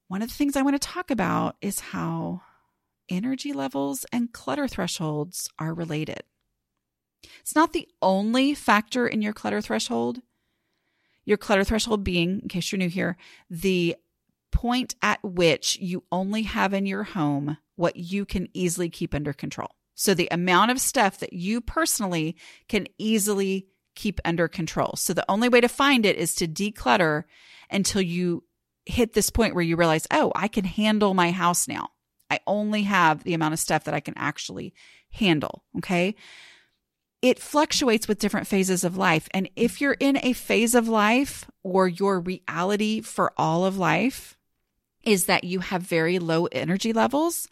One 0.07 0.23
of 0.23 0.29
the 0.29 0.35
things 0.35 0.57
I 0.57 0.63
want 0.63 0.81
to 0.81 0.89
talk 0.89 1.11
about 1.11 1.57
is 1.61 1.81
how 1.81 2.43
energy 3.09 3.53
levels 3.53 4.05
and 4.13 4.33
clutter 4.33 4.69
thresholds 4.69 5.49
are 5.59 5.75
related. 5.75 6.23
It's 7.41 7.55
not 7.55 7.73
the 7.73 7.89
only 8.01 8.55
factor 8.55 9.07
in 9.07 9.23
your 9.23 9.33
clutter 9.33 9.61
threshold. 9.61 10.21
Your 11.25 11.37
clutter 11.37 11.65
threshold 11.65 12.05
being, 12.05 12.41
in 12.43 12.49
case 12.49 12.71
you're 12.73 12.79
new 12.79 12.89
here, 12.89 13.17
the 13.51 13.97
point 14.51 14.95
at 15.03 15.23
which 15.23 15.79
you 15.81 16.05
only 16.11 16.43
have 16.43 16.73
in 16.73 16.87
your 16.87 17.03
home 17.05 17.59
what 17.77 17.97
you 17.97 18.25
can 18.25 18.49
easily 18.55 18.89
keep 18.89 19.15
under 19.15 19.33
control. 19.33 19.71
So, 19.95 20.15
the 20.15 20.29
amount 20.31 20.71
of 20.71 20.81
stuff 20.81 21.19
that 21.19 21.33
you 21.33 21.61
personally 21.61 22.37
can 22.69 22.87
easily 22.99 23.67
keep 23.95 24.21
under 24.25 24.47
control. 24.47 24.95
So, 24.97 25.13
the 25.13 25.29
only 25.29 25.49
way 25.49 25.61
to 25.61 25.69
find 25.69 26.07
it 26.07 26.17
is 26.17 26.35
to 26.37 26.49
declutter 26.49 27.25
until 27.71 28.01
you 28.01 28.45
hit 28.87 29.13
this 29.13 29.31
point 29.31 29.55
where 29.55 29.65
you 29.65 29.77
realize, 29.77 30.07
oh, 30.11 30.33
I 30.35 30.49
can 30.49 30.65
handle 30.65 31.15
my 31.15 31.31
house 31.31 31.69
now. 31.69 31.91
I 32.31 32.41
only 32.47 32.83
have 32.83 33.25
the 33.25 33.35
amount 33.35 33.55
of 33.55 33.61
stuff 33.61 33.85
that 33.85 33.95
I 33.95 34.01
can 34.01 34.15
actually 34.17 34.75
handle. 35.11 35.65
Okay. 35.79 36.15
it 37.21 37.39
fluctuates 37.41 38.07
with 38.07 38.19
different 38.21 38.47
phases 38.47 38.85
of 38.85 38.97
life. 38.97 39.29
And 39.35 39.49
if 39.57 39.81
you're 39.81 39.97
in 39.99 40.19
a 40.23 40.33
phase 40.33 40.75
of 40.75 40.87
life 40.89 41.51
or 41.63 41.89
your 41.89 42.21
reality 42.21 43.01
for 43.01 43.33
all 43.37 43.65
of 43.65 43.77
life 43.77 44.37
is 45.03 45.27
that 45.27 45.45
you 45.45 45.61
have 45.61 45.83
very 45.83 46.19
low 46.19 46.47
energy 46.47 46.93
levels, 46.93 47.49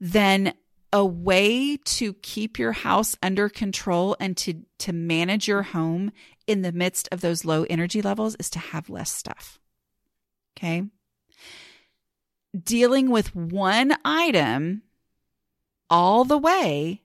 then 0.00 0.54
a 0.92 1.04
way 1.04 1.76
to 1.76 2.14
keep 2.14 2.58
your 2.58 2.72
house 2.72 3.16
under 3.22 3.48
control 3.48 4.16
and 4.20 4.36
to, 4.38 4.62
to 4.78 4.92
manage 4.92 5.46
your 5.48 5.62
home 5.62 6.12
in 6.46 6.62
the 6.62 6.72
midst 6.72 7.08
of 7.12 7.20
those 7.20 7.44
low 7.44 7.64
energy 7.68 8.00
levels 8.00 8.36
is 8.36 8.48
to 8.50 8.58
have 8.58 8.88
less 8.88 9.12
stuff. 9.12 9.58
Okay. 10.56 10.84
Dealing 12.62 13.10
with 13.10 13.34
one 13.34 13.94
item 14.04 14.82
all 15.90 16.24
the 16.24 16.38
way 16.38 17.02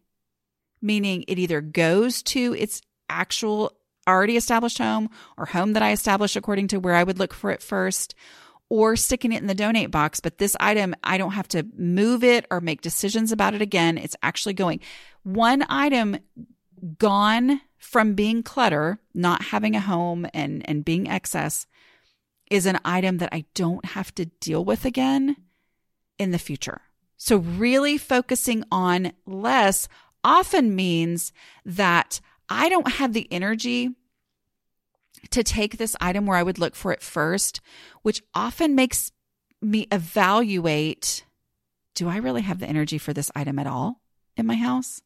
meaning 0.81 1.23
it 1.27 1.39
either 1.39 1.61
goes 1.61 2.23
to 2.23 2.55
its 2.55 2.81
actual 3.09 3.73
already 4.07 4.35
established 4.35 4.79
home 4.79 5.09
or 5.37 5.45
home 5.45 5.73
that 5.73 5.83
I 5.83 5.91
established 5.91 6.35
according 6.35 6.69
to 6.69 6.79
where 6.79 6.95
I 6.95 7.03
would 7.03 7.19
look 7.19 7.33
for 7.33 7.51
it 7.51 7.61
first, 7.61 8.15
or 8.67 8.95
sticking 8.95 9.31
it 9.31 9.41
in 9.41 9.47
the 9.47 9.53
donate 9.53 9.91
box. 9.91 10.19
But 10.19 10.37
this 10.37 10.55
item, 10.59 10.95
I 11.03 11.17
don't 11.17 11.33
have 11.33 11.47
to 11.49 11.67
move 11.77 12.23
it 12.23 12.45
or 12.49 12.61
make 12.61 12.81
decisions 12.81 13.31
about 13.31 13.53
it 13.53 13.61
again. 13.61 13.97
It's 13.97 14.15
actually 14.23 14.53
going. 14.53 14.79
One 15.23 15.63
item 15.69 16.17
gone 16.97 17.61
from 17.77 18.13
being 18.15 18.43
clutter, 18.43 18.99
not 19.13 19.43
having 19.43 19.75
a 19.75 19.81
home 19.81 20.25
and, 20.33 20.67
and 20.67 20.85
being 20.85 21.07
excess, 21.07 21.67
is 22.51 22.65
an 22.65 22.77
item 22.83 23.17
that 23.17 23.29
I 23.31 23.45
don't 23.55 23.85
have 23.85 24.13
to 24.15 24.25
deal 24.25 24.63
with 24.63 24.85
again 24.85 25.37
in 26.19 26.31
the 26.31 26.37
future. 26.37 26.81
So, 27.17 27.37
really 27.37 27.97
focusing 27.97 28.63
on 28.71 29.13
less 29.25 29.87
often 30.23 30.75
means 30.75 31.31
that 31.65 32.19
I 32.49 32.67
don't 32.67 32.93
have 32.93 33.13
the 33.13 33.27
energy 33.31 33.91
to 35.29 35.43
take 35.43 35.77
this 35.77 35.95
item 36.01 36.25
where 36.25 36.37
I 36.37 36.43
would 36.43 36.59
look 36.59 36.75
for 36.75 36.91
it 36.91 37.01
first, 37.01 37.61
which 38.01 38.21
often 38.33 38.75
makes 38.75 39.11
me 39.61 39.87
evaluate 39.91 41.25
do 41.93 42.09
I 42.09 42.17
really 42.17 42.41
have 42.41 42.59
the 42.59 42.67
energy 42.67 42.97
for 42.97 43.13
this 43.13 43.29
item 43.35 43.59
at 43.59 43.67
all 43.67 44.01
in 44.35 44.45
my 44.45 44.55
house? 44.55 45.01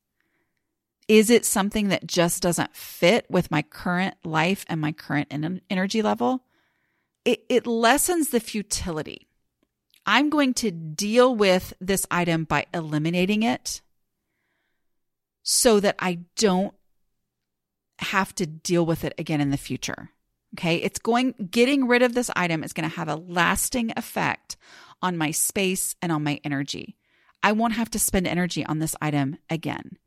Is 1.08 1.30
it 1.30 1.46
something 1.46 1.90
that 1.90 2.08
just 2.08 2.42
doesn't 2.42 2.76
fit 2.76 3.26
with 3.30 3.52
my 3.52 3.62
current 3.64 4.16
life 4.24 4.66
and 4.68 4.80
my 4.80 4.92
current 4.92 5.34
energy 5.70 6.02
level? 6.02 6.44
It, 7.26 7.44
it 7.50 7.68
lessens 7.68 8.30
the 8.30 8.40
futility. 8.40 9.28
I'm 10.06 10.30
going 10.30 10.54
to 10.56 10.72
deal 10.72 11.36
with 11.36 11.74
this 11.82 12.06
item 12.12 12.44
by 12.44 12.68
eliminating 12.74 13.44
it 13.44 13.82
so 15.42 15.80
that 15.80 15.96
I 16.00 16.20
don't 16.38 16.74
have 18.00 18.34
to 18.36 18.46
deal 18.46 18.86
with 18.86 19.04
it 19.04 19.14
again 19.18 19.42
in 19.42 19.50
the 19.50 19.58
future. 19.58 20.12
Okay. 20.54 20.78
It's 20.78 21.00
going, 21.00 21.34
getting 21.52 21.88
rid 21.88 22.02
of 22.02 22.14
this 22.14 22.30
item 22.36 22.64
is 22.64 22.74
going 22.74 22.90
to 22.90 22.96
have 22.96 23.10
a 23.10 23.16
lasting 23.16 23.92
effect 23.98 24.56
on 25.02 25.18
my 25.18 25.32
space 25.32 25.96
and 26.02 26.12
on 26.12 26.24
my 26.24 26.40
energy. 26.44 26.96
I 27.44 27.52
won't 27.52 27.74
have 27.74 27.90
to 27.92 28.00
spend 28.00 28.28
energy 28.28 28.66
on 28.66 28.80
this 28.80 28.96
item 29.02 29.38
again. 29.50 29.98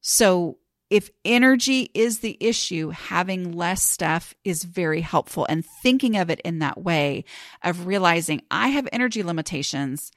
So, 0.00 0.58
if 0.90 1.10
energy 1.24 1.90
is 1.94 2.20
the 2.20 2.36
issue, 2.40 2.90
having 2.90 3.52
less 3.52 3.82
stuff 3.82 4.34
is 4.44 4.64
very 4.64 5.00
helpful. 5.00 5.46
And 5.48 5.64
thinking 5.64 6.16
of 6.16 6.30
it 6.30 6.40
in 6.44 6.58
that 6.60 6.82
way 6.82 7.24
of 7.62 7.86
realizing 7.86 8.42
I 8.50 8.68
have 8.68 8.88
energy 8.92 9.22
limitations. 9.22 10.12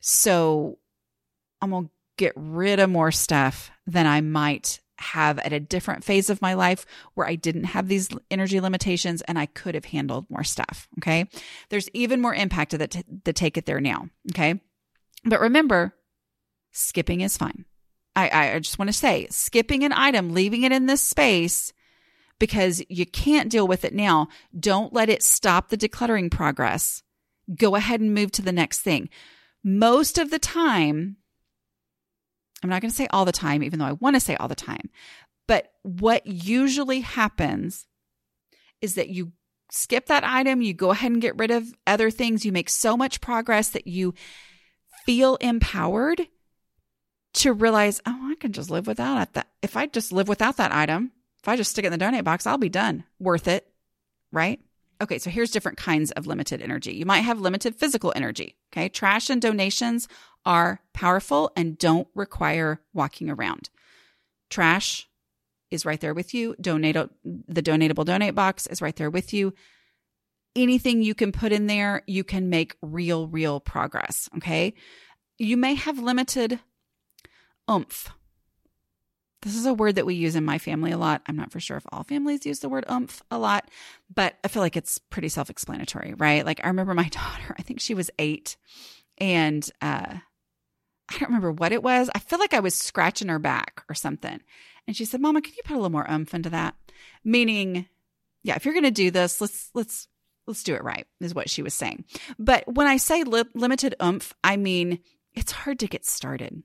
So, 0.00 0.78
I'm 1.60 1.70
going 1.70 1.86
to 1.86 1.90
get 2.16 2.32
rid 2.36 2.78
of 2.78 2.90
more 2.90 3.10
stuff 3.10 3.70
than 3.86 4.06
I 4.06 4.20
might 4.20 4.80
have 4.98 5.38
at 5.38 5.52
a 5.52 5.60
different 5.60 6.04
phase 6.04 6.28
of 6.28 6.42
my 6.42 6.54
life 6.54 6.84
where 7.14 7.26
I 7.26 7.36
didn't 7.36 7.64
have 7.64 7.88
these 7.88 8.08
energy 8.30 8.60
limitations 8.60 9.22
and 9.22 9.38
I 9.38 9.46
could 9.46 9.74
have 9.74 9.86
handled 9.86 10.26
more 10.28 10.44
stuff. 10.44 10.88
Okay. 10.98 11.28
There's 11.68 11.88
even 11.94 12.20
more 12.20 12.34
impact 12.34 12.76
the, 12.76 12.88
t- 12.88 13.04
the 13.24 13.32
take 13.32 13.56
it 13.56 13.66
there 13.66 13.80
now. 13.80 14.08
Okay. 14.30 14.60
But 15.24 15.40
remember, 15.40 15.94
skipping 16.72 17.20
is 17.20 17.36
fine. 17.36 17.64
I, 18.26 18.54
I 18.54 18.58
just 18.58 18.78
want 18.78 18.88
to 18.88 18.92
say 18.92 19.26
skipping 19.30 19.84
an 19.84 19.92
item, 19.92 20.32
leaving 20.34 20.62
it 20.62 20.72
in 20.72 20.86
this 20.86 21.02
space 21.02 21.72
because 22.38 22.82
you 22.88 23.06
can't 23.06 23.50
deal 23.50 23.66
with 23.66 23.84
it 23.84 23.94
now. 23.94 24.28
Don't 24.58 24.92
let 24.92 25.08
it 25.08 25.22
stop 25.22 25.68
the 25.68 25.76
decluttering 25.76 26.30
progress. 26.30 27.02
Go 27.54 27.74
ahead 27.74 28.00
and 28.00 28.14
move 28.14 28.32
to 28.32 28.42
the 28.42 28.52
next 28.52 28.80
thing. 28.80 29.08
Most 29.64 30.18
of 30.18 30.30
the 30.30 30.38
time, 30.38 31.16
I'm 32.62 32.70
not 32.70 32.82
going 32.82 32.90
to 32.90 32.96
say 32.96 33.08
all 33.10 33.24
the 33.24 33.32
time, 33.32 33.62
even 33.62 33.78
though 33.78 33.86
I 33.86 33.92
want 33.92 34.16
to 34.16 34.20
say 34.20 34.36
all 34.36 34.48
the 34.48 34.54
time. 34.54 34.90
But 35.46 35.72
what 35.82 36.26
usually 36.26 37.00
happens 37.00 37.86
is 38.80 38.94
that 38.94 39.08
you 39.08 39.32
skip 39.70 40.06
that 40.06 40.24
item, 40.24 40.62
you 40.62 40.74
go 40.74 40.90
ahead 40.90 41.12
and 41.12 41.20
get 41.20 41.38
rid 41.38 41.50
of 41.50 41.74
other 41.86 42.10
things, 42.10 42.44
you 42.44 42.52
make 42.52 42.68
so 42.68 42.96
much 42.96 43.20
progress 43.20 43.70
that 43.70 43.86
you 43.86 44.14
feel 45.04 45.36
empowered 45.36 46.28
to 47.34 47.52
realize, 47.52 48.00
oh, 48.06 48.30
I 48.30 48.34
can 48.36 48.52
just 48.52 48.70
live 48.70 48.86
without 48.86 49.32
that. 49.34 49.48
If 49.62 49.76
I 49.76 49.86
just 49.86 50.12
live 50.12 50.28
without 50.28 50.56
that 50.56 50.72
item, 50.72 51.12
if 51.42 51.48
I 51.48 51.56
just 51.56 51.70
stick 51.70 51.84
it 51.84 51.88
in 51.88 51.92
the 51.92 51.98
donate 51.98 52.24
box, 52.24 52.46
I'll 52.46 52.58
be 52.58 52.68
done. 52.68 53.04
Worth 53.18 53.48
it, 53.48 53.66
right? 54.32 54.60
Okay, 55.00 55.18
so 55.18 55.30
here's 55.30 55.52
different 55.52 55.78
kinds 55.78 56.10
of 56.12 56.26
limited 56.26 56.60
energy. 56.60 56.92
You 56.92 57.06
might 57.06 57.20
have 57.20 57.40
limited 57.40 57.76
physical 57.76 58.12
energy. 58.16 58.56
Okay, 58.72 58.88
trash 58.88 59.30
and 59.30 59.40
donations 59.40 60.08
are 60.44 60.80
powerful 60.92 61.52
and 61.54 61.78
don't 61.78 62.08
require 62.14 62.80
walking 62.92 63.30
around. 63.30 63.70
Trash 64.50 65.08
is 65.70 65.84
right 65.84 66.00
there 66.00 66.14
with 66.14 66.34
you. 66.34 66.56
Donate 66.60 66.96
the 67.24 67.62
donatable 67.62 68.04
donate 68.04 68.34
box 68.34 68.66
is 68.66 68.82
right 68.82 68.96
there 68.96 69.10
with 69.10 69.32
you. 69.32 69.54
Anything 70.56 71.02
you 71.02 71.14
can 71.14 71.30
put 71.30 71.52
in 71.52 71.66
there, 71.66 72.02
you 72.06 72.24
can 72.24 72.48
make 72.48 72.74
real, 72.82 73.28
real 73.28 73.60
progress. 73.60 74.28
Okay. 74.38 74.74
You 75.36 75.56
may 75.56 75.74
have 75.74 76.00
limited 76.00 76.58
oomph. 77.70 78.10
This 79.42 79.54
is 79.54 79.66
a 79.66 79.74
word 79.74 79.94
that 79.94 80.06
we 80.06 80.14
use 80.14 80.34
in 80.34 80.44
my 80.44 80.58
family 80.58 80.90
a 80.90 80.98
lot. 80.98 81.22
I'm 81.26 81.36
not 81.36 81.52
for 81.52 81.60
sure 81.60 81.76
if 81.76 81.86
all 81.92 82.02
families 82.02 82.44
use 82.44 82.58
the 82.58 82.68
word 82.68 82.84
oomph 82.90 83.22
a 83.30 83.38
lot, 83.38 83.70
but 84.12 84.34
I 84.42 84.48
feel 84.48 84.62
like 84.62 84.76
it's 84.76 84.98
pretty 84.98 85.28
self 85.28 85.48
explanatory, 85.48 86.14
right? 86.14 86.44
Like 86.44 86.60
I 86.64 86.68
remember 86.68 86.94
my 86.94 87.08
daughter, 87.08 87.54
I 87.58 87.62
think 87.62 87.80
she 87.80 87.94
was 87.94 88.10
eight, 88.18 88.56
and 89.18 89.68
uh, 89.80 90.16
I 91.08 91.18
don't 91.18 91.28
remember 91.28 91.52
what 91.52 91.72
it 91.72 91.82
was. 91.82 92.10
I 92.14 92.18
feel 92.18 92.38
like 92.38 92.54
I 92.54 92.60
was 92.60 92.74
scratching 92.74 93.28
her 93.28 93.38
back 93.38 93.82
or 93.88 93.94
something. 93.94 94.40
And 94.86 94.96
she 94.96 95.04
said, 95.04 95.20
Mama, 95.20 95.40
can 95.40 95.54
you 95.56 95.62
put 95.64 95.74
a 95.74 95.76
little 95.76 95.90
more 95.90 96.10
oomph 96.10 96.34
into 96.34 96.50
that? 96.50 96.74
Meaning, 97.24 97.86
yeah, 98.42 98.56
if 98.56 98.64
you're 98.64 98.74
going 98.74 98.84
to 98.84 98.90
do 98.90 99.10
this, 99.10 99.40
let's, 99.40 99.70
let's, 99.74 100.08
let's 100.46 100.62
do 100.62 100.74
it 100.74 100.84
right, 100.84 101.06
is 101.20 101.34
what 101.34 101.50
she 101.50 101.62
was 101.62 101.74
saying. 101.74 102.04
But 102.38 102.64
when 102.72 102.86
I 102.86 102.96
say 102.96 103.22
li- 103.22 103.44
limited 103.54 103.94
oomph, 104.02 104.34
I 104.42 104.56
mean, 104.56 105.00
it's 105.34 105.52
hard 105.52 105.78
to 105.80 105.88
get 105.88 106.06
started. 106.06 106.62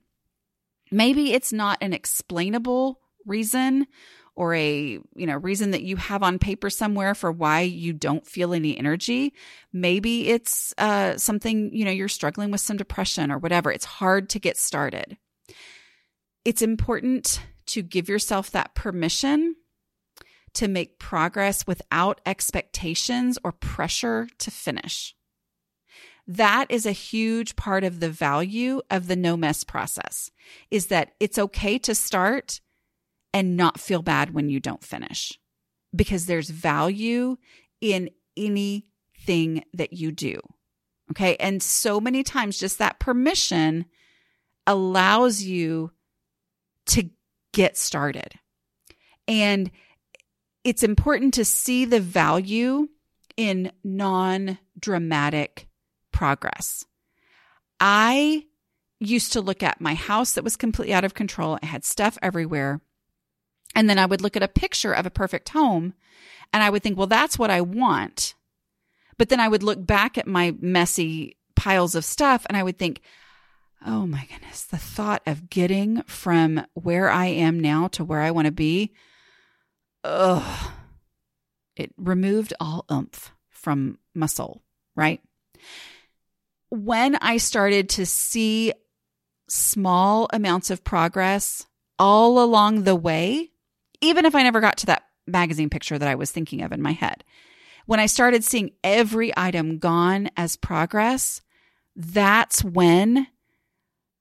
Maybe 0.94 1.32
it's 1.32 1.52
not 1.52 1.78
an 1.80 1.92
explainable 1.92 3.00
reason 3.26 3.88
or 4.36 4.54
a 4.54 5.00
you 5.16 5.26
know 5.26 5.36
reason 5.38 5.72
that 5.72 5.82
you 5.82 5.96
have 5.96 6.22
on 6.22 6.38
paper 6.38 6.70
somewhere 6.70 7.16
for 7.16 7.32
why 7.32 7.62
you 7.62 7.92
don't 7.92 8.24
feel 8.24 8.54
any 8.54 8.78
energy. 8.78 9.34
Maybe 9.72 10.28
it's 10.28 10.72
uh, 10.78 11.16
something 11.16 11.74
you 11.74 11.84
know 11.84 11.90
you're 11.90 12.06
struggling 12.06 12.52
with 12.52 12.60
some 12.60 12.76
depression 12.76 13.32
or 13.32 13.38
whatever. 13.38 13.72
It's 13.72 13.84
hard 13.84 14.30
to 14.30 14.38
get 14.38 14.56
started. 14.56 15.16
It's 16.44 16.62
important 16.62 17.40
to 17.66 17.82
give 17.82 18.08
yourself 18.08 18.52
that 18.52 18.76
permission 18.76 19.56
to 20.52 20.68
make 20.68 21.00
progress 21.00 21.66
without 21.66 22.20
expectations 22.24 23.36
or 23.42 23.50
pressure 23.50 24.28
to 24.38 24.52
finish 24.52 25.16
that 26.26 26.66
is 26.70 26.86
a 26.86 26.92
huge 26.92 27.56
part 27.56 27.84
of 27.84 28.00
the 28.00 28.08
value 28.08 28.80
of 28.90 29.08
the 29.08 29.16
no 29.16 29.36
mess 29.36 29.62
process 29.62 30.30
is 30.70 30.86
that 30.86 31.12
it's 31.20 31.38
okay 31.38 31.78
to 31.78 31.94
start 31.94 32.60
and 33.32 33.56
not 33.56 33.80
feel 33.80 34.00
bad 34.00 34.32
when 34.32 34.48
you 34.48 34.60
don't 34.60 34.84
finish 34.84 35.38
because 35.94 36.26
there's 36.26 36.50
value 36.50 37.36
in 37.80 38.10
anything 38.36 39.64
that 39.74 39.92
you 39.92 40.12
do. 40.12 40.40
Okay. 41.10 41.36
And 41.36 41.62
so 41.62 42.00
many 42.00 42.22
times, 42.22 42.58
just 42.58 42.78
that 42.78 42.98
permission 42.98 43.84
allows 44.66 45.42
you 45.42 45.92
to 46.86 47.10
get 47.52 47.76
started. 47.76 48.34
And 49.28 49.70
it's 50.64 50.82
important 50.82 51.34
to 51.34 51.44
see 51.44 51.84
the 51.84 52.00
value 52.00 52.88
in 53.36 53.70
non 53.82 54.58
dramatic 54.78 55.68
progress. 56.14 56.86
I 57.80 58.44
used 59.00 59.32
to 59.34 59.40
look 59.40 59.62
at 59.62 59.80
my 59.80 59.94
house 59.94 60.32
that 60.32 60.44
was 60.44 60.56
completely 60.56 60.94
out 60.94 61.04
of 61.04 61.12
control. 61.12 61.58
I 61.62 61.66
had 61.66 61.84
stuff 61.84 62.16
everywhere. 62.22 62.80
And 63.74 63.90
then 63.90 63.98
I 63.98 64.06
would 64.06 64.22
look 64.22 64.36
at 64.36 64.42
a 64.42 64.48
picture 64.48 64.92
of 64.92 65.04
a 65.04 65.10
perfect 65.10 65.50
home 65.50 65.94
and 66.52 66.62
I 66.62 66.70
would 66.70 66.82
think, 66.82 66.96
well, 66.96 67.08
that's 67.08 67.38
what 67.38 67.50
I 67.50 67.60
want. 67.60 68.34
But 69.18 69.28
then 69.28 69.40
I 69.40 69.48
would 69.48 69.64
look 69.64 69.84
back 69.84 70.16
at 70.16 70.26
my 70.26 70.54
messy 70.60 71.36
piles 71.56 71.96
of 71.96 72.04
stuff 72.04 72.46
and 72.48 72.56
I 72.56 72.62
would 72.62 72.78
think, 72.78 73.00
oh 73.84 74.06
my 74.06 74.26
goodness, 74.30 74.62
the 74.62 74.78
thought 74.78 75.22
of 75.26 75.50
getting 75.50 76.02
from 76.02 76.64
where 76.74 77.10
I 77.10 77.26
am 77.26 77.58
now 77.58 77.88
to 77.88 78.04
where 78.04 78.20
I 78.20 78.30
want 78.30 78.46
to 78.46 78.52
be, 78.52 78.94
ugh, 80.04 80.70
it 81.76 81.92
removed 81.96 82.54
all 82.60 82.84
oomph 82.90 83.32
from 83.50 83.98
my 84.14 84.26
soul, 84.26 84.62
right? 84.94 85.20
When 86.74 87.14
I 87.22 87.36
started 87.36 87.88
to 87.90 88.04
see 88.04 88.72
small 89.48 90.28
amounts 90.32 90.70
of 90.70 90.82
progress 90.82 91.68
all 92.00 92.42
along 92.42 92.82
the 92.82 92.96
way, 92.96 93.52
even 94.00 94.24
if 94.24 94.34
I 94.34 94.42
never 94.42 94.60
got 94.60 94.78
to 94.78 94.86
that 94.86 95.04
magazine 95.24 95.70
picture 95.70 95.96
that 95.96 96.08
I 96.08 96.16
was 96.16 96.32
thinking 96.32 96.62
of 96.62 96.72
in 96.72 96.82
my 96.82 96.90
head, 96.90 97.22
when 97.86 98.00
I 98.00 98.06
started 98.06 98.42
seeing 98.42 98.72
every 98.82 99.32
item 99.36 99.78
gone 99.78 100.30
as 100.36 100.56
progress, 100.56 101.42
that's 101.94 102.64
when 102.64 103.28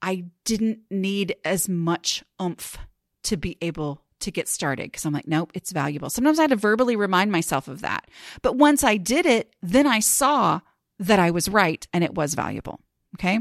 I 0.03 0.25
didn't 0.45 0.81
need 0.91 1.35
as 1.43 1.67
much 1.67 2.23
oomph 2.39 2.77
to 3.23 3.35
be 3.35 3.57
able 3.61 4.03
to 4.19 4.29
get 4.29 4.47
started 4.47 4.91
because 4.91 5.05
I'm 5.05 5.13
like, 5.13 5.27
nope, 5.27 5.49
it's 5.55 5.71
valuable. 5.71 6.11
Sometimes 6.11 6.37
I 6.37 6.43
had 6.43 6.51
to 6.51 6.55
verbally 6.55 6.97
remind 6.97 7.31
myself 7.31 7.67
of 7.67 7.81
that. 7.81 8.11
But 8.43 8.57
once 8.57 8.83
I 8.83 8.97
did 8.97 9.25
it, 9.25 9.55
then 9.63 9.87
I 9.87 10.01
saw 10.01 10.61
that 10.99 11.19
I 11.19 11.31
was 11.31 11.49
right 11.49 11.85
and 11.93 12.03
it 12.03 12.15
was 12.15 12.33
valuable. 12.33 12.79
Okay. 13.15 13.39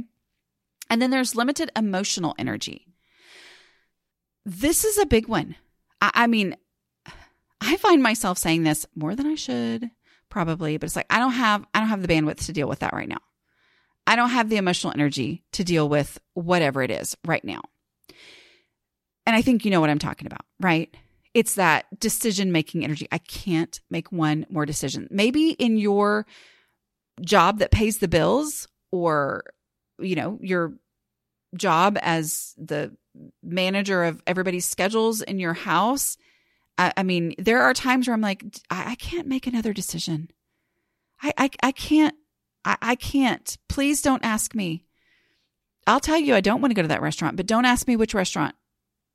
And 0.91 1.01
then 1.01 1.11
there's 1.11 1.35
limited 1.35 1.71
emotional 1.77 2.35
energy. 2.39 2.87
This 4.45 4.85
is 4.85 4.99
a 4.99 5.07
big 5.07 5.29
one. 5.29 5.57
I, 6.01 6.11
I 6.15 6.27
mean, 6.27 6.57
I 7.61 7.77
find 7.77 8.03
myself 8.03 8.39
saying 8.39 8.65
this 8.65 8.87
more 8.95 9.15
than 9.15 9.27
I 9.27 9.37
should, 9.37 9.91
probably, 10.29 10.77
but 10.77 10.87
it's 10.87 10.97
like 10.97 11.07
I 11.09 11.19
don't 11.19 11.33
have 11.33 11.65
I 11.73 11.79
don't 11.79 11.89
have 11.89 12.03
the 12.03 12.09
bandwidth 12.09 12.45
to 12.47 12.53
deal 12.53 12.69
with 12.69 12.81
that 12.81 12.93
right 12.93 13.09
now. 13.09 13.21
I 14.07 14.17
don't 14.17 14.31
have 14.31 14.49
the 14.49 14.57
emotional 14.57 14.93
energy 14.93 15.45
to 15.53 15.63
deal 15.63 15.89
with 15.89 16.19
whatever 16.35 16.83
it 16.83 16.91
is 16.91 17.17
right 17.25 17.45
now. 17.45 17.61
And 19.25 19.37
I 19.37 19.43
think 19.43 19.65
you 19.65 19.71
know 19.71 19.81
what 19.81 19.91
I'm 19.91 20.01
talking 20.01 20.27
about, 20.27 20.45
right? 20.61 20.95
It's 21.35 21.55
that 21.55 21.87
decision 22.01 22.51
making 22.51 22.85
energy. 22.85 23.07
I 23.13 23.19
can't 23.19 23.81
make 23.89 24.11
one 24.11 24.45
more 24.51 24.67
decision. 24.67 25.07
Maybe 25.11 25.51
in 25.51 25.77
your 25.79 26.27
job 27.21 27.59
that 27.59 27.71
pays 27.71 27.99
the 27.99 28.09
bills 28.09 28.69
or, 28.91 29.45
you 29.99 30.15
know, 30.15 30.39
your 30.41 30.75
job 31.57 31.99
as 32.01 32.55
the 32.57 32.97
manager 33.43 34.05
of 34.05 34.23
everybody's 34.27 34.67
schedules 34.67 35.21
in 35.21 35.39
your 35.39 35.55
house. 35.55 36.17
I, 36.79 36.93
I 36.97 37.03
mean, 37.03 37.35
there 37.39 37.63
are 37.63 37.75
times 37.75 38.09
where 38.09 38.15
I'm 38.15 38.21
like, 38.21 38.45
I, 38.71 38.93
I 38.93 38.95
can't 38.95 39.29
make 39.29 39.47
another 39.47 39.73
decision. 39.73 40.31
I, 41.23 41.33
I, 41.37 41.51
I 41.63 41.73
can't, 41.73 42.15
I, 42.65 42.77
I 42.81 42.95
can't. 42.95 43.59
Please 43.69 44.03
don't 44.03 44.25
ask 44.25 44.55
me. 44.55 44.87
I'll 45.87 46.01
tell 46.01 46.19
you, 46.19 46.35
I 46.35 46.41
don't 46.41 46.61
want 46.61 46.71
to 46.71 46.77
go 46.77 46.83
to 46.83 46.89
that 46.89 47.03
restaurant, 47.03 47.37
but 47.37 47.47
don't 47.47 47.65
ask 47.65 47.87
me 47.87 47.97
which 47.97 48.15
restaurant 48.15 48.55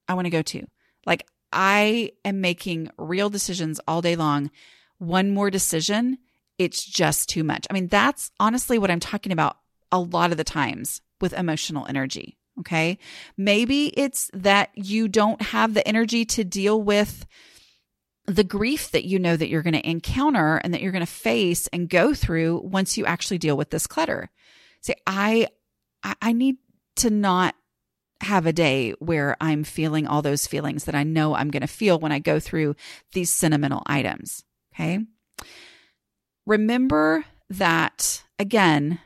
I 0.08 0.14
want 0.14 0.26
to 0.26 0.32
go 0.32 0.42
to. 0.42 0.66
Like 1.06 1.26
I 1.52 2.12
am 2.26 2.42
making 2.42 2.90
real 2.98 3.30
decisions 3.30 3.80
all 3.88 4.02
day 4.02 4.16
long. 4.16 4.52
One 5.00 5.32
more 5.32 5.50
decision, 5.50 6.18
it's 6.58 6.84
just 6.84 7.30
too 7.30 7.44
much. 7.44 7.68
I 7.70 7.74
mean, 7.74 7.88
that's 7.88 8.32
honestly 8.40 8.78
what 8.78 8.92
I'm 8.92 9.00
talking 9.00 9.32
about 9.32 9.58
a 9.92 10.00
lot 10.00 10.32
of 10.32 10.38
the 10.38 10.44
times 10.44 11.02
with 11.22 11.34
emotional 11.34 11.86
energy. 11.88 12.38
Okay. 12.60 12.98
Maybe 13.38 13.88
it's 13.98 14.32
that 14.34 14.72
you 14.74 15.08
don't 15.08 15.42
have 15.42 15.74
the 15.74 15.88
energy 15.88 16.26
to 16.26 16.44
deal 16.44 16.82
with 16.82 17.26
the 18.26 18.44
grief 18.44 18.92
that 18.92 19.06
you 19.06 19.20
know 19.20 19.38
that 19.38 19.48
you're 19.48 19.62
going 19.62 19.74
to 19.74 19.90
encounter 19.90 20.58
and 20.58 20.74
that 20.74 20.82
you're 20.82 20.92
going 20.92 21.06
to 21.06 21.12
face 21.12 21.68
and 21.68 21.88
go 21.88 22.14
through 22.14 22.62
once 22.64 22.98
you 22.98 23.06
actually 23.06 23.38
deal 23.38 23.56
with 23.56 23.70
this 23.70 23.88
clutter. 23.88 24.30
Say, 24.82 24.96
I, 25.06 25.48
I 26.04 26.34
need 26.34 26.58
to 26.98 27.10
not 27.10 27.56
have 28.22 28.46
a 28.46 28.54
day 28.54 28.92
where 29.00 29.38
I'm 29.40 29.64
feeling 29.64 30.08
all 30.08 30.22
those 30.22 30.48
feelings 30.48 30.86
that 30.86 30.96
I 30.96 31.04
know 31.04 31.36
I'm 31.36 31.52
going 31.52 31.62
to 31.62 31.68
feel 31.68 32.00
when 32.00 32.12
I 32.12 32.20
go 32.20 32.40
through 32.40 32.76
these 33.14 33.30
sentimental 33.30 33.84
items. 33.86 34.44
Okay. 34.74 35.00
Remember 36.48 37.26
that 37.50 38.24
again, 38.40 39.02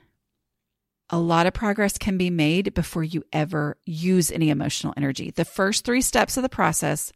a 1.10 1.18
lot 1.18 1.48
of 1.48 1.54
progress 1.54 1.98
can 1.98 2.16
be 2.16 2.30
made 2.30 2.76
before 2.76 3.04
you 3.04 3.24
ever 3.34 3.78
use 3.84 4.32
any 4.32 4.52
emotional 4.52 4.94
energy. 4.96 5.32
The 5.32 5.44
first 5.44 5.84
three 5.84 6.02
steps 6.02 6.38
of 6.38 6.44
the 6.44 6.50
process 6.50 7.12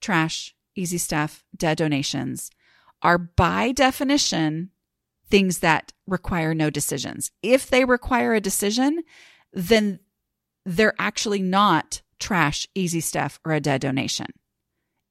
trash, 0.00 0.54
easy 0.74 0.96
stuff, 0.96 1.44
dead 1.54 1.76
donations 1.76 2.50
are 3.02 3.18
by 3.18 3.72
definition 3.72 4.70
things 5.28 5.58
that 5.58 5.92
require 6.06 6.54
no 6.54 6.70
decisions. 6.70 7.30
If 7.42 7.68
they 7.68 7.84
require 7.84 8.32
a 8.32 8.40
decision, 8.40 9.02
then 9.52 10.00
they're 10.64 10.94
actually 10.98 11.42
not 11.42 12.00
trash, 12.18 12.66
easy 12.74 13.00
stuff, 13.02 13.38
or 13.44 13.52
a 13.52 13.60
dead 13.60 13.82
donation. 13.82 14.28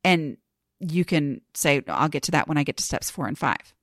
And 0.04 0.38
you 0.80 1.06
can 1.06 1.42
say, 1.54 1.84
oh, 1.88 1.94
I'll 1.94 2.10
get 2.10 2.24
to 2.24 2.32
that 2.32 2.48
when 2.48 2.58
I 2.58 2.64
get 2.64 2.78
to 2.78 2.84
steps 2.84 3.12
four 3.12 3.28
and 3.28 3.38
five. 3.38 3.76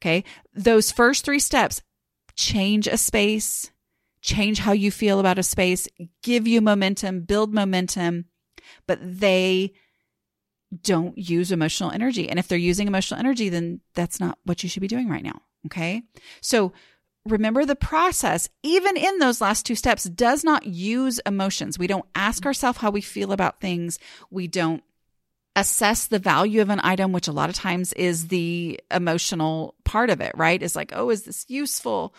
Okay. 0.00 0.24
Those 0.54 0.90
first 0.90 1.24
three 1.24 1.38
steps 1.38 1.82
change 2.34 2.86
a 2.86 2.96
space, 2.96 3.70
change 4.22 4.58
how 4.58 4.72
you 4.72 4.90
feel 4.90 5.20
about 5.20 5.38
a 5.38 5.42
space, 5.42 5.88
give 6.22 6.46
you 6.46 6.60
momentum, 6.60 7.20
build 7.22 7.52
momentum, 7.52 8.26
but 8.86 8.98
they 9.02 9.72
don't 10.82 11.18
use 11.18 11.52
emotional 11.52 11.90
energy. 11.90 12.28
And 12.28 12.38
if 12.38 12.48
they're 12.48 12.58
using 12.58 12.86
emotional 12.86 13.20
energy, 13.20 13.48
then 13.48 13.80
that's 13.94 14.20
not 14.20 14.38
what 14.44 14.62
you 14.62 14.68
should 14.68 14.80
be 14.80 14.88
doing 14.88 15.08
right 15.08 15.24
now. 15.24 15.42
Okay. 15.66 16.02
So 16.40 16.72
remember 17.26 17.66
the 17.66 17.76
process, 17.76 18.48
even 18.62 18.96
in 18.96 19.18
those 19.18 19.40
last 19.40 19.66
two 19.66 19.74
steps, 19.74 20.04
does 20.04 20.44
not 20.44 20.66
use 20.66 21.20
emotions. 21.26 21.78
We 21.78 21.86
don't 21.86 22.06
ask 22.14 22.46
ourselves 22.46 22.78
how 22.78 22.90
we 22.90 23.00
feel 23.00 23.32
about 23.32 23.60
things. 23.60 23.98
We 24.30 24.46
don't 24.46 24.82
assess 25.56 26.06
the 26.06 26.18
value 26.18 26.62
of 26.62 26.70
an 26.70 26.80
item, 26.82 27.12
which 27.12 27.28
a 27.28 27.32
lot 27.32 27.50
of 27.50 27.56
times 27.56 27.92
is 27.94 28.28
the 28.28 28.80
emotional 28.90 29.74
part 29.84 30.10
of 30.10 30.20
it, 30.20 30.32
right? 30.36 30.62
Is 30.62 30.76
like, 30.76 30.92
oh, 30.94 31.10
is 31.10 31.24
this 31.24 31.44
useful? 31.48 32.14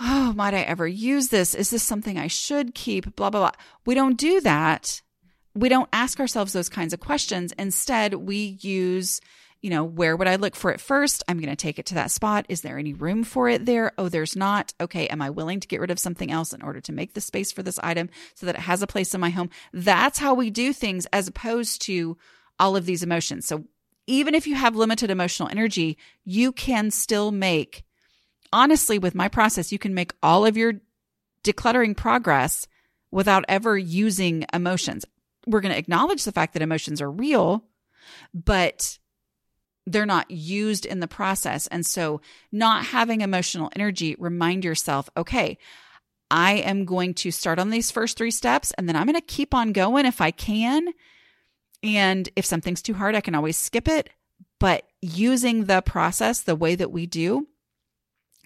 Oh, 0.00 0.32
might 0.36 0.54
I 0.54 0.60
ever 0.60 0.86
use 0.86 1.28
this? 1.28 1.54
Is 1.54 1.70
this 1.70 1.82
something 1.82 2.18
I 2.18 2.28
should 2.28 2.74
keep? 2.74 3.16
Blah, 3.16 3.30
blah, 3.30 3.40
blah. 3.40 3.62
We 3.84 3.94
don't 3.94 4.16
do 4.16 4.40
that. 4.42 5.02
We 5.54 5.68
don't 5.68 5.88
ask 5.92 6.20
ourselves 6.20 6.52
those 6.52 6.68
kinds 6.68 6.92
of 6.92 7.00
questions. 7.00 7.52
Instead, 7.58 8.14
we 8.14 8.58
use 8.60 9.20
you 9.60 9.70
know, 9.70 9.82
where 9.82 10.16
would 10.16 10.28
I 10.28 10.36
look 10.36 10.54
for 10.54 10.70
it 10.70 10.80
first? 10.80 11.24
I'm 11.26 11.38
going 11.38 11.50
to 11.50 11.56
take 11.56 11.78
it 11.78 11.86
to 11.86 11.94
that 11.94 12.10
spot. 12.10 12.46
Is 12.48 12.60
there 12.60 12.78
any 12.78 12.92
room 12.92 13.24
for 13.24 13.48
it 13.48 13.66
there? 13.66 13.92
Oh, 13.98 14.08
there's 14.08 14.36
not. 14.36 14.72
Okay. 14.80 15.08
Am 15.08 15.20
I 15.20 15.30
willing 15.30 15.60
to 15.60 15.68
get 15.68 15.80
rid 15.80 15.90
of 15.90 15.98
something 15.98 16.30
else 16.30 16.52
in 16.52 16.62
order 16.62 16.80
to 16.82 16.92
make 16.92 17.14
the 17.14 17.20
space 17.20 17.50
for 17.50 17.62
this 17.62 17.78
item 17.82 18.08
so 18.34 18.46
that 18.46 18.54
it 18.54 18.62
has 18.62 18.82
a 18.82 18.86
place 18.86 19.14
in 19.14 19.20
my 19.20 19.30
home? 19.30 19.50
That's 19.72 20.18
how 20.18 20.34
we 20.34 20.50
do 20.50 20.72
things 20.72 21.06
as 21.12 21.26
opposed 21.26 21.82
to 21.82 22.16
all 22.58 22.76
of 22.76 22.86
these 22.86 23.02
emotions. 23.02 23.46
So 23.46 23.64
even 24.06 24.34
if 24.34 24.46
you 24.46 24.54
have 24.54 24.74
limited 24.74 25.10
emotional 25.10 25.48
energy, 25.50 25.98
you 26.24 26.52
can 26.52 26.90
still 26.90 27.30
make, 27.30 27.84
honestly, 28.52 28.98
with 28.98 29.14
my 29.14 29.28
process, 29.28 29.70
you 29.70 29.78
can 29.78 29.94
make 29.94 30.14
all 30.22 30.46
of 30.46 30.56
your 30.56 30.74
decluttering 31.44 31.96
progress 31.96 32.66
without 33.10 33.44
ever 33.48 33.76
using 33.76 34.44
emotions. 34.52 35.04
We're 35.46 35.60
going 35.60 35.72
to 35.72 35.78
acknowledge 35.78 36.24
the 36.24 36.32
fact 36.32 36.54
that 36.54 36.62
emotions 36.62 37.00
are 37.00 37.10
real, 37.10 37.64
but 38.34 38.98
they're 39.86 40.06
not 40.06 40.30
used 40.30 40.84
in 40.84 41.00
the 41.00 41.08
process. 41.08 41.66
And 41.68 41.84
so, 41.84 42.20
not 42.52 42.86
having 42.86 43.20
emotional 43.20 43.70
energy, 43.74 44.16
remind 44.18 44.64
yourself, 44.64 45.08
okay, 45.16 45.58
I 46.30 46.54
am 46.54 46.84
going 46.84 47.14
to 47.14 47.30
start 47.30 47.58
on 47.58 47.70
these 47.70 47.90
first 47.90 48.18
three 48.18 48.30
steps 48.30 48.72
and 48.72 48.88
then 48.88 48.96
I'm 48.96 49.06
going 49.06 49.14
to 49.14 49.22
keep 49.22 49.54
on 49.54 49.72
going 49.72 50.04
if 50.04 50.20
I 50.20 50.30
can. 50.30 50.88
And 51.82 52.28
if 52.36 52.44
something's 52.44 52.82
too 52.82 52.94
hard, 52.94 53.14
I 53.14 53.20
can 53.20 53.34
always 53.34 53.56
skip 53.56 53.88
it. 53.88 54.10
But 54.58 54.84
using 55.00 55.64
the 55.64 55.82
process 55.82 56.40
the 56.40 56.56
way 56.56 56.74
that 56.74 56.90
we 56.90 57.06
do, 57.06 57.46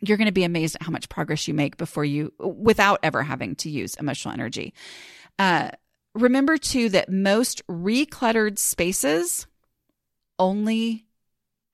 you're 0.03 0.19
going 0.19 0.27
to 0.27 0.33
be 0.33 0.45
amazed 0.45 0.77
at 0.77 0.83
how 0.83 0.91
much 0.91 1.09
progress 1.09 1.49
you 1.49 1.55
make 1.55 1.77
before 1.77 2.05
you, 2.05 2.33
without 2.39 3.01
ever 3.03 3.23
having 3.23 3.55
to 3.57 3.71
use 3.71 3.95
emotional 3.95 4.35
energy. 4.35 4.75
Uh, 5.39 5.71
remember 6.15 6.59
too 6.59 6.89
that 6.91 7.11
most 7.11 7.67
recluttered 7.69 8.59
spaces 8.59 9.47
only 10.39 11.07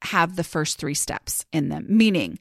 have 0.02 0.36
the 0.36 0.44
first 0.44 0.78
three 0.78 0.94
steps 0.94 1.44
in 1.52 1.68
them, 1.70 1.86
meaning 1.88 2.38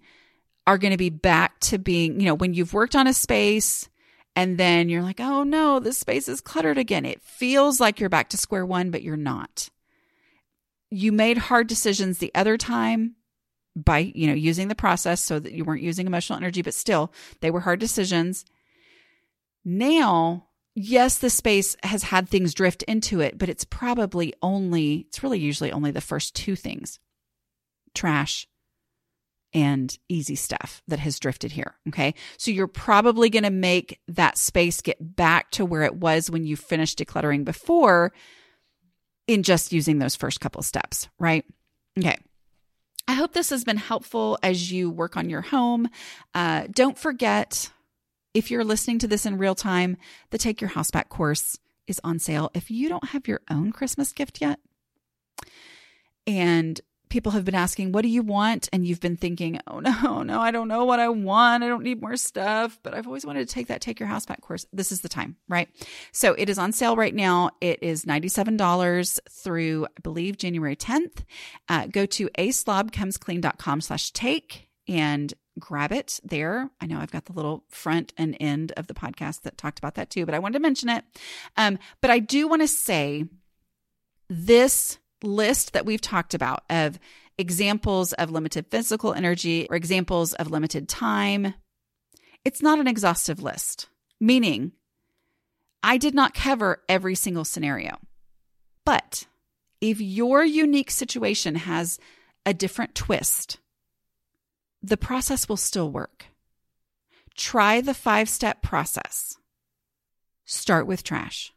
are 0.68 0.78
going 0.78 0.92
to 0.92 0.98
be 0.98 1.10
back 1.10 1.60
to 1.62 1.80
being, 1.80 2.20
you 2.20 2.26
know, 2.28 2.36
when 2.36 2.54
you've 2.54 2.74
worked 2.74 2.96
on 2.96 3.08
a 3.08 3.14
space 3.14 3.90
and 4.38 4.60
then 4.60 4.88
you're 4.88 5.02
like, 5.02 5.20
oh 5.20 5.42
no, 5.42 5.80
this 5.80 5.98
space 5.98 6.30
is 6.30 6.42
cluttered 6.42 6.78
again. 6.78 7.06
It 7.06 7.24
feels 7.24 7.80
like 7.80 8.00
you're 8.00 8.08
back 8.08 8.30
to 8.30 8.38
square 8.38 8.68
one, 8.68 8.92
but 8.92 9.02
you're 9.02 9.18
not. 9.18 9.70
You 10.92 11.12
made 11.12 11.40
hard 11.40 11.66
decisions 11.66 12.20
the 12.20 12.32
other 12.36 12.56
time 12.56 13.16
by, 13.76 14.12
you 14.14 14.28
know, 14.28 14.36
using 14.36 14.68
the 14.68 14.76
process 14.76 15.22
so 15.22 15.40
that 15.40 15.54
you 15.54 15.66
weren't 15.66 15.82
using 15.82 16.06
emotional 16.06 16.38
energy, 16.38 16.62
but 16.62 16.76
still 16.76 17.12
they 17.42 17.50
were 17.50 17.62
hard 17.62 17.80
decisions. 17.80 18.46
Now, 19.66 20.50
yes, 20.76 21.18
the 21.18 21.32
space 21.32 21.76
has 21.82 22.04
had 22.04 22.30
things 22.30 22.54
drift 22.54 22.84
into 22.84 23.22
it, 23.22 23.40
but 23.40 23.50
it's 23.50 23.66
probably 23.66 24.36
only, 24.44 25.08
it's 25.08 25.24
really 25.24 25.40
usually 25.40 25.72
only 25.72 25.90
the 25.90 26.00
first 26.00 26.36
two 26.36 26.56
things 26.56 27.00
trash, 27.96 28.48
and 29.54 29.98
easy 30.10 30.36
stuff 30.36 30.82
that 30.88 31.00
has 31.00 31.20
drifted 31.20 31.52
here. 31.52 31.76
Okay. 31.88 32.14
So 32.38 32.52
you're 32.52 32.68
probably 32.68 33.30
going 33.30 33.44
to 33.44 33.50
make 33.50 34.00
that 34.08 34.38
space 34.38 34.82
get 34.82 35.16
back 35.16 35.52
to 35.52 35.66
where 35.66 35.84
it 35.84 35.96
was 35.96 36.30
when 36.30 36.46
you 36.46 36.56
finished 36.56 37.00
decluttering 37.00 37.46
before 37.46 38.12
in 39.28 39.44
just 39.44 39.72
using 39.72 40.00
those 40.00 40.16
first 40.16 40.40
couple 40.40 40.62
steps, 40.62 41.08
right? 41.20 41.46
Okay. 41.98 42.18
I 43.08 43.14
hope 43.14 43.34
this 43.34 43.50
has 43.52 43.64
been 43.64 43.78
helpful 43.78 44.38
as 44.44 44.72
you 44.72 44.90
work 44.90 45.16
on 45.16 45.30
your 45.30 45.42
home. 45.42 45.90
Uh, 46.34 46.68
don't 46.70 46.98
forget, 46.98 47.72
if 48.34 48.52
you're 48.52 48.66
listening 48.66 49.00
to 49.00 49.08
this 49.08 49.26
in 49.26 49.38
real 49.38 49.56
time, 49.56 49.96
the 50.30 50.38
Take 50.38 50.60
Your 50.60 50.70
House 50.70 50.92
Back 50.92 51.08
course 51.08 51.58
is 51.88 52.02
on 52.04 52.20
sale. 52.20 52.52
If 52.54 52.70
you 52.70 52.90
don't 52.90 53.10
have 53.10 53.28
your 53.28 53.40
own 53.50 53.72
Christmas 53.72 54.12
gift 54.12 54.42
yet, 54.42 54.60
and 56.26 56.82
people 57.10 57.32
have 57.34 57.46
been 57.46 57.56
asking, 57.56 57.92
What 57.92 58.02
do 58.02 58.08
you 58.10 58.22
want? 58.22 58.70
And 58.72 58.86
you've 58.86 59.00
been 59.00 59.18
thinking, 59.18 59.60
Oh, 59.68 59.80
no, 59.80 60.22
no, 60.24 60.40
I 60.40 60.52
don't 60.52 60.68
know 60.68 60.86
what 60.86 61.00
I 61.00 61.10
want. 61.10 61.64
I 61.64 61.68
don't 61.68 61.84
need 61.84 62.02
more 62.02 62.18
stuff, 62.18 62.80
but 62.84 62.94
I've 62.94 63.08
always 63.08 63.26
wanted 63.26 63.48
to 63.48 63.54
take 63.54 63.68
that 63.68 63.82
Take 63.82 64.00
Your 64.00 64.08
House 64.08 64.26
Back 64.26 64.42
course. 64.42 64.66
This 64.74 64.92
is 64.92 65.02
the 65.02 65.10
time, 65.10 65.38
right? 65.48 65.70
So 66.12 66.34
it 66.34 66.50
is 66.50 66.58
on 66.58 66.72
sale 66.72 66.96
right 66.96 67.16
now. 67.16 67.52
It 67.62 67.82
is 67.82 68.06
$97 68.06 69.20
through, 69.30 69.86
I 69.86 70.00
believe, 70.02 70.38
January 70.38 70.76
10th. 70.76 71.24
Uh, 71.70 71.88
go 71.88 72.06
to 72.06 72.30
aslobcomesclean.com 72.38 73.82
slash 73.82 74.12
take 74.12 74.68
and 74.88 75.34
grab 75.60 75.92
it 75.92 76.20
there. 76.24 76.70
I 76.80 76.86
know 76.86 77.00
I've 77.00 77.12
got 77.12 77.26
the 77.26 77.34
little 77.34 77.64
front 77.70 78.14
and 78.18 78.38
end 78.40 78.72
of 78.78 78.88
the 78.88 78.94
podcast 78.94 79.42
that 79.42 79.58
talked 79.58 79.80
about 79.80 79.96
that 79.96 80.10
too, 80.10 80.26
but 80.26 80.36
I 80.36 80.40
wanted 80.40 80.54
to 80.54 80.62
mention 80.62 80.90
it. 80.90 81.04
Um, 81.56 81.80
but 82.02 82.12
I 82.12 82.20
do 82.20 82.48
want 82.48 82.62
to 82.62 82.68
say 82.68 83.26
this 84.30 85.00
list 85.24 85.74
that 85.74 85.86
we've 85.86 86.02
talked 86.02 86.34
about 86.34 86.64
of 86.70 87.00
examples 87.38 88.14
of 88.14 88.32
limited 88.32 88.68
physical 88.68 89.14
energy 89.14 89.68
or 89.70 89.76
examples 89.76 90.34
of 90.34 90.52
limited 90.52 90.88
time, 90.90 91.54
it's 92.44 92.62
not 92.62 92.80
an 92.80 92.88
exhaustive 92.88 93.42
list, 93.42 93.88
meaning 94.20 94.72
I 95.84 95.98
did 95.98 96.14
not 96.14 96.34
cover 96.34 96.82
every 96.90 97.16
single 97.16 97.46
scenario. 97.46 97.98
But 98.86 99.28
if 99.82 100.00
your 100.02 100.44
unique 100.44 100.92
situation 100.92 101.56
has 101.56 102.00
a 102.46 102.54
different 102.54 102.96
twist, 102.96 103.60
the 104.82 104.98
process 104.98 105.50
will 105.50 105.58
still 105.58 105.92
work. 105.92 106.26
Try 107.36 107.82
the 107.82 107.94
five 107.94 108.30
step 108.30 108.62
process. 108.62 109.38
Start 110.46 110.88
with 110.88 111.04
trash 111.04 111.54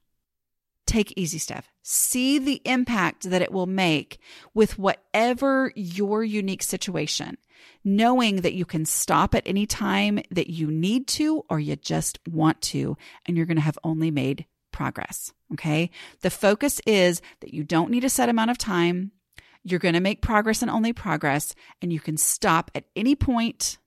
take 0.90 1.12
easy 1.16 1.38
step. 1.38 1.64
See 1.82 2.38
the 2.38 2.60
impact 2.64 3.30
that 3.30 3.42
it 3.42 3.52
will 3.52 3.66
make 3.66 4.18
with 4.52 4.78
whatever 4.78 5.72
your 5.74 6.22
unique 6.22 6.62
situation, 6.62 7.38
knowing 7.82 8.42
that 8.42 8.54
you 8.54 8.64
can 8.64 8.84
stop 8.84 9.34
at 9.34 9.46
any 9.46 9.66
time 9.66 10.20
that 10.30 10.50
you 10.50 10.70
need 10.70 11.06
to 11.08 11.42
or 11.48 11.58
you 11.58 11.76
just 11.76 12.18
want 12.28 12.60
to, 12.62 12.96
and 13.24 13.36
you're 13.36 13.46
going 13.46 13.56
to 13.56 13.62
have 13.62 13.78
only 13.82 14.10
made 14.10 14.44
progress. 14.72 15.32
Okay. 15.52 15.90
The 16.20 16.30
focus 16.30 16.80
is 16.86 17.22
that 17.40 17.54
you 17.54 17.64
don't 17.64 17.90
need 17.90 18.04
a 18.04 18.10
set 18.10 18.28
amount 18.28 18.50
of 18.50 18.58
time. 18.58 19.12
You're 19.62 19.80
going 19.80 19.94
to 19.94 20.00
make 20.00 20.22
progress 20.22 20.62
and 20.62 20.70
only 20.70 20.92
progress, 20.92 21.54
and 21.82 21.92
you 21.92 22.00
can 22.00 22.16
stop 22.16 22.70
at 22.74 22.84
any 22.94 23.14
point 23.14 23.78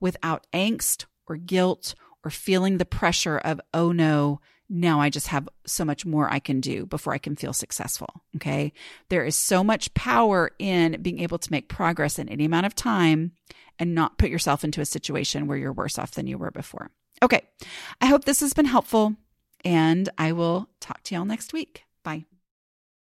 without 0.00 0.46
angst 0.52 1.06
or 1.26 1.36
guilt 1.36 1.94
or 2.24 2.30
feeling 2.30 2.78
the 2.78 2.84
pressure 2.84 3.38
of, 3.38 3.60
oh 3.74 3.92
no, 3.92 4.40
now 4.68 5.00
I 5.00 5.10
just 5.10 5.28
have 5.28 5.48
so 5.66 5.84
much 5.84 6.04
more 6.04 6.32
I 6.32 6.38
can 6.38 6.60
do 6.60 6.86
before 6.86 7.12
I 7.12 7.18
can 7.18 7.36
feel 7.36 7.52
successful. 7.52 8.22
Okay. 8.36 8.72
There 9.08 9.24
is 9.24 9.36
so 9.36 9.62
much 9.62 9.92
power 9.94 10.50
in 10.58 11.00
being 11.02 11.20
able 11.20 11.38
to 11.38 11.52
make 11.52 11.68
progress 11.68 12.18
in 12.18 12.28
any 12.28 12.44
amount 12.44 12.66
of 12.66 12.74
time 12.74 13.32
and 13.78 13.94
not 13.94 14.18
put 14.18 14.30
yourself 14.30 14.64
into 14.64 14.80
a 14.80 14.86
situation 14.86 15.46
where 15.46 15.58
you're 15.58 15.72
worse 15.72 15.98
off 15.98 16.12
than 16.12 16.26
you 16.26 16.38
were 16.38 16.50
before. 16.50 16.90
Okay. 17.22 17.42
I 18.00 18.06
hope 18.06 18.24
this 18.24 18.40
has 18.40 18.54
been 18.54 18.66
helpful 18.66 19.16
and 19.64 20.08
I 20.18 20.32
will 20.32 20.68
talk 20.80 21.02
to 21.04 21.14
y'all 21.14 21.24
next 21.24 21.52
week. 21.52 21.84
Bye. 22.02 22.24